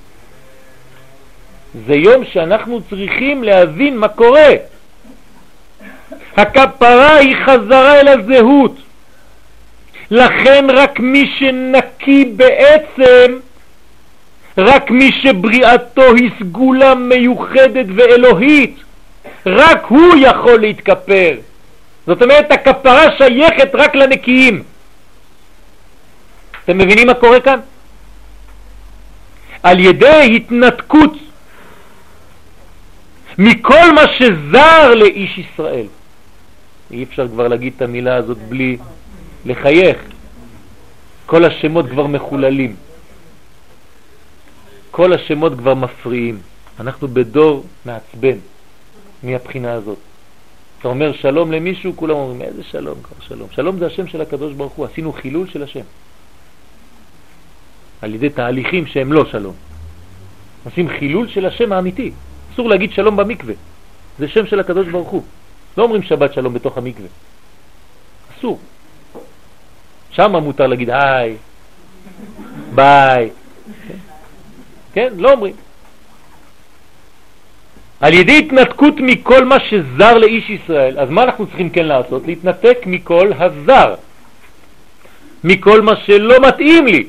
זה 1.74 1.94
יום 1.94 2.24
שאנחנו 2.32 2.80
צריכים 2.90 3.44
להבין 3.44 3.98
מה 3.98 4.08
קורה. 4.08 4.48
הכפרה 6.36 7.16
היא 7.16 7.36
חזרה 7.46 8.00
אל 8.00 8.08
הזהות. 8.08 8.76
לכן 10.10 10.66
רק 10.70 11.00
מי 11.00 11.32
שנקי 11.38 12.24
בעצם, 12.24 13.38
רק 14.58 14.90
מי 14.90 15.12
שבריאתו 15.12 16.14
היא 16.14 16.30
סגולה 16.38 16.94
מיוחדת 16.94 17.86
ואלוהית, 17.96 18.76
רק 19.46 19.84
הוא 19.84 20.14
יכול 20.18 20.60
להתכפר. 20.60 21.34
זאת 22.06 22.22
אומרת, 22.22 22.52
הכפרה 22.52 23.04
שייכת 23.18 23.74
רק 23.74 23.94
לנקיים. 23.94 24.62
אתם 26.64 26.78
מבינים 26.78 27.06
מה 27.06 27.14
קורה 27.14 27.40
כאן? 27.40 27.60
על 29.62 29.80
ידי 29.80 30.32
התנתקות 30.36 31.12
מכל 33.38 33.92
מה 33.94 34.02
שזר 34.18 34.94
לאיש 34.94 35.38
ישראל. 35.38 35.86
אי 36.90 37.02
אפשר 37.02 37.28
כבר 37.28 37.48
להגיד 37.48 37.72
את 37.76 37.82
המילה 37.82 38.14
הזאת 38.14 38.38
בלי 38.48 38.76
לחייך. 39.44 39.98
כל 41.26 41.44
השמות 41.44 41.90
כבר 41.90 42.06
מחוללים. 42.06 42.76
כל 44.90 45.12
השמות 45.12 45.52
כבר 45.58 45.74
מפריעים. 45.74 46.38
אנחנו 46.80 47.08
בדור 47.08 47.64
מעצבן 47.84 48.36
מהבחינה 49.22 49.72
הזאת. 49.72 49.98
אתה 50.78 50.88
אומר 50.88 51.12
שלום 51.12 51.52
למישהו, 51.52 51.96
כולם 51.96 52.14
אומרים, 52.14 52.42
איזה 52.42 52.62
שלום, 52.64 52.98
כבר 53.02 53.16
שלום. 53.28 53.48
שלום 53.50 53.78
זה 53.78 53.86
השם 53.86 54.06
של 54.06 54.20
הקדוש 54.20 54.52
ברוך 54.52 54.72
הוא, 54.72 54.86
עשינו 54.86 55.12
חילול 55.12 55.48
של 55.48 55.62
השם. 55.62 55.84
על 58.02 58.14
ידי 58.14 58.30
תהליכים 58.30 58.86
שהם 58.86 59.12
לא 59.12 59.24
שלום. 59.24 59.54
עושים 60.64 60.88
חילול 60.88 61.28
של 61.28 61.46
השם 61.46 61.72
האמיתי. 61.72 62.12
אסור 62.52 62.68
להגיד 62.68 62.92
שלום 62.92 63.16
במקווה. 63.16 63.54
זה 64.18 64.28
שם 64.28 64.46
של 64.46 64.60
הקדוש 64.60 64.88
ברוך 64.88 65.08
הוא. 65.08 65.22
לא 65.76 65.82
אומרים 65.82 66.02
שבת 66.02 66.34
שלום 66.34 66.54
בתוך 66.54 66.78
המקווה. 66.78 67.08
אסור. 68.38 68.58
שם 70.10 70.36
מותר 70.36 70.66
להגיד 70.66 70.90
היי, 70.90 71.36
ביי. 72.74 73.30
כן? 74.92 75.12
לא 75.16 75.32
אומרים. 75.32 75.54
על 78.00 78.14
ידי 78.14 78.38
התנתקות 78.38 78.94
מכל 78.98 79.44
מה 79.44 79.56
שזר 79.60 80.18
לאיש 80.18 80.50
ישראל, 80.50 80.98
אז 80.98 81.08
מה 81.10 81.22
אנחנו 81.22 81.46
צריכים 81.46 81.70
כן 81.70 81.86
לעשות? 81.86 82.26
להתנתק 82.26 82.78
מכל 82.86 83.32
הזר, 83.38 83.94
מכל 85.44 85.80
מה 85.82 85.92
שלא 85.96 86.36
מתאים 86.48 86.86
לי. 86.86 87.04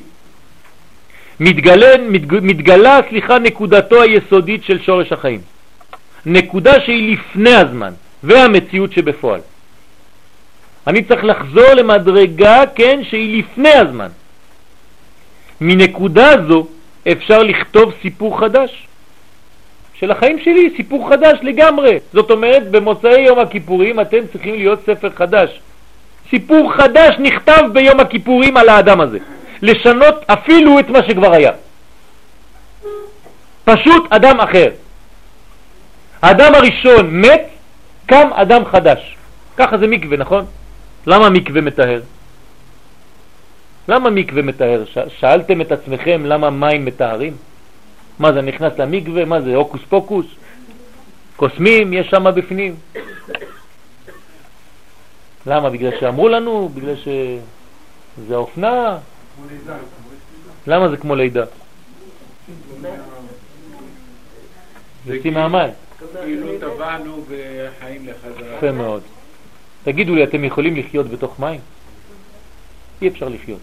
מתגלה, 1.40 1.98
מתג, 2.08 2.34
מתגלה, 2.42 3.00
סליחה, 3.08 3.38
נקודתו 3.38 4.02
היסודית 4.02 4.64
של 4.64 4.82
שורש 4.82 5.12
החיים. 5.12 5.40
נקודה 6.26 6.80
שהיא 6.80 7.12
לפני 7.16 7.54
הזמן 7.54 7.92
והמציאות 8.22 8.92
שבפועל. 8.92 9.40
אני 10.86 11.04
צריך 11.04 11.24
לחזור 11.24 11.74
למדרגה, 11.74 12.62
כן, 12.74 13.00
שהיא 13.04 13.38
לפני 13.38 13.72
הזמן. 13.72 14.08
מנקודה 15.60 16.30
זו 16.48 16.66
אפשר 17.12 17.42
לכתוב 17.42 17.92
סיפור 18.02 18.40
חדש. 18.40 18.86
של 19.94 20.10
החיים 20.10 20.38
שלי, 20.38 20.70
סיפור 20.76 21.08
חדש 21.08 21.38
לגמרי. 21.42 21.98
זאת 22.12 22.30
אומרת, 22.30 22.70
במוצאי 22.70 23.20
יום 23.20 23.38
הכיפורים 23.38 24.00
אתם 24.00 24.18
צריכים 24.32 24.54
להיות 24.54 24.80
ספר 24.86 25.10
חדש. 25.10 25.60
סיפור 26.30 26.72
חדש 26.72 27.14
נכתב 27.18 27.62
ביום 27.72 28.00
הכיפורים 28.00 28.56
על 28.56 28.68
האדם 28.68 29.00
הזה. 29.00 29.18
לשנות 29.64 30.14
אפילו 30.26 30.78
את 30.78 30.88
מה 30.88 30.98
שכבר 31.08 31.32
היה. 31.32 31.52
פשוט 33.64 34.12
אדם 34.12 34.40
אחר. 34.40 34.70
האדם 36.22 36.54
הראשון 36.54 37.20
מת, 37.20 37.42
קם 38.06 38.28
אדם 38.32 38.64
חדש. 38.64 39.16
ככה 39.56 39.78
זה 39.78 39.86
מקווה, 39.86 40.16
נכון? 40.16 40.44
למה 41.06 41.30
מקווה 41.30 41.60
מטהר? 41.60 42.00
למה 43.88 44.10
מקווה 44.10 44.42
מטהר? 44.42 44.84
שאלתם 45.20 45.60
את 45.60 45.72
עצמכם 45.72 46.22
למה 46.26 46.50
מים 46.50 46.84
מטהרים? 46.84 47.36
מה 48.18 48.32
זה 48.32 48.40
נכנס 48.42 48.72
למקווה? 48.78 49.24
מה 49.24 49.40
זה 49.40 49.54
הוקוס 49.56 49.80
פוקוס? 49.88 50.26
קוסמים 51.36 51.92
יש 51.92 52.06
שם 52.10 52.24
בפנים. 52.34 52.74
למה? 55.46 55.70
בגלל 55.70 55.90
שאמרו 56.00 56.28
לנו? 56.28 56.68
בגלל 56.74 56.96
שזה 56.96 58.34
האופנה? 58.34 58.98
למה 60.66 60.88
זה 60.88 60.96
כמו 60.96 61.14
לידה? 61.14 61.44
זה 65.06 65.14
יוצאים 65.14 65.34
מהמים. 65.34 65.70
כאילו 66.24 66.48
טבענו 66.60 67.24
וחיים 67.28 68.06
לחזרה. 68.06 68.56
יפה 68.56 68.72
מאוד. 68.72 69.02
תגידו 69.84 70.14
לי, 70.14 70.24
אתם 70.24 70.44
יכולים 70.44 70.76
לחיות 70.76 71.10
בתוך 71.10 71.40
מים? 71.40 71.60
אי 73.02 73.08
אפשר 73.08 73.28
לחיות. 73.28 73.58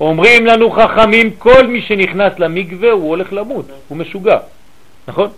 אומרים 0.00 0.46
לנו 0.46 0.70
חכמים, 0.70 1.30
כל 1.38 1.66
מי 1.66 1.82
שנכנס 1.82 2.32
למקווה 2.38 2.90
הוא 2.90 3.08
הולך 3.08 3.32
למות, 3.32 3.66
הוא 3.88 3.98
משוגע, 3.98 4.38
נכון? 5.08 5.28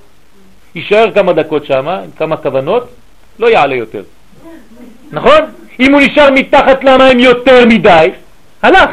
יישאר 0.74 1.14
כמה 1.14 1.32
דקות 1.32 1.66
שם, 1.66 1.88
עם 1.88 2.10
כמה 2.16 2.36
כוונות, 2.36 2.88
לא 3.38 3.46
יעלה 3.46 3.74
יותר. 3.74 4.02
נכון? 5.10 5.40
אם 5.80 5.92
הוא 5.92 6.00
נשאר 6.00 6.30
מתחת 6.30 6.84
למים 6.84 7.20
יותר 7.20 7.66
מדי, 7.66 8.10
הלך. 8.62 8.90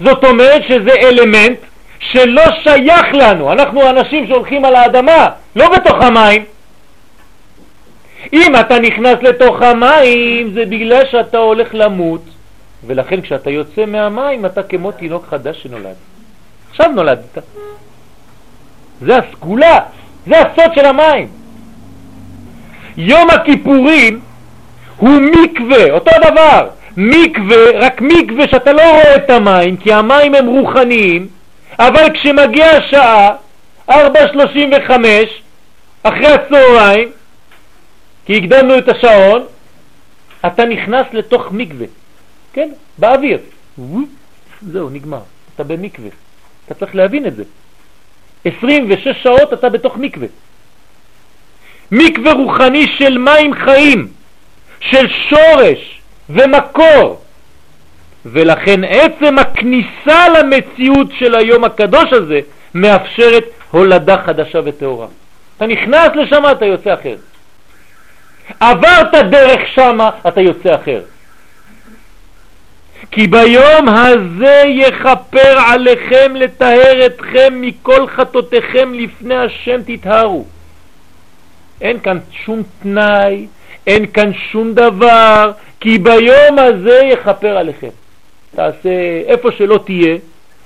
זאת 0.00 0.24
אומרת 0.24 0.62
שזה 0.68 0.92
אלמנט 0.92 1.58
שלא 1.98 2.42
שייך 2.62 3.06
לנו, 3.12 3.52
אנחנו 3.52 3.90
אנשים 3.90 4.26
שהולכים 4.26 4.64
על 4.64 4.74
האדמה, 4.76 5.28
לא 5.56 5.68
בתוך 5.76 6.02
המים. 6.02 6.44
אם 8.32 8.56
אתה 8.60 8.78
נכנס 8.78 9.16
לתוך 9.22 9.62
המים 9.62 10.52
זה 10.54 10.64
בגלל 10.66 11.02
שאתה 11.10 11.38
הולך 11.38 11.68
למות 11.72 12.22
ולכן 12.86 13.20
כשאתה 13.20 13.50
יוצא 13.50 13.86
מהמים 13.86 14.46
אתה 14.46 14.62
כמו 14.62 14.92
תינוק 14.92 15.26
חדש 15.30 15.62
שנולד. 15.62 15.94
עכשיו 16.70 16.90
נולדת. 16.90 17.38
זה 19.00 19.16
הסגולה, 19.18 19.78
זה 20.26 20.40
הסוד 20.40 20.74
של 20.74 20.84
המים. 20.84 21.28
יום 22.96 23.30
הכיפורים 23.30 24.20
הוא 24.96 25.20
מקווה, 25.20 25.90
אותו 25.90 26.10
דבר, 26.30 26.68
מקווה, 27.00 27.56
רק 27.74 28.00
מקווה 28.00 28.48
שאתה 28.48 28.72
לא 28.72 28.82
רואה 28.82 29.16
את 29.16 29.30
המים, 29.30 29.76
כי 29.76 29.92
המים 29.92 30.34
הם 30.34 30.46
רוחניים, 30.46 31.28
אבל 31.78 32.12
כשמגיע 32.14 32.66
השעה, 32.66 33.30
4.35, 33.90 33.92
אחרי 36.02 36.26
הצהריים, 36.26 37.10
כי 38.26 38.36
הקדמנו 38.36 38.78
את 38.78 38.88
השעון, 38.88 39.44
אתה 40.46 40.64
נכנס 40.64 41.06
לתוך 41.12 41.52
מקווה, 41.52 41.86
כן, 42.52 42.68
באוויר. 42.98 43.38
זהו, 44.62 44.90
נגמר. 44.90 45.20
אתה 45.54 45.64
במקווה. 45.64 46.08
אתה 46.66 46.74
צריך 46.74 46.94
להבין 46.94 47.26
את 47.26 47.36
זה. 47.36 47.44
26 48.44 49.08
שעות 49.22 49.52
אתה 49.52 49.68
בתוך 49.68 49.96
מקווה. 49.96 50.26
מקווה 51.92 52.32
רוחני 52.32 52.86
של 52.98 53.18
מים 53.18 53.54
חיים, 53.54 54.08
של 54.80 55.08
שורש 55.28 55.97
ומקור. 56.30 57.20
ולכן 58.26 58.80
עצם 58.84 59.38
הכניסה 59.38 60.28
למציאות 60.28 61.06
של 61.18 61.34
היום 61.34 61.64
הקדוש 61.64 62.12
הזה 62.12 62.40
מאפשרת 62.74 63.44
הולדה 63.70 64.16
חדשה 64.26 64.58
וטהורה. 64.64 65.06
אתה 65.56 65.66
נכנס 65.66 66.08
לשם, 66.14 66.42
אתה 66.52 66.64
יוצא 66.64 66.94
אחר. 66.94 67.16
עברת 68.60 69.14
דרך 69.30 69.60
שמה, 69.74 70.10
אתה 70.28 70.40
יוצא 70.40 70.74
אחר. 70.74 71.00
כי 73.10 73.26
ביום 73.26 73.88
הזה 73.88 74.62
יכפר 74.66 75.58
עליכם 75.66 76.36
לטהר 76.36 77.06
אתכם 77.06 77.60
מכל 77.60 78.06
חטאותיכם 78.08 78.94
לפני 78.94 79.36
השם 79.36 79.80
תתהרו. 79.86 80.44
אין 81.80 82.00
כאן 82.00 82.18
שום 82.44 82.62
תנאי, 82.82 83.46
אין 83.88 84.06
כאן 84.06 84.30
שום 84.52 84.74
דבר, 84.74 85.52
כי 85.80 85.98
ביום 85.98 86.58
הזה 86.58 87.00
יכפר 87.12 87.58
עליכם. 87.58 87.88
תעשה, 88.54 89.22
איפה 89.26 89.48
שלא 89.52 89.80
תהיה, 89.84 90.16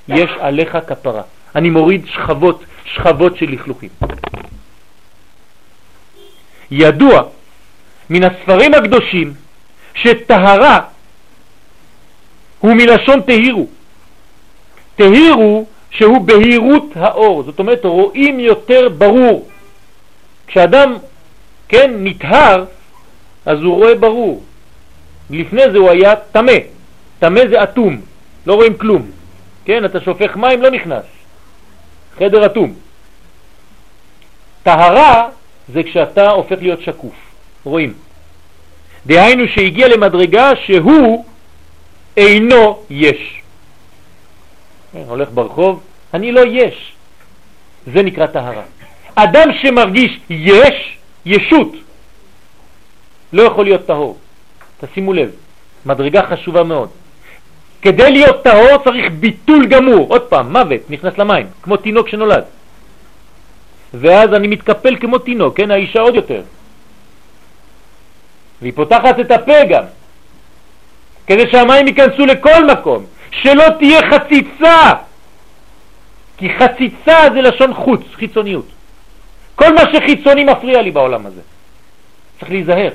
יש 0.09 0.31
עליך 0.41 0.79
כפרה. 0.87 1.23
אני 1.55 1.71
מוריד 1.71 2.07
שכבות, 2.07 2.65
שכבות 2.85 3.37
של 3.37 3.51
לכלוכים. 3.51 3.89
ידוע 6.71 7.23
מן 8.11 8.23
הספרים 8.25 8.75
הקדושים 8.75 9.35
שטהרה 9.95 10.81
הוא 12.61 12.75
מלשון 12.75 13.21
תהירו. 13.21 13.67
תהירו 14.97 15.67
שהוא 15.91 16.21
בהירות 16.21 16.87
האור, 16.95 17.43
זאת 17.43 17.59
אומרת 17.59 17.85
רואים 17.85 18.41
יותר 18.41 18.89
ברור. 18.89 19.49
כשאדם, 20.47 20.97
כן, 21.69 21.91
נטהר, 21.99 22.65
אז 23.47 23.59
הוא 23.59 23.75
רואה 23.75 23.95
ברור. 23.95 24.43
לפני 25.31 25.71
זה 25.73 25.79
הוא 25.79 25.91
היה 25.91 26.15
תמה, 26.17 26.53
תמה 27.19 27.41
זה 27.51 27.63
אטום, 27.63 28.01
לא 28.47 28.55
רואים 28.55 28.77
כלום. 28.79 29.11
כן, 29.65 29.85
אתה 29.85 30.01
שופך 30.01 30.37
מים, 30.37 30.63
לא 30.63 30.71
נכנס. 30.71 31.05
חדר 32.19 32.47
אטום. 32.47 32.75
טהרה 34.63 35.29
זה 35.69 35.83
כשאתה 35.83 36.31
הופך 36.31 36.57
להיות 36.61 36.83
שקוף, 36.83 37.15
רואים. 37.65 37.95
דהיינו 39.07 39.49
שהגיע 39.49 39.89
למדרגה 39.89 40.51
שהוא 40.57 41.25
אינו 42.17 42.83
יש. 42.91 43.43
כן, 44.93 45.03
הולך 45.07 45.29
ברחוב, 45.35 45.81
אני 46.15 46.33
לא 46.33 46.41
יש. 46.47 46.93
זה 47.95 48.03
נקרא 48.03 48.27
טהרה. 48.27 48.63
אדם 49.15 49.49
שמרגיש 49.63 50.21
יש, 50.31 50.99
ישות, 51.27 51.73
לא 53.33 53.43
יכול 53.43 53.65
להיות 53.65 53.87
טהור. 53.87 54.19
תשימו 54.81 55.13
לב, 55.13 55.31
מדרגה 55.87 56.23
חשובה 56.23 56.63
מאוד. 56.63 56.89
כדי 57.83 58.11
להיות 58.11 58.43
טהור 58.45 58.85
צריך 58.85 59.13
ביטול 59.13 59.67
גמור, 59.67 60.07
עוד 60.09 60.23
פעם, 60.23 60.53
מוות, 60.53 60.91
נכנס 60.91 61.19
למים, 61.19 61.47
כמו 61.63 61.77
תינוק 61.77 62.09
שנולד. 62.09 62.45
ואז 63.95 64.35
אני 64.35 64.47
מתקפל 64.47 64.97
כמו 65.01 65.19
תינוק, 65.19 65.57
כן, 65.57 65.71
האישה 65.71 66.01
עוד 66.01 66.15
יותר. 66.15 66.43
והיא 68.63 68.73
פותחת 68.77 69.21
את 69.21 69.31
הפה 69.31 69.65
גם, 69.71 69.85
כדי 71.27 71.51
שהמים 71.51 71.87
ייכנסו 71.87 72.27
לכל 72.27 72.67
מקום, 72.73 73.05
שלא 73.31 73.65
תהיה 73.79 74.01
חציצה, 74.11 74.93
כי 76.37 76.49
חציצה 76.59 77.19
זה 77.35 77.41
לשון 77.41 77.75
חוץ, 77.75 78.01
חיצוניות. 78.15 78.67
כל 79.55 79.75
מה 79.75 79.81
שחיצוני 79.93 80.45
מפריע 80.45 80.83
לי 80.83 80.91
בעולם 80.91 81.27
הזה. 81.27 81.41
צריך 82.41 82.51
להיזהר. 82.51 82.91